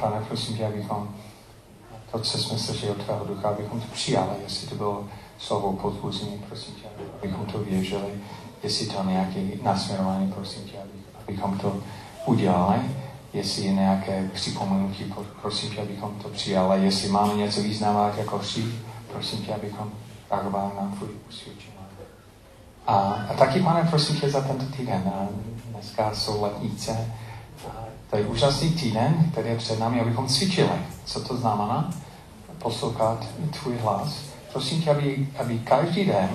Pane, 0.00 0.24
prosím 0.28 0.56
tě, 0.56 0.66
abychom 0.66 1.14
to, 2.12 2.18
co 2.18 2.38
jsme 2.38 2.58
slyšeli 2.58 2.92
od 2.92 3.02
tvého 3.02 3.24
ducha, 3.24 3.48
abychom 3.48 3.80
to 3.80 3.86
přijali, 3.92 4.30
jestli 4.42 4.68
to 4.68 4.74
bylo 4.74 5.04
slovo 5.38 5.72
podvůzení, 5.72 6.44
prosím 6.48 6.74
tě, 6.74 6.88
abychom 7.18 7.46
to 7.46 7.58
věřili, 7.58 8.20
jestli 8.62 8.86
to 8.86 9.04
nějaké 9.04 9.40
nasměrování, 9.62 10.32
prosím 10.32 10.64
tě, 10.64 10.78
abychom 11.22 11.58
to 11.58 11.76
udělali, 12.26 12.80
jestli 13.32 13.62
je 13.62 13.72
nějaké 13.72 14.30
připomenutí, 14.34 15.14
prosím 15.40 15.70
tě, 15.70 15.82
abychom 15.82 16.14
to 16.22 16.28
přijali, 16.28 16.84
jestli 16.84 17.08
máme 17.08 17.34
něco 17.34 17.62
významného 17.62 18.12
jako 18.16 18.38
hřích, 18.38 18.74
prosím 19.12 19.38
tě, 19.38 19.54
abychom 19.54 19.92
reagovali 20.30 20.70
na 20.80 20.92
tvůj 20.96 21.08
usvědčení. 21.28 21.72
A, 22.86 22.94
a 23.30 23.34
taky, 23.34 23.62
pane, 23.62 23.88
prosím 23.90 24.20
tě 24.20 24.30
za 24.30 24.40
tento 24.40 24.76
týden. 24.76 25.12
A 25.14 25.28
dneska 25.70 26.14
jsou 26.14 26.42
letnice. 26.42 27.12
To 28.12 28.18
je 28.18 28.26
úžasný 28.26 28.70
týden, 28.70 29.28
který 29.32 29.48
je 29.48 29.56
před 29.56 29.78
námi, 29.80 30.00
abychom 30.00 30.28
cvičili. 30.28 30.78
Co 31.04 31.20
to 31.20 31.36
znamená? 31.36 31.90
Poslouchat 32.58 33.26
tvůj 33.60 33.76
hlas. 33.76 34.22
Prosím 34.52 34.82
tě, 34.82 34.90
aby, 34.90 35.28
aby 35.38 35.58
každý 35.58 36.04
den, 36.04 36.28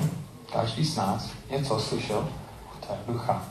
každý 0.53 0.85
z 0.85 0.95
nás 0.95 1.29
něco 1.51 1.79
slyšel 1.79 2.29
od 2.73 2.97
ducha. 3.07 3.45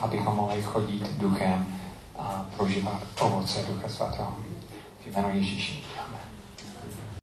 Abychom 0.00 0.36
mohli 0.36 0.62
chodit 0.62 1.10
duchem 1.18 1.66
a 2.18 2.46
prožívat 2.56 3.02
ovoce 3.20 3.62
Ducha 3.68 3.88
Svatého. 3.88 4.36
V 5.04 5.06
jménu 5.06 5.28
Ježíši. 5.34 5.82